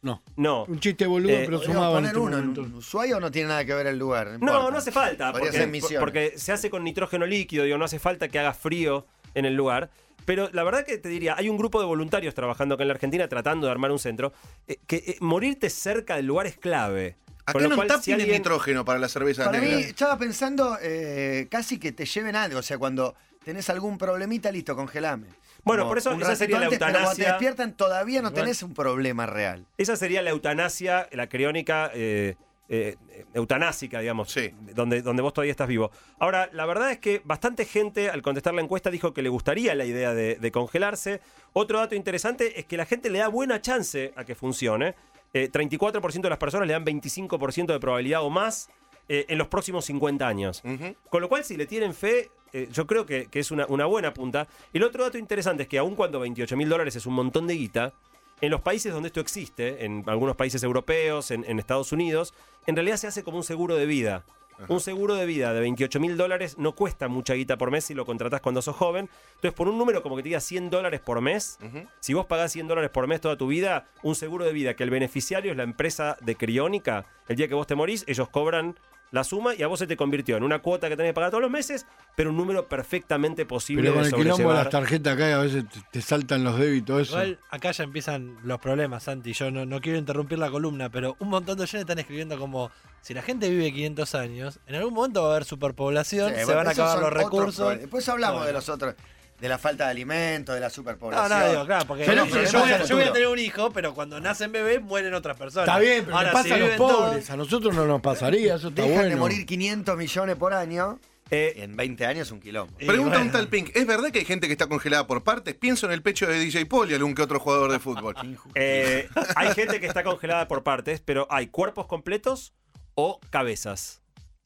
No. 0.01 0.21
No. 0.35 0.65
Un 0.65 0.79
chiste 0.81 1.05
boludo, 1.07 1.31
Eh, 1.31 1.43
pero 1.45 1.59
¿Podríamos 1.59 1.65
sumaba 1.85 1.99
en 1.99 2.05
poner 2.13 2.17
uno 2.17 2.37
en. 2.65 2.75
Ushuaia 2.75 3.15
o 3.17 3.19
no 3.21 3.31
tiene 3.31 3.47
nada 3.49 3.63
que 3.63 3.73
ver 3.73 3.87
el 3.87 3.97
lugar? 3.97 4.27
No, 4.27 4.33
importa. 4.33 4.71
no 4.71 4.77
hace 4.77 4.91
falta, 4.91 5.31
Podría 5.31 5.45
porque, 5.47 5.57
ser 5.59 5.67
Misiones. 5.69 5.99
porque 5.99 6.33
se 6.37 6.51
hace 6.51 6.69
con 6.69 6.83
nitrógeno 6.83 7.25
líquido, 7.25 7.63
digo, 7.63 7.77
no 7.77 7.85
hace 7.85 7.99
falta 7.99 8.27
que 8.27 8.37
haga 8.39 8.53
frío 8.53 9.05
en 9.33 9.45
el 9.45 9.55
lugar. 9.55 9.91
Pero 10.25 10.49
la 10.51 10.63
verdad 10.63 10.85
que 10.85 10.97
te 10.97 11.07
diría, 11.09 11.35
hay 11.37 11.47
un 11.49 11.57
grupo 11.57 11.79
de 11.79 11.85
voluntarios 11.85 12.33
trabajando 12.33 12.75
acá 12.75 12.83
en 12.83 12.87
la 12.89 12.93
Argentina 12.95 13.27
tratando 13.29 13.67
de 13.67 13.71
armar 13.71 13.91
un 13.91 13.99
centro, 13.99 14.33
eh, 14.67 14.77
que 14.87 14.97
eh, 14.97 15.17
morirte 15.21 15.69
cerca 15.69 16.15
del 16.17 16.25
lugar 16.25 16.47
es 16.47 16.57
clave. 16.57 17.15
Acá 17.45 17.53
Con 17.53 17.63
lo 17.63 17.69
no 17.69 17.75
cual, 17.75 17.87
tap 17.89 17.99
si 17.99 18.05
tiene 18.05 18.23
alguien- 18.23 18.39
nitrógeno 18.41 18.85
para 18.85 18.99
las 18.99 19.11
cervezas 19.11 19.45
Para 19.45 19.59
mí, 19.59 19.67
estaba 19.67 20.17
pensando 20.17 20.77
eh, 20.81 21.47
casi 21.51 21.77
que 21.77 21.91
te 21.91 22.05
lleven 22.05 22.35
algo. 22.35 22.59
O 22.59 22.63
sea, 22.63 22.77
cuando 22.77 23.15
tenés 23.43 23.69
algún 23.69 23.97
problemita, 23.97 24.51
listo, 24.51 24.75
congelame. 24.75 25.27
Bueno, 25.65 25.83
Como 25.83 25.91
por 25.91 25.97
eso 25.97 26.11
esa 26.13 26.35
sería 26.35 26.59
la 26.59 26.67
pero 26.69 26.79
cuando 26.79 26.95
te 26.97 26.99
eutanasia. 27.01 27.27
despiertan 27.29 27.73
todavía 27.73 28.21
no 28.21 28.31
tenés 28.33 28.63
un 28.63 28.73
problema 28.73 29.25
real. 29.25 29.65
Esa 29.77 29.95
sería 29.95 30.21
la 30.21 30.29
eutanasia, 30.31 31.07
la 31.11 31.27
criónica 31.27 31.89
eh, 31.93 32.35
eh, 32.69 32.95
eutanásica, 33.33 33.99
digamos, 33.99 34.31
Sí. 34.31 34.51
donde, 34.73 35.01
donde 35.01 35.21
vos 35.21 35.33
todavía 35.33 35.51
estás 35.51 35.67
vivo. 35.67 35.91
Ahora, 36.19 36.49
la 36.53 36.65
verdad 36.65 36.91
es 36.91 36.99
que 36.99 37.21
bastante 37.23 37.65
gente 37.65 38.09
al 38.09 38.21
contestar 38.21 38.53
la 38.53 38.61
encuesta 38.61 38.89
dijo 38.89 39.13
que 39.13 39.21
le 39.21 39.29
gustaría 39.29 39.75
la 39.75 39.85
idea 39.85 40.13
de, 40.13 40.35
de 40.35 40.51
congelarse. 40.51 41.21
Otro 41.53 41.79
dato 41.79 41.95
interesante 41.95 42.59
es 42.59 42.65
que 42.65 42.75
la 42.77 42.85
gente 42.85 43.09
le 43.09 43.19
da 43.19 43.27
buena 43.27 43.61
chance 43.61 44.13
a 44.15 44.23
que 44.25 44.35
funcione. 44.35 44.95
Eh, 45.33 45.51
34% 45.51 46.21
de 46.21 46.29
las 46.29 46.37
personas 46.37 46.67
le 46.67 46.73
dan 46.73 46.85
25% 46.85 47.65
de 47.73 47.79
probabilidad 47.79 48.23
o 48.23 48.29
más 48.29 48.69
eh, 49.09 49.25
en 49.29 49.37
los 49.37 49.47
próximos 49.47 49.85
50 49.85 50.27
años. 50.27 50.61
Con 51.09 51.21
lo 51.21 51.29
cual, 51.29 51.43
si 51.43 51.57
le 51.57 51.65
tienen 51.65 51.93
fe, 51.93 52.29
eh, 52.53 52.69
yo 52.71 52.85
creo 52.85 53.05
que, 53.05 53.25
que 53.25 53.39
es 53.39 53.51
una, 53.51 53.65
una 53.67 53.85
buena 53.85 54.13
punta. 54.13 54.47
El 54.71 54.83
otro 54.83 55.03
dato 55.03 55.17
interesante 55.17 55.63
es 55.63 55.69
que 55.69 55.79
aun 55.79 55.95
cuando 55.95 56.19
28 56.19 56.55
mil 56.55 56.69
dólares 56.69 56.95
es 56.95 57.05
un 57.05 57.15
montón 57.15 57.47
de 57.47 57.55
guita, 57.55 57.93
en 58.41 58.51
los 58.51 58.61
países 58.61 58.93
donde 58.93 59.07
esto 59.07 59.21
existe, 59.21 59.85
en 59.85 60.03
algunos 60.05 60.35
países 60.35 60.61
europeos, 60.63 61.31
en, 61.31 61.45
en 61.45 61.59
Estados 61.59 61.91
Unidos, 61.91 62.33
en 62.65 62.75
realidad 62.75 62.97
se 62.97 63.07
hace 63.07 63.23
como 63.23 63.37
un 63.37 63.43
seguro 63.43 63.75
de 63.75 63.85
vida. 63.85 64.25
Un 64.67 64.79
seguro 64.79 65.15
de 65.15 65.25
vida 65.25 65.53
de 65.53 65.59
28 65.59 65.99
mil 65.99 66.17
dólares 66.17 66.57
no 66.57 66.73
cuesta 66.73 67.07
mucha 67.07 67.33
guita 67.33 67.57
por 67.57 67.71
mes 67.71 67.85
si 67.85 67.93
lo 67.93 68.05
contratás 68.05 68.41
cuando 68.41 68.61
sos 68.61 68.75
joven. 68.75 69.09
Entonces, 69.35 69.53
por 69.53 69.67
un 69.67 69.77
número 69.77 70.01
como 70.01 70.15
que 70.15 70.23
te 70.23 70.29
diga 70.29 70.39
100 70.39 70.69
dólares 70.69 71.01
por 71.01 71.21
mes, 71.21 71.59
si 71.99 72.13
vos 72.13 72.25
pagás 72.25 72.51
100 72.51 72.67
dólares 72.67 72.89
por 72.89 73.07
mes 73.07 73.21
toda 73.21 73.37
tu 73.37 73.47
vida, 73.47 73.87
un 74.03 74.15
seguro 74.15 74.45
de 74.45 74.53
vida 74.53 74.75
que 74.75 74.83
el 74.83 74.89
beneficiario 74.89 75.51
es 75.51 75.57
la 75.57 75.63
empresa 75.63 76.17
de 76.21 76.35
criónica, 76.35 77.05
el 77.27 77.35
día 77.35 77.47
que 77.47 77.55
vos 77.55 77.67
te 77.67 77.75
morís, 77.75 78.03
ellos 78.07 78.29
cobran 78.29 78.77
la 79.13 79.23
suma 79.23 79.53
y 79.53 79.61
a 79.61 79.67
vos 79.67 79.77
se 79.77 79.85
te 79.85 79.95
convirtió 79.95 80.35
en 80.37 80.43
una 80.43 80.59
cuota 80.59 80.89
que 80.89 80.97
tenés 80.97 81.11
que 81.11 81.13
pagar 81.13 81.29
todos 81.29 81.43
los 81.43 81.51
meses, 81.51 81.85
pero 82.15 82.31
un 82.31 82.35
número 82.37 82.67
perfectamente 82.67 83.45
posible 83.45 83.83
Pero 83.83 83.93
con 83.93 84.03
de 84.03 84.09
el 84.09 84.15
quilombo 84.15 84.49
de 84.49 84.55
las 84.57 84.69
tarjetas 84.69 85.13
acá 85.13 85.35
a 85.35 85.41
veces 85.43 85.65
te, 85.69 85.79
te 85.91 86.01
saltan 86.01 86.43
los 86.43 86.57
débitos. 86.57 87.03
Eso. 87.03 87.11
Igual 87.13 87.39
acá 87.51 87.71
ya 87.71 87.83
empiezan 87.83 88.37
los 88.43 88.59
problemas, 88.59 89.03
Santi. 89.03 89.33
Yo 89.33 89.51
no, 89.51 89.65
no 89.67 89.79
quiero 89.81 89.99
interrumpir 89.99 90.39
la 90.39 90.49
columna, 90.49 90.89
pero 90.89 91.15
un 91.19 91.29
montón 91.29 91.57
de 91.57 91.63
oyentes 91.63 91.81
están 91.81 91.99
escribiendo 91.99 92.37
como 92.39 92.71
si 93.01 93.13
la 93.13 93.21
gente 93.21 93.49
vive 93.49 93.71
500 93.71 94.15
años, 94.15 94.59
en 94.65 94.75
algún 94.75 94.93
momento 94.95 95.21
va 95.21 95.27
a 95.27 95.31
haber 95.33 95.45
superpoblación, 95.45 96.33
Sí, 96.33 96.45
se 96.45 96.55
van 96.55 96.67
a 96.67 96.71
acabar 96.71 96.99
los 96.99 97.13
recursos. 97.13 97.77
Después 97.77 98.09
hablamos 98.09 98.37
Bueno. 98.37 98.47
de 98.47 98.53
los 98.53 98.69
otros, 98.69 98.95
de 99.43 99.49
la 99.49 99.57
falta 99.57 99.83
de 99.83 99.91
alimentos, 99.91 100.55
de 100.55 100.61
la 100.61 100.67
No, 100.67 100.73
superpoblación. 100.73 101.37
no, 101.39 101.49
digo, 101.49 101.65
claro, 101.65 101.85
porque 101.85 102.05
Pero 102.05 102.25
yo, 102.25 102.31
voy 102.31 102.39
a, 102.39 102.41
del 102.43 102.49
yo 102.49 102.59
voy 102.61 102.71
a 102.71 102.77
futuro. 103.07 103.11
tener 103.11 103.27
un 103.27 103.39
hijo, 103.39 103.71
pero 103.73 103.93
cuando 103.93 104.21
nacen 104.21 104.53
bebés 104.53 104.81
mueren 104.81 105.13
otras 105.13 105.35
personas. 105.35 105.67
Está 105.67 105.79
bien, 105.79 106.05
pero 106.05 106.15
Ahora, 106.17 106.31
pasa 106.31 106.43
si 106.45 106.51
a 106.53 106.57
los 106.57 106.65
viven 106.67 106.77
pobres. 106.77 107.25
todos- 107.25 107.29
A 107.29 107.35
nosotros 107.35 107.75
no 107.75 107.85
nos 107.85 107.99
pasaría, 108.01 108.55
eso 108.55 108.69
está 108.69 108.83
Dejan 108.83 108.95
bueno. 108.95 109.09
de 109.09 109.15
morir 109.17 109.45
500 109.45 109.97
millones 109.97 110.35
por 110.37 110.53
año. 110.53 110.97
Eh, 111.29 111.53
En 111.63 111.75
20 111.75 112.05
años 112.05 112.31
un 112.31 112.39
quilombo. 112.39 112.73
Pregunta 112.77 113.17
bueno. 113.17 113.25
un 113.25 113.31
tal 113.31 113.47
Pink, 113.49 113.71
¿es 113.75 113.85
verdad 113.87 114.11
que 114.11 114.19
hay 114.19 114.25
gente 114.25 114.47
que 114.47 114.53
está 114.53 114.67
congelada 114.67 115.07
por 115.07 115.23
partes? 115.23 115.55
Pienso 115.55 115.87
en 115.87 115.91
el 115.93 116.01
pecho 116.01 116.25
de 116.27 116.37
DJ 116.39 116.65
Paul 116.65 116.89
y 116.91 116.93
algún 116.93 117.13
que 117.15 117.21
otro 117.23 117.39
jugador 117.39 117.69
de 117.71 117.79
fútbol. 117.79 118.15
eh, 118.55 119.09
hay 119.35 119.53
gente 119.53 119.79
que 119.81 119.87
está 119.87 120.03
congelada 120.03 120.47
por 120.47 120.63
partes, 120.63 121.01
pero 121.03 121.27
hay 121.29 121.47
cuerpos 121.47 121.87
completos 121.87 122.53
o 122.95 123.19
cabezas. 123.29 124.02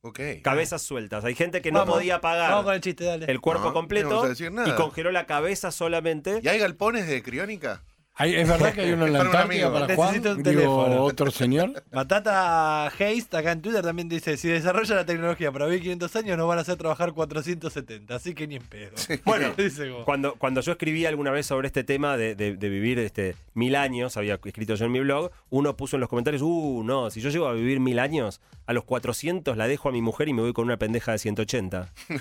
Ok. 0.08 0.20
Cabezas 0.44 0.82
sueltas. 0.82 1.24
Hay 1.26 1.36
gente 1.36 1.62
que 1.62 1.72
no 1.72 1.86
podía 1.86 2.22
pagar 2.22 2.50
Vamos 2.52 2.66
con 2.66 2.74
el 2.74 2.82
chiste, 2.82 3.04
dale. 3.04 3.26
el 3.30 3.40
cuerpo 3.42 3.64
No, 3.64 3.70
no 3.70 3.74
completo 3.74 4.10
vamos 4.10 4.26
a 4.26 4.30
decir 4.30 4.52
nada. 4.52 4.70
y 4.70 4.74
congeló 4.76 5.12
la 5.12 5.26
cabeza 5.26 5.72
solamente. 5.72 6.40
¿Y 6.44 6.48
hay 6.48 6.60
galpones 6.60 7.08
de 7.08 7.22
criónica? 7.24 7.84
Hay- 8.20 8.34
¿Es 8.36 8.48
verdad 8.50 8.74
que 8.74 8.82
hay 8.82 8.92
uno 8.94 9.06
en 9.06 9.14
la 9.14 9.22
Antártida 9.22 9.72
para 9.72 9.94
Juan? 9.96 10.08
Necesito 10.10 10.32
un 10.32 10.38
Digo, 10.44 10.52
teléfono. 10.60 11.04
otro 11.04 11.30
señor. 11.32 11.84
Batata 11.92 12.88
Haste 12.88 13.38
acá 13.38 13.52
en 13.52 13.62
Twitter 13.62 13.84
también 13.84 14.10
dice, 14.10 14.38
si 14.38 14.48
desarrolla 14.48 14.96
la 14.96 15.06
tecnología 15.06 15.52
para 15.52 15.66
vivir 15.68 15.82
500 15.84 16.16
años 16.16 16.38
nos 16.38 16.48
van 16.48 16.58
a 16.58 16.62
hacer 16.62 16.78
trabajar 16.78 17.14
470, 17.14 18.16
así 18.16 18.34
que 18.34 18.48
ni 18.48 18.56
en 18.56 18.64
pedo. 18.64 18.96
Bueno, 19.24 19.54
Dice 19.58 19.92
Cuando, 20.06 20.34
cuando 20.36 20.62
yo 20.62 20.72
escribí 20.72 21.06
alguna 21.06 21.30
vez 21.32 21.46
sobre 21.46 21.68
este 21.68 21.84
tema 21.84 22.18
de, 22.18 22.34
de- 22.36 22.56
de 22.58 22.70
vivir 22.70 22.98
este, 23.00 23.36
mil 23.54 23.76
años, 23.76 24.18
había 24.18 24.40
escrito 24.44 24.74
yo 24.76 24.86
en 24.86 24.92
mi 24.92 25.00
blog, 25.00 25.30
uno 25.52 25.78
puso 25.78 25.96
en 25.98 26.00
los 26.02 26.10
comentarios, 26.10 26.42
uh, 26.42 26.82
no, 26.84 27.12
si 27.12 27.22
yo 27.22 27.30
llego 27.30 27.48
a 27.48 27.54
vivir 27.54 27.80
mil 27.80 28.00
años, 28.00 28.42
a 28.66 28.74
los 28.74 28.84
400 28.84 29.56
la 29.58 29.68
dejo 29.68 29.90
a 29.90 29.92
mi 29.92 30.02
mujer 30.02 30.28
y 30.28 30.34
me 30.34 30.42
voy 30.42 30.54
con 30.54 30.66
una 30.66 30.78
pendeja 30.78 31.12
de 31.12 31.20
180. 31.20 31.94
Puede 32.08 32.20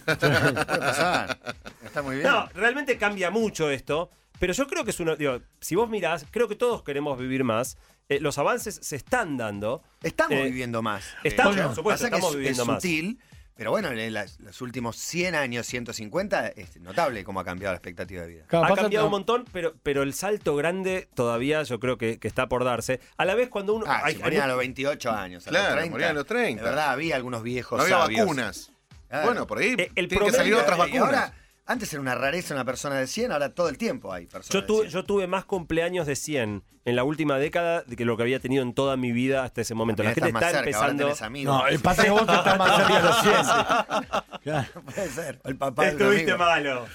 pasar. 0.78 1.38
Está 1.84 2.02
muy 2.02 2.16
bien. 2.16 2.28
No, 2.28 2.48
realmente 2.54 2.98
cambia 2.98 3.30
mucho 3.30 3.70
esto, 3.70 4.10
pero 4.38 4.52
yo 4.52 4.66
creo 4.66 4.84
que 4.84 4.90
es 4.90 5.00
uno, 5.00 5.16
digo, 5.16 5.40
si 5.60 5.74
vos 5.74 5.88
mirás, 5.88 6.26
creo 6.30 6.48
que 6.48 6.56
todos 6.56 6.82
queremos 6.82 7.18
vivir 7.18 7.44
más, 7.44 7.76
eh, 8.08 8.20
los 8.20 8.38
avances 8.38 8.78
se 8.82 8.96
están 8.96 9.36
dando. 9.36 9.82
Estamos 10.02 10.38
Eh, 10.38 10.44
viviendo 10.44 10.82
más. 10.82 11.04
estamos, 11.24 11.56
por 11.56 11.74
supuesto, 11.74 12.04
estamos 12.04 12.30
es- 12.30 12.36
viviendo 12.36 12.62
es 12.62 12.68
más. 12.68 12.76
sutil, 12.82 13.18
pero 13.56 13.70
bueno, 13.70 13.90
en 13.90 14.12
las- 14.12 14.38
los 14.40 14.60
últimos 14.60 14.96
100 14.96 15.34
años, 15.34 15.66
150, 15.66 16.46
es 16.48 16.78
notable 16.80 17.24
cómo 17.24 17.40
ha 17.40 17.44
cambiado 17.44 17.72
la 17.72 17.78
expectativa 17.78 18.22
de 18.22 18.28
vida. 18.28 18.44
Claro, 18.46 18.66
ha 18.72 18.76
cambiado 18.76 19.06
un 19.06 19.10
montón, 19.12 19.44
pero, 19.52 19.74
pero 19.82 20.02
el 20.02 20.12
salto 20.14 20.54
grande 20.56 21.08
todavía 21.14 21.62
yo 21.62 21.80
creo 21.80 21.96
que, 21.98 22.18
que 22.18 22.28
está 22.28 22.48
por 22.48 22.64
darse. 22.64 23.00
A 23.16 23.24
la 23.24 23.34
vez 23.34 23.48
cuando 23.48 23.74
uno... 23.74 23.86
Ah, 23.88 24.02
hay- 24.04 24.16
se 24.16 24.22
hay 24.24 24.36
a 24.36 24.46
los 24.46 24.58
28 24.58 25.10
años. 25.10 25.46
A 25.46 25.50
Claro, 25.50 25.64
los 25.68 25.74
30. 25.76 25.90
morían 25.92 26.10
a 26.10 26.14
los 26.14 26.26
30. 26.26 26.62
De 26.62 26.68
verdad, 26.68 26.90
había 26.90 27.16
algunos 27.16 27.42
viejos 27.42 27.78
No 27.78 27.84
había 27.84 27.96
sabios. 27.98 28.20
vacunas. 28.20 28.72
Claro. 29.08 29.26
Bueno, 29.26 29.46
por 29.46 29.58
ahí 29.58 29.68
Eh, 29.78 29.90
el 29.94 30.08
tienen 30.08 30.08
que 30.08 30.16
problema- 30.16 30.36
salir 30.36 30.54
otras 30.54 30.76
Y 30.76 30.80
vacunas. 30.80 31.02
ahora, 31.06 31.34
antes 31.66 31.92
era 31.92 32.00
una 32.00 32.14
rareza 32.14 32.54
una 32.54 32.64
persona 32.64 32.96
de 32.96 33.06
100, 33.06 33.32
ahora 33.32 33.50
todo 33.50 33.68
el 33.68 33.76
tiempo 33.78 34.12
hay 34.12 34.26
personas 34.26 34.48
Yo 34.52 34.60
de 34.60 34.66
tuve, 34.66 34.80
100. 34.82 34.90
yo 34.92 35.04
tuve 35.04 35.26
más 35.26 35.44
cumpleaños 35.44 36.06
de 36.06 36.14
100 36.16 36.62
en 36.84 36.94
la 36.96 37.02
última 37.02 37.38
década 37.38 37.82
de 37.82 37.96
que 37.96 38.04
lo 38.04 38.16
que 38.16 38.22
había 38.22 38.38
tenido 38.38 38.62
en 38.62 38.72
toda 38.72 38.96
mi 38.96 39.10
vida 39.10 39.42
hasta 39.42 39.60
ese 39.62 39.74
momento. 39.74 40.04
La 40.04 40.14
gente 40.14 40.28
está 40.28 40.40
cerca, 40.40 40.58
empezando... 40.60 41.12
No, 41.44 41.66
el 41.66 41.80
pasa 41.80 42.04
que 42.04 42.10
vos 42.10 42.20
estás 42.20 42.56
más 42.58 42.76
cerca 42.76 42.96
de 42.96 43.02
los 43.02 43.20
100. 43.22 43.34
Claro. 44.46 44.68
Puede 44.84 45.08
ser. 45.08 45.40
El 45.42 45.56
papá 45.56 45.82
de 45.82 45.88
Estuviste 45.90 46.36
malo. 46.36 46.86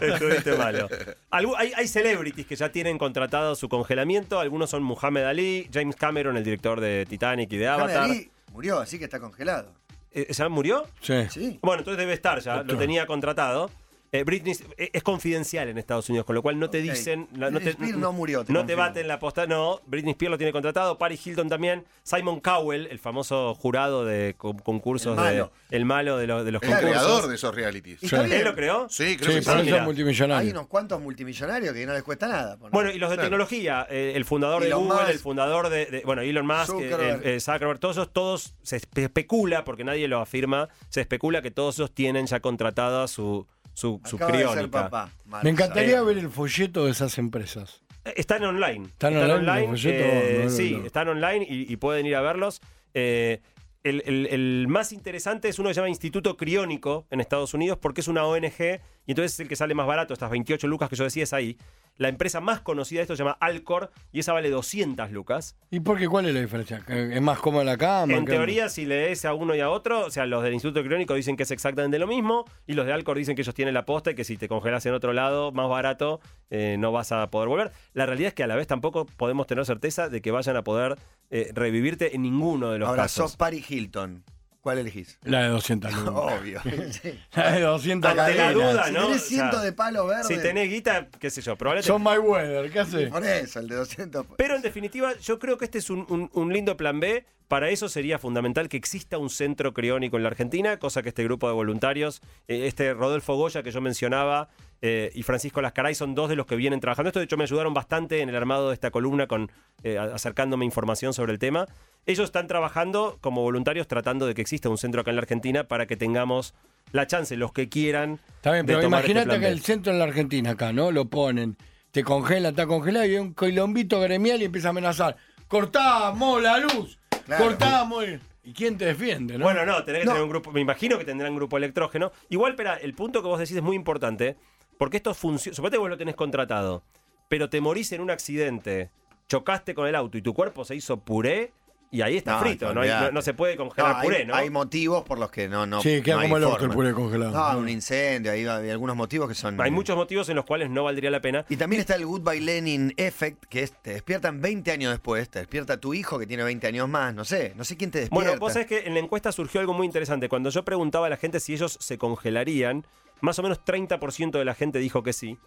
Estuviste 0.00 0.52
malo. 0.56 0.88
Algu- 1.32 1.56
hay, 1.58 1.72
hay 1.76 1.88
celebrities 1.88 2.46
que 2.46 2.54
ya 2.54 2.70
tienen 2.70 2.98
contratado 2.98 3.56
su 3.56 3.68
congelamiento. 3.68 4.38
Algunos 4.38 4.70
son 4.70 4.84
Muhammad 4.84 5.24
Ali, 5.26 5.68
James 5.74 5.96
Cameron, 5.96 6.36
el 6.36 6.44
director 6.44 6.80
de 6.80 7.06
Titanic 7.06 7.52
y 7.52 7.56
de 7.56 7.66
Muhammad 7.66 7.90
Avatar. 7.90 8.04
Ali 8.10 8.30
murió, 8.52 8.78
así 8.78 8.96
que 9.00 9.06
está 9.06 9.18
congelado. 9.18 9.72
Eh, 10.12 10.28
¿Ya 10.32 10.48
murió? 10.48 10.84
Sí. 11.00 11.26
Sí. 11.30 11.58
Bueno, 11.62 11.80
entonces 11.80 11.98
debe 11.98 12.12
estar 12.12 12.38
ya. 12.38 12.62
Lo 12.62 12.76
tenía 12.76 13.06
contratado. 13.06 13.72
Eh, 14.12 14.24
Britney 14.24 14.54
eh, 14.76 14.90
es 14.92 15.02
confidencial 15.04 15.68
en 15.68 15.78
Estados 15.78 16.08
Unidos, 16.08 16.26
con 16.26 16.34
lo 16.34 16.42
cual 16.42 16.58
no 16.58 16.68
te 16.68 16.82
dicen. 16.82 17.28
la- 17.32 17.48
no 17.50 17.58
Britney 17.58 17.64
te, 17.64 17.70
Spears 17.82 17.96
no 17.98 18.12
murió, 18.12 18.44
te 18.44 18.52
no 18.52 18.66
te 18.66 18.74
baten 18.74 19.06
la 19.06 19.20
posta. 19.20 19.46
No, 19.46 19.80
Britney 19.86 20.10
Spears 20.12 20.30
lo 20.32 20.38
tiene 20.38 20.52
contratado. 20.52 20.98
Paris 20.98 21.24
Hilton 21.24 21.48
también. 21.48 21.84
Simon 22.02 22.40
Cowell, 22.40 22.88
el 22.90 22.98
famoso 22.98 23.54
jurado 23.54 24.04
de 24.04 24.34
co- 24.36 24.56
concursos 24.56 25.16
El 25.16 25.24
malo. 25.24 25.52
de. 25.70 25.76
El 25.76 25.84
malo 25.84 26.16
de, 26.18 26.26
los 26.26 26.44
de 26.44 26.50
los 26.50 26.60
El 26.62 26.68
concursos. 26.70 26.90
creador 26.90 27.28
de 27.28 27.34
esos 27.36 27.54
realities. 27.54 28.12
¿Él 28.12 28.44
lo 28.44 28.54
creó? 28.56 28.88
Sí, 28.88 29.16
creo 29.16 29.30
Sí, 29.30 29.36
que 29.38 29.42
sí. 29.44 29.50
eso 29.50 29.62
mira. 29.62 29.76
es 29.78 29.82
multimillonario. 29.84 30.44
Hay 30.44 30.50
unos 30.50 30.66
cuantos 30.66 31.00
multimillonarios 31.00 31.72
que 31.72 31.86
no 31.86 31.92
les 31.92 32.02
cuesta 32.02 32.26
nada. 32.26 32.56
poner. 32.56 32.72
Bueno, 32.72 32.90
y 32.90 32.98
los 32.98 33.10
de 33.10 33.14
Claro. 33.16 33.28
tecnología, 33.28 33.86
eh, 33.88 34.14
el 34.16 34.24
fundador 34.24 34.64
de 34.64 34.72
Google, 34.72 34.88
Musk. 35.02 35.08
el 35.10 35.18
fundador 35.20 35.68
de, 35.68 35.86
de- 35.86 36.02
bueno, 36.04 36.22
Elon 36.22 36.46
Musk, 36.46 36.66
Zuckerberg. 36.66 37.24
eh, 37.24 37.38
Zuckerberg, 37.38 37.78
todos 37.78 37.96
esos, 37.96 38.12
todos 38.12 38.54
se 38.62 38.78
espe- 38.80 39.02
especula, 39.04 39.62
porque 39.62 39.84
nadie 39.84 40.08
lo 40.08 40.18
afirma, 40.20 40.68
se 40.88 41.00
especula 41.00 41.42
que 41.42 41.52
todos 41.52 41.76
esos 41.76 41.94
tienen 41.94 42.26
ya 42.26 42.40
contratada 42.40 43.06
su, 43.06 43.46
su, 43.80 44.00
su 44.04 44.16
Acaba 44.16 44.32
de 44.32 44.38
ser 44.38 44.46
criónica. 44.52 44.90
papá. 44.90 45.10
Me 45.42 45.50
encantaría 45.50 45.98
Eh. 45.98 46.02
ver 46.04 46.18
el 46.18 46.28
folleto 46.28 46.84
de 46.84 46.90
esas 46.90 47.16
empresas. 47.18 47.82
Eh, 48.04 48.12
Están 48.16 48.44
online. 48.44 48.86
¿Están 48.88 49.16
online 49.16 49.60
los 49.68 49.80
folletos? 49.80 50.06
eh, 50.06 50.34
No, 50.38 50.44
no, 50.44 50.50
sí, 50.50 50.76
no. 50.78 50.86
están 50.86 51.08
online 51.08 51.46
y, 51.48 51.72
y 51.72 51.76
pueden 51.76 52.04
ir 52.06 52.16
a 52.16 52.20
verlos. 52.20 52.60
Eh, 52.94 53.40
el, 53.82 54.02
el- 54.04 54.26
el 54.26 54.66
más 54.68 54.92
interesante 54.92 55.48
es 55.48 55.58
uno 55.58 55.68
que 55.70 55.74
se 55.74 55.80
llama 55.80 55.88
Instituto 55.88 56.36
Criónico 56.36 57.06
en 57.10 57.20
Estados 57.20 57.54
Unidos 57.54 57.78
porque 57.80 58.02
es 58.02 58.08
una 58.08 58.24
ONG 58.26 58.80
y 59.10 59.12
entonces 59.12 59.32
es 59.34 59.40
el 59.40 59.48
que 59.48 59.56
sale 59.56 59.74
más 59.74 59.88
barato, 59.88 60.14
estas 60.14 60.30
28 60.30 60.68
lucas 60.68 60.88
que 60.88 60.94
yo 60.94 61.02
decía 61.02 61.24
es 61.24 61.32
ahí. 61.32 61.58
La 61.96 62.08
empresa 62.08 62.40
más 62.40 62.60
conocida 62.60 63.00
de 63.00 63.02
esto 63.02 63.16
se 63.16 63.24
llama 63.24 63.36
Alcor 63.40 63.90
y 64.12 64.20
esa 64.20 64.32
vale 64.32 64.48
200 64.50 65.10
lucas. 65.10 65.56
¿Y 65.68 65.80
por 65.80 65.98
qué? 65.98 66.06
¿Cuál 66.08 66.26
es 66.26 66.34
la 66.34 66.40
diferencia? 66.40 66.80
¿Que 66.86 67.14
¿Es 67.16 67.20
más 67.20 67.40
cómoda 67.40 67.64
la 67.64 67.76
cama? 67.76 68.14
En 68.14 68.24
¿Qué- 68.24 68.30
teoría, 68.34 68.68
si 68.68 68.86
lees 68.86 69.24
a 69.24 69.34
uno 69.34 69.56
y 69.56 69.60
a 69.60 69.68
otro, 69.68 70.06
o 70.06 70.10
sea, 70.12 70.26
los 70.26 70.44
del 70.44 70.54
Instituto 70.54 70.82
Criónico 70.84 71.14
dicen 71.14 71.36
que 71.36 71.42
es 71.42 71.50
exactamente 71.50 71.98
lo 71.98 72.06
mismo 72.06 72.44
y 72.68 72.74
los 72.74 72.86
de 72.86 72.92
Alcor 72.92 73.18
dicen 73.18 73.34
que 73.34 73.42
ellos 73.42 73.54
tienen 73.54 73.74
la 73.74 73.84
posta 73.84 74.12
y 74.12 74.14
que 74.14 74.22
si 74.22 74.36
te 74.36 74.46
congelas 74.46 74.86
en 74.86 74.94
otro 74.94 75.12
lado, 75.12 75.50
más 75.50 75.68
barato, 75.68 76.20
eh, 76.48 76.76
no 76.78 76.92
vas 76.92 77.10
a 77.10 77.28
poder 77.30 77.48
volver. 77.48 77.72
La 77.94 78.06
realidad 78.06 78.28
es 78.28 78.34
que 78.34 78.44
a 78.44 78.46
la 78.46 78.54
vez 78.54 78.68
tampoco 78.68 79.06
podemos 79.06 79.48
tener 79.48 79.66
certeza 79.66 80.08
de 80.08 80.22
que 80.22 80.30
vayan 80.30 80.56
a 80.56 80.62
poder 80.62 80.96
eh, 81.30 81.50
revivirte 81.52 82.14
en 82.14 82.22
ninguno 82.22 82.70
de 82.70 82.78
los 82.78 82.88
Ahora, 82.88 83.02
casos. 83.02 83.32
sos 83.32 83.36
Paris 83.36 83.68
Hilton. 83.70 84.22
¿Cuál 84.60 84.78
elegís? 84.78 85.18
La 85.22 85.42
de 85.42 85.48
200 85.48 85.92
lucas. 86.04 86.12
Obvio. 86.40 86.60
Sí. 86.90 87.18
La 87.34 87.52
de 87.52 87.60
200 87.62 88.10
Ante 88.10 88.34
la 88.34 88.52
duda, 88.52 88.84
Si 88.86 88.92
¿no? 88.92 89.00
tenés 89.06 89.16
O 89.16 89.18
sea, 89.18 89.28
ciento 89.28 89.60
de 89.60 89.72
palo 89.72 90.06
verde. 90.06 90.24
Si 90.24 90.36
tenés 90.40 90.68
guita, 90.68 91.08
qué 91.18 91.30
sé 91.30 91.40
yo, 91.40 91.56
probablemente 91.56 91.86
Son 91.88 92.02
my 92.02 92.18
weather, 92.18 92.70
¿qué 92.70 92.80
hace? 92.80 93.06
Por 93.06 93.24
eso, 93.24 93.60
el 93.60 93.68
de 93.68 93.76
200. 93.76 94.26
Pero 94.36 94.56
en 94.56 94.62
definitiva, 94.62 95.14
yo 95.18 95.38
creo 95.38 95.56
que 95.56 95.64
este 95.64 95.78
es 95.78 95.88
un, 95.88 96.04
un- 96.10 96.30
un 96.34 96.52
lindo 96.52 96.76
plan 96.76 97.00
B. 97.00 97.24
Para 97.50 97.68
eso 97.70 97.88
sería 97.88 98.20
fundamental 98.20 98.68
que 98.68 98.76
exista 98.76 99.18
un 99.18 99.28
centro 99.28 99.74
criónico 99.74 100.16
en 100.16 100.22
la 100.22 100.28
Argentina, 100.28 100.76
cosa 100.76 101.02
que 101.02 101.08
este 101.08 101.24
grupo 101.24 101.48
de 101.48 101.52
voluntarios, 101.52 102.22
eh, 102.46 102.68
este 102.68 102.94
Rodolfo 102.94 103.34
Goya 103.34 103.64
que 103.64 103.72
yo 103.72 103.80
mencionaba 103.80 104.50
eh, 104.82 105.10
y 105.16 105.24
Francisco 105.24 105.60
Lascaray 105.60 105.96
son 105.96 106.14
dos 106.14 106.28
de 106.28 106.36
los 106.36 106.46
que 106.46 106.54
vienen 106.54 106.78
trabajando 106.78 107.08
esto. 107.08 107.18
De 107.18 107.24
hecho, 107.24 107.36
me 107.36 107.42
ayudaron 107.42 107.74
bastante 107.74 108.20
en 108.20 108.28
el 108.28 108.36
armado 108.36 108.68
de 108.68 108.74
esta 108.74 108.92
columna 108.92 109.26
con 109.26 109.50
eh, 109.82 109.98
acercándome 109.98 110.64
información 110.64 111.12
sobre 111.12 111.32
el 111.32 111.40
tema. 111.40 111.66
Ellos 112.06 112.26
están 112.26 112.46
trabajando 112.46 113.18
como 113.20 113.42
voluntarios 113.42 113.88
tratando 113.88 114.26
de 114.26 114.34
que 114.34 114.42
exista 114.42 114.68
un 114.68 114.78
centro 114.78 115.00
acá 115.00 115.10
en 115.10 115.16
la 115.16 115.22
Argentina 115.22 115.64
para 115.64 115.86
que 115.86 115.96
tengamos 115.96 116.54
la 116.92 117.08
chance, 117.08 117.36
los 117.36 117.50
que 117.50 117.68
quieran. 117.68 118.20
Está 118.36 118.52
bien, 118.52 118.64
pero 118.64 118.78
este 118.78 118.86
imagínate 118.86 119.40
que 119.40 119.48
el 119.48 119.60
centro 119.62 119.92
en 119.92 119.98
la 119.98 120.04
Argentina 120.04 120.50
acá, 120.50 120.72
¿no? 120.72 120.92
Lo 120.92 121.06
ponen, 121.06 121.56
te 121.90 122.04
congela, 122.04 122.50
está 122.50 122.68
congelado 122.68 123.06
y 123.06 123.16
hay 123.16 123.16
un 123.16 123.34
quilombito 123.34 123.98
gremial 123.98 124.40
y 124.40 124.44
empieza 124.44 124.68
a 124.68 124.70
amenazar. 124.70 125.16
Cortamos 125.48 126.40
la 126.40 126.58
luz, 126.58 126.99
Claro. 127.26 127.44
cortamos. 127.44 128.04
el-". 128.04 128.20
¿Y 128.42 128.52
quién 128.54 128.78
te 128.78 128.86
defiende, 128.86 129.36
no? 129.36 129.44
Bueno, 129.44 129.66
no, 129.66 129.84
tenés 129.84 130.00
que 130.00 130.06
No. 130.06 130.12
tener 130.12 130.24
un 130.24 130.30
grupo. 130.30 130.50
Me 130.50 130.60
imagino 130.60 130.98
que 130.98 131.04
tendrán 131.04 131.30
un 131.32 131.36
grupo 131.36 131.56
electrógeno. 131.58 132.10
Igual, 132.30 132.52
espera, 132.52 132.74
el 132.76 132.94
punto 132.94 133.20
que 133.22 133.28
vos 133.28 133.38
decís 133.38 133.56
es 133.56 133.62
muy 133.62 133.76
importante. 133.76 134.36
Porque 134.78 134.96
esto 134.96 135.12
funciona. 135.12 135.54
Suponete 135.54 135.76
que 135.76 135.80
vos 135.80 135.90
lo 135.90 135.98
tenés 135.98 136.14
contratado. 136.16 136.82
Pero 137.28 137.50
te 137.50 137.60
morís 137.60 137.92
en 137.92 138.00
un 138.00 138.10
accidente. 138.10 138.90
Chocaste 139.28 139.74
con 139.74 139.86
el 139.86 139.94
auto 139.94 140.16
y 140.18 140.22
tu 140.22 140.32
cuerpo 140.34 140.64
se 140.64 140.74
hizo 140.74 140.96
puré. 141.00 141.52
Y 141.92 142.02
ahí 142.02 142.16
está 142.16 142.34
No, 142.34 142.40
frito. 142.40 142.72
No, 142.72 142.82
hay- 142.82 142.88
olvidate. 142.88 143.06
no- 143.06 143.12
no 143.12 143.22
se 143.22 143.34
puede 143.34 143.56
congelar 143.56 143.96
No, 143.96 144.02
puré, 144.02 144.16
hay, 144.18 144.26
¿no? 144.26 144.34
hay 144.36 144.48
motivos 144.48 145.02
por 145.02 145.18
los 145.18 145.28
que 145.30 145.48
no, 145.48 145.66
no. 145.66 145.82
sí, 145.82 146.00
queda 146.02 146.14
no 146.14 146.20
hay 146.20 146.28
como 146.28 146.36
el 146.36 146.44
orto 146.44 146.64
el 146.66 146.70
puré 146.70 146.92
congelado. 146.92 147.32
No, 147.52 147.58
un 147.58 147.68
incendio, 147.68 148.30
hay, 148.30 148.46
hay 148.46 148.70
algunos 148.70 148.94
motivos 148.94 149.28
que 149.28 149.34
son. 149.34 149.60
Hay 149.60 149.72
muchos 149.72 149.96
motivos 149.96 150.28
en 150.28 150.36
los 150.36 150.44
cuales 150.44 150.70
no 150.70 150.84
valdría 150.84 151.10
la 151.10 151.20
pena. 151.20 151.44
Y 151.48 151.56
también 151.56 151.80
está 151.80 151.96
el 151.96 152.06
Goodbye 152.06 152.40
Lenin 152.40 152.94
Effect, 152.96 153.44
que 153.46 153.64
es, 153.64 153.72
te 153.82 153.94
despiertan 153.94 154.40
20 154.40 154.70
años 154.70 154.92
después, 154.92 155.28
te 155.28 155.40
despierta 155.40 155.78
tu 155.80 155.92
hijo 155.92 156.16
que 156.18 156.26
tiene 156.28 156.44
20 156.44 156.64
años 156.68 156.88
más, 156.88 157.12
no 157.12 157.24
sé, 157.24 157.54
no 157.56 157.64
sé 157.64 157.76
quién 157.76 157.90
te 157.90 157.98
despierta. 158.00 158.24
Bueno, 158.28 158.38
vos 158.40 158.52
sabés 158.52 158.68
que 158.68 158.80
en 158.86 158.94
la 158.94 159.00
encuesta 159.00 159.32
surgió 159.32 159.60
algo 159.60 159.74
muy 159.74 159.84
interesante. 159.86 160.28
Cuando 160.28 160.50
yo 160.50 160.64
preguntaba 160.64 161.08
a 161.08 161.10
la 161.10 161.16
gente 161.16 161.40
si 161.40 161.54
ellos 161.54 161.76
se 161.80 161.98
congelarían, 161.98 162.86
más 163.20 163.38
o 163.38 163.42
menos 163.42 163.58
30% 163.64 164.38
de 164.38 164.44
la 164.44 164.54
gente 164.54 164.78
dijo 164.78 165.02
que 165.02 165.12
sí. 165.12 165.38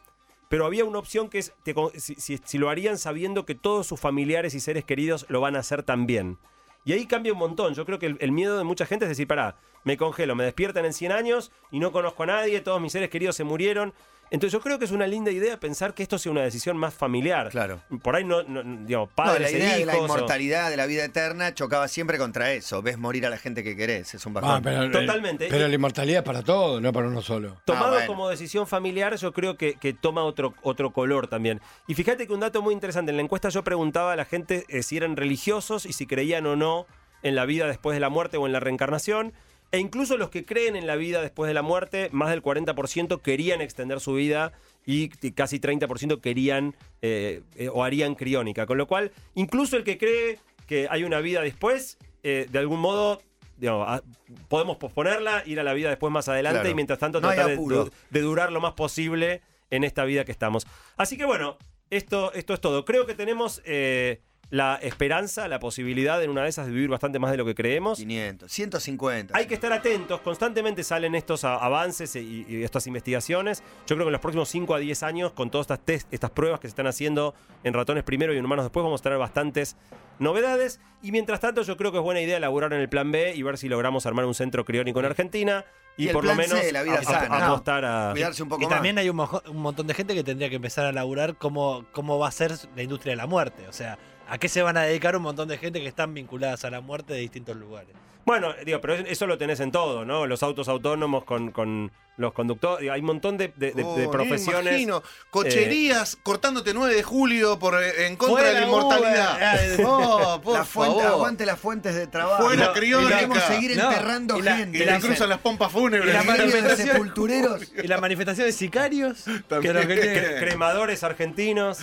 Pero 0.53 0.67
había 0.67 0.85
una 0.85 0.99
opción 0.99 1.29
que 1.29 1.39
es 1.39 1.51
si 1.65 2.57
lo 2.59 2.69
harían 2.69 2.99
sabiendo 2.99 3.43
que 3.43 3.55
todos 3.55 3.87
sus 3.87 3.99
familiares 3.99 4.53
y 4.53 4.59
seres 4.59 4.85
queridos 4.85 5.25
lo 5.27 5.41
van 5.41 5.55
a 5.55 5.61
hacer 5.61 5.81
también. 5.81 6.37
Y 6.85 6.93
ahí 6.93 7.07
cambia 7.07 7.33
un 7.33 7.39
montón. 7.39 7.73
Yo 7.73 7.87
creo 7.87 7.97
que 7.97 8.05
el, 8.05 8.17
el 8.19 8.31
miedo 8.31 8.55
de 8.59 8.63
mucha 8.63 8.85
gente 8.85 9.05
es 9.05 9.09
decir, 9.09 9.27
pará, 9.27 9.55
me 9.83 9.97
congelo, 9.97 10.35
me 10.35 10.43
despiertan 10.43 10.85
en 10.85 10.93
100 10.93 11.11
años 11.11 11.51
y 11.71 11.79
no 11.79 11.91
conozco 11.91 12.21
a 12.21 12.27
nadie, 12.27 12.61
todos 12.61 12.79
mis 12.79 12.91
seres 12.91 13.09
queridos 13.09 13.35
se 13.35 13.43
murieron. 13.43 13.95
Entonces 14.33 14.51
yo 14.51 14.61
creo 14.61 14.79
que 14.79 14.85
es 14.85 14.91
una 14.91 15.05
linda 15.05 15.29
idea 15.29 15.59
pensar 15.59 15.93
que 15.93 16.01
esto 16.01 16.17
sea 16.17 16.31
una 16.31 16.41
decisión 16.41 16.75
más 16.75 16.91
familiar. 16.93 17.49
Claro. 17.49 17.81
Por 18.01 18.15
ahí 18.15 18.23
no, 18.23 18.41
no- 18.41 18.63
digamos, 18.83 19.09
No, 19.09 19.15
padres 19.15 19.51
la 19.51 19.57
idea 19.59 19.75
e 19.75 19.79
de 19.81 19.85
la 19.85 19.93
o- 19.95 20.03
inmortalidad 20.05 20.71
de 20.71 20.75
la 20.77 20.87
vida 20.87 21.05
eterna 21.05 21.53
chocaba 21.53 21.87
siempre 21.87 22.17
contra 22.17 22.51
eso. 22.51 22.81
Ves 22.81 22.97
morir 22.97 23.27
a 23.27 23.29
la 23.29 23.37
gente 23.37 23.63
que 23.63 23.75
querés, 23.77 24.15
es 24.15 24.25
un 24.25 24.33
bajón. 24.33 24.49
Ah, 24.49 24.59
pero, 24.63 24.89
Totalmente. 24.89 25.47
Pero 25.51 25.67
la 25.67 25.75
inmortalidad 25.75 26.19
es 26.21 26.25
para 26.25 26.41
todo, 26.41 26.81
no 26.81 26.91
para 26.91 27.07
uno 27.09 27.21
solo. 27.21 27.61
Tomado 27.63 27.85
Ah, 27.85 27.91
bueno. 27.91 28.07
como 28.07 28.27
decisión 28.27 28.65
familiar, 28.65 29.15
yo 29.17 29.31
creo 29.33 29.55
que, 29.55 29.75
que 29.75 29.93
toma 29.93 30.23
otro, 30.23 30.55
otro 30.63 30.91
color 30.91 31.27
también. 31.27 31.61
Y 31.87 31.93
fíjate 31.93 32.25
que 32.25 32.33
un 32.33 32.39
dato 32.39 32.63
muy 32.63 32.73
interesante, 32.73 33.11
en 33.11 33.17
la 33.17 33.23
encuesta 33.23 33.49
yo 33.49 33.63
preguntaba 33.63 34.13
a 34.13 34.15
la 34.15 34.25
gente 34.25 34.65
eh, 34.67 34.81
si 34.81 34.97
eran 34.97 35.15
religiosos 35.15 35.85
y 35.85 35.93
si 35.93 36.07
creían 36.07 36.47
o 36.47 36.55
no 36.55 36.87
en 37.21 37.35
la 37.35 37.45
vida 37.45 37.67
después 37.67 37.95
de 37.95 37.99
la 37.99 38.09
muerte 38.09 38.37
o 38.37 38.47
en 38.47 38.51
la 38.53 38.59
reencarnación. 38.59 39.31
E 39.73 39.79
incluso 39.79 40.17
los 40.17 40.29
que 40.29 40.45
creen 40.45 40.75
en 40.75 40.85
la 40.85 40.95
vida 40.95 41.19
después 41.19 41.47
de 41.47 41.55
la 41.55 41.63
muerte, 41.63 42.07
más 42.11 42.29
del 42.29 42.43
40% 42.43 43.21
querían 43.23 43.59
extender 43.59 43.99
su 43.99 44.13
vida 44.13 44.53
y 44.85 45.09
casi 45.31 45.59
30% 45.59 46.21
querían 46.21 46.75
eh, 47.01 47.41
eh, 47.55 47.69
o 47.73 47.83
harían 47.83 48.13
criónica. 48.13 48.67
Con 48.67 48.77
lo 48.77 48.85
cual, 48.87 49.11
incluso 49.33 49.75
el 49.75 49.83
que 49.83 49.97
cree 49.97 50.37
que 50.67 50.87
hay 50.91 51.03
una 51.03 51.21
vida 51.21 51.41
después, 51.41 51.97
eh, 52.21 52.45
de 52.51 52.59
algún 52.59 52.81
modo, 52.81 53.19
digamos, 53.57 53.87
ah, 53.89 54.03
podemos 54.47 54.77
posponerla, 54.77 55.41
ir 55.47 55.59
a 55.59 55.63
la 55.63 55.73
vida 55.73 55.89
después 55.89 56.13
más 56.13 56.29
adelante 56.29 56.59
Claro. 56.59 56.69
y 56.69 56.75
mientras 56.75 56.99
tanto 56.99 57.19
No 57.19 57.29
tratar 57.29 57.47
de, 57.47 57.53
apuro. 57.55 57.85
de- 57.85 57.91
de 58.11 58.21
durar 58.21 58.51
lo 58.51 58.61
más 58.61 58.73
posible 58.73 59.41
en 59.71 59.83
esta 59.83 60.05
vida 60.05 60.23
que 60.23 60.31
estamos. 60.31 60.67
Así 60.97 61.17
que 61.17 61.25
bueno, 61.25 61.57
esto, 61.89 62.31
esto 62.33 62.53
es 62.53 62.61
todo. 62.61 62.85
Creo 62.85 63.07
que 63.07 63.15
tenemos 63.15 63.59
eh, 63.65 64.21
la 64.53 64.75
esperanza, 64.83 65.47
la 65.47 65.57
posibilidad 65.59 66.21
en 66.23 66.29
una 66.29 66.43
de 66.43 66.49
esas 66.49 66.67
de 66.67 66.73
vivir 66.73 66.87
bastante 66.87 67.17
más 67.17 67.31
de 67.31 67.37
lo 67.37 67.45
que 67.45 67.55
creemos. 67.55 67.97
500, 67.97 68.51
150. 68.51 69.35
Hay 69.35 69.47
que 69.47 69.55
estar 69.55 69.73
atentos, 69.73 70.21
constantemente 70.21 70.83
salen 70.83 71.15
estos 71.15 71.43
avances 71.43 72.15
y, 72.15 72.45
y 72.47 72.63
estas 72.63 72.85
investigaciones. 72.85 73.63
Yo 73.87 73.95
creo 73.95 74.05
que 74.05 74.09
en 74.09 74.11
los 74.11 74.21
próximos 74.21 74.49
5 74.49 74.75
a 74.75 74.77
10 74.77 75.01
años, 75.01 75.31
con 75.31 75.49
todas 75.49 75.63
estas, 75.65 75.79
test, 75.79 76.13
estas 76.13 76.29
pruebas 76.29 76.59
que 76.59 76.67
se 76.67 76.73
están 76.73 76.85
haciendo 76.85 77.33
en 77.63 77.73
ratones 77.73 78.03
primero 78.03 78.31
y 78.31 78.37
en 78.37 78.45
humanos 78.45 78.65
después, 78.65 78.83
vamos 78.83 79.01
a 79.01 79.03
tener 79.03 79.17
bastantes 79.17 79.75
novedades. 80.19 80.79
Y 81.01 81.11
mientras 81.11 81.39
tanto, 81.39 81.63
yo 81.63 81.75
creo 81.75 81.91
que 81.91 81.97
es 81.97 82.03
buena 82.03 82.21
idea 82.21 82.37
elaborar 82.37 82.73
en 82.73 82.79
el 82.79 82.89
plan 82.89 83.11
B 83.11 83.33
y 83.35 83.41
ver 83.41 83.57
si 83.57 83.67
logramos 83.69 84.05
armar 84.05 84.25
un 84.25 84.35
centro 84.35 84.63
criónico 84.65 84.99
en 84.99 85.05
Argentina 85.07 85.65
y, 85.97 86.09
Y 86.09 86.13
por 86.13 86.23
lo 86.23 86.33
plan 86.33 86.47
C, 86.47 86.53
menos 86.55 86.71
la 86.71 86.83
vida 86.83 86.95
a- 86.95 86.99
a- 86.99 87.03
sana. 87.03 87.47
apostar 87.47 87.85
a... 87.85 88.11
Cuidarse 88.11 88.43
un 88.43 88.49
poco 88.49 88.61
Y 88.61 88.65
más. 88.65 88.75
también 88.75 88.99
hay 88.99 89.09
un, 89.09 89.17
mojo- 89.17 89.41
un 89.49 89.57
montón 89.57 89.87
de 89.87 89.95
gente 89.95 90.13
que 90.13 90.23
tendría 90.23 90.49
que 90.49 90.55
empezar 90.57 90.85
a 90.85 90.91
laburar 90.91 91.37
cómo, 91.37 91.85
cómo 91.91 92.19
va 92.19 92.27
a 92.27 92.31
ser 92.31 92.51
la 92.75 92.83
industria 92.83 93.11
de 93.13 93.17
la 93.17 93.25
muerte. 93.25 93.67
O 93.67 93.73
sea, 93.73 93.97
¿a 94.33 94.37
qué 94.39 94.49
se 94.49 94.61
van 94.63 94.77
a 94.77 94.81
dedicar 94.81 95.15
un 95.15 95.21
montón 95.23 95.47
de 95.47 95.57
gente 95.57 95.79
que 95.79 95.87
están 95.87 96.13
vinculadas 96.13 96.65
a 96.65 96.69
la 96.71 96.81
muerte 96.81 97.13
de 97.13 97.19
distintos 97.19 97.55
lugares? 97.55 97.89
Bueno, 98.25 98.53
digo, 98.65 98.79
pero 98.79 98.93
eso 98.95 99.27
lo 99.27 99.37
tenés 99.37 99.59
en 99.59 99.71
todo, 99.71 100.05
¿no? 100.05 100.25
Los 100.25 100.43
autos 100.43 100.69
autónomos 100.69 101.25
con, 101.25 101.51
con 101.51 101.91
los 102.15 102.31
conductores. 102.31 102.89
Hay 102.89 103.01
un 103.01 103.05
montón 103.07 103.37
de, 103.37 103.51
de- 103.57 103.73
de- 103.73 103.83
Oh, 103.83 103.97
de 103.97 104.07
profesiones. 104.07 104.63
Me 104.63 104.69
imagino. 104.71 105.03
Cocherías 105.29 106.15
cortándote 106.23 106.73
9 106.73 106.95
de 106.95 107.03
julio 107.03 107.59
por, 107.59 107.75
eh, 107.83 108.07
en 108.07 108.15
contra 108.15 108.45
de 108.47 108.53
la 108.61 108.65
inmortalidad. 108.65 109.35
Uber. 109.75 109.85
Oh, 109.85 110.41
por 110.41 110.53
la 110.53 110.63
fuente, 110.63 110.99
favor. 111.01 111.13
aguante 111.15 111.45
las 111.45 111.59
fuentes 111.59 111.95
de 111.95 112.07
trabajo. 112.07 112.43
Fuera 112.45 112.67
no- 112.67 112.73
criónica. 112.73 113.15
Queremos 113.15 113.39
seguir 113.43 113.75
No, 113.75 113.91
enterrando 113.91 114.37
y 114.37 114.41
la- 114.41 114.55
gente. 114.55 114.77
Y 114.77 114.79
le 114.79 114.85
la- 114.85 114.99
cruzan 115.01 115.27
las 115.27 115.39
pompas 115.39 115.69
fúnebres. 115.73 116.09
y 116.09 116.13
la 116.13 116.23
gremio 116.23 116.45
de 116.45 116.61
manifestación- 116.61 116.91
sepultureros. 116.93 117.61
¿Y 117.83 117.87
la 117.87 117.97
manifestación 117.99 118.47
de 118.47 118.53
sicarios? 118.53 119.25
También. 119.49 119.75
Que 119.85 119.95
que 119.99 120.35
cremadores 120.39 121.03
argentinos. 121.03 121.79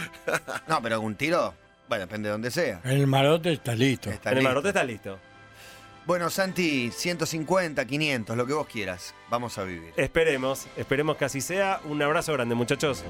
No, 0.68 0.80
pero 0.80 1.02
un 1.02 1.16
tiro, 1.16 1.52
bueno, 1.90 2.03
depende 2.07 2.29
de 2.29 2.33
donde 2.35 2.53
sea. 2.53 2.81
El 2.85 3.09
marote 3.09 3.53
está 3.53 3.74
listo. 3.74 4.11
Está 4.11 4.31
el 4.31 4.37
listo. 4.37 4.48
Marote 4.48 4.68
está 4.68 4.85
listo. 4.85 5.18
Bueno, 6.07 6.31
Santi, 6.31 6.92
150, 6.92 7.85
500, 7.85 8.37
lo 8.37 8.46
que 8.46 8.53
vos 8.53 8.68
quieras. 8.68 9.12
Vamos 9.29 9.59
a 9.59 9.64
vivir. 9.64 9.92
Esperemos, 9.96 10.68
esperemos 10.76 11.16
que 11.16 11.24
así 11.24 11.40
sea. 11.40 11.81
Un 11.85 12.00
abrazo 12.00 12.33
grande, 12.33 12.55
muchachos. 12.55 13.05